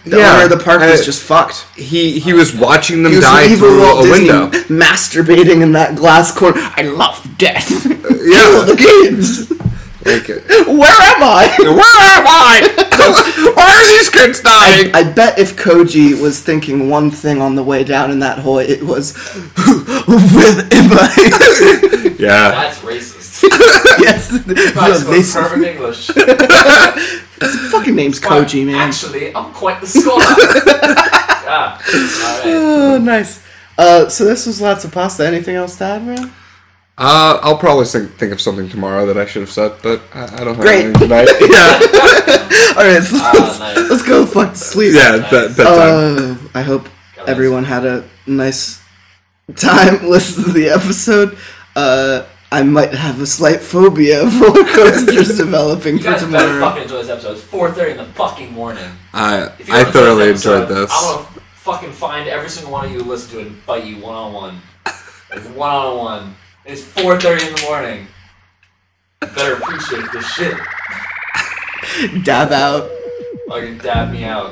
the 0.04 0.16
Yeah. 0.18 0.34
owner 0.34 0.44
of 0.44 0.50
the 0.50 0.56
park 0.58 0.80
was 0.80 1.00
Uh, 1.00 1.04
just 1.04 1.22
fucked. 1.22 1.64
he 1.76 2.18
he 2.18 2.32
was 2.32 2.52
watching 2.54 3.02
them 3.02 3.12
He 3.12 3.16
was 3.18 3.24
die 3.24 3.46
evil 3.46 3.68
through 3.70 3.80
Walt 3.82 4.04
a 4.04 4.08
Disney 4.08 4.28
window. 4.30 4.50
masturbating 4.68 5.60
in 5.62 5.72
that 5.72 5.94
glass 5.96 6.32
corner. 6.32 6.60
I 6.76 6.82
love 6.82 7.18
death. 7.38 7.70
Yeah. 8.26 8.40
Kill 8.42 8.62
the 8.64 8.76
kids. 8.76 9.50
Like, 10.04 10.26
Where 10.66 11.00
am 11.14 11.22
I? 11.22 11.46
where 11.58 12.00
am 12.18 12.26
I? 12.26 12.54
Why 13.56 13.68
are 13.76 13.86
these 13.98 14.08
kids 14.08 14.40
dying? 14.40 14.90
I 14.94 15.02
bet 15.04 15.38
if 15.38 15.54
Koji 15.56 16.20
was 16.20 16.40
thinking 16.40 16.88
one 16.90 17.10
thing 17.12 17.40
on 17.40 17.54
the 17.54 17.62
way 17.62 17.84
down 17.84 18.10
in 18.10 18.18
that 18.20 18.38
hole, 18.38 18.58
it 18.58 18.82
was, 18.84 19.14
"Where 20.06 20.58
am 20.78 20.92
I?" 20.92 22.16
yeah. 22.18 22.50
That's 22.50 22.78
racist. 22.80 23.42
yes, 24.06 24.30
I 24.76 24.88
no, 24.88 24.94
spoke 25.22 25.44
perfect 25.44 25.64
English. 25.72 26.10
Fucking 27.70 27.94
name's 27.94 28.20
Koji, 28.20 28.64
man. 28.66 28.74
Actually, 28.76 29.34
I'm 29.34 29.52
quite 29.52 29.80
the 29.80 29.86
scholar. 29.86 30.22
ah, 31.48 31.80
alright. 31.80 32.42
Oh, 32.46 32.98
nice. 33.02 33.42
Uh, 33.78 34.08
so 34.08 34.24
this 34.24 34.46
was 34.46 34.60
lots 34.60 34.84
of 34.84 34.92
pasta. 34.92 35.26
Anything 35.26 35.56
else 35.56 35.76
to 35.78 35.84
add, 35.84 36.04
man? 36.04 36.32
Uh, 36.98 37.38
I'll 37.42 37.58
probably 37.58 37.84
think, 37.84 38.12
think 38.12 38.32
of 38.32 38.40
something 38.40 38.70
tomorrow 38.70 39.04
that 39.06 39.18
I 39.18 39.26
should 39.26 39.42
have 39.42 39.50
said, 39.50 39.72
but 39.82 40.00
I, 40.14 40.24
I 40.24 40.44
don't 40.44 40.54
have 40.54 40.60
Great. 40.60 40.84
anything 40.86 41.08
tonight. 41.08 41.28
yeah. 41.40 41.78
All 42.78 42.84
right, 42.84 43.02
so 43.02 43.16
Ah, 43.20 43.32
let's, 43.34 43.58
nice. 43.58 43.90
let's 43.90 44.02
go 44.02 44.24
fuck 44.24 44.52
to 44.52 44.58
sleep. 44.58 44.94
Yeah, 44.94 45.18
that, 45.18 45.56
bedtime. 45.56 46.46
Uh, 46.46 46.48
I 46.58 46.62
hope 46.62 46.88
everyone 47.26 47.64
had 47.64 47.84
a 47.84 48.08
nice 48.26 48.80
time 49.56 50.08
listening 50.08 50.46
to 50.46 50.52
the 50.52 50.70
episode. 50.70 51.36
Uh, 51.74 52.24
I 52.56 52.62
might 52.62 52.94
have 52.94 53.20
a 53.20 53.26
slight 53.26 53.60
phobia 53.60 54.22
of 54.22 54.40
roller 54.40 54.64
coasters 54.74 55.36
developing 55.36 55.96
You 55.98 56.02
for 56.04 56.10
guys 56.12 56.24
better 56.24 56.46
tomorrow. 56.46 56.60
fucking 56.60 56.82
enjoy 56.84 57.02
this 57.02 57.10
episode. 57.10 57.32
It's 57.32 57.44
4.30 57.44 57.90
in 57.90 57.96
the 57.98 58.04
fucking 58.14 58.52
morning. 58.52 58.90
I, 59.12 59.52
If 59.58 59.70
I 59.70 59.80
enjoy 59.80 59.90
thoroughly 59.92 60.32
this 60.32 60.46
episode, 60.46 60.62
enjoyed 60.62 60.68
this. 60.88 60.90
I'm 60.94 61.16
gonna 61.16 61.26
fucking 61.56 61.92
find 61.92 62.28
every 62.30 62.48
single 62.48 62.72
one 62.72 62.86
of 62.86 62.92
you 62.92 63.02
who 63.02 63.10
listen 63.10 63.30
to 63.32 63.40
it 63.40 63.46
and 63.48 63.56
fight 63.58 63.84
you 63.84 63.98
one 63.98 64.14
on 64.14 64.32
one. 64.32 64.60
Like 65.30 65.42
one 65.54 65.70
on 65.70 65.96
one. 65.98 66.34
It's 66.64 66.82
4:30 66.82 67.46
in 67.48 67.54
the 67.56 67.62
morning. 67.68 68.06
You 69.22 69.28
better 69.28 69.54
appreciate 69.56 70.04
this 70.12 70.26
shit. 70.32 70.56
Dab 72.24 72.52
out. 72.52 72.90
Fucking 73.48 73.78
dab 73.78 74.12
me 74.12 74.24
out. 74.24 74.50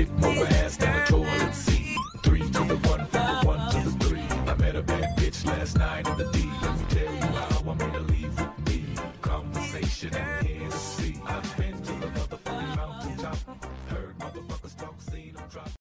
get 0.00 0.08
more. 0.18 0.59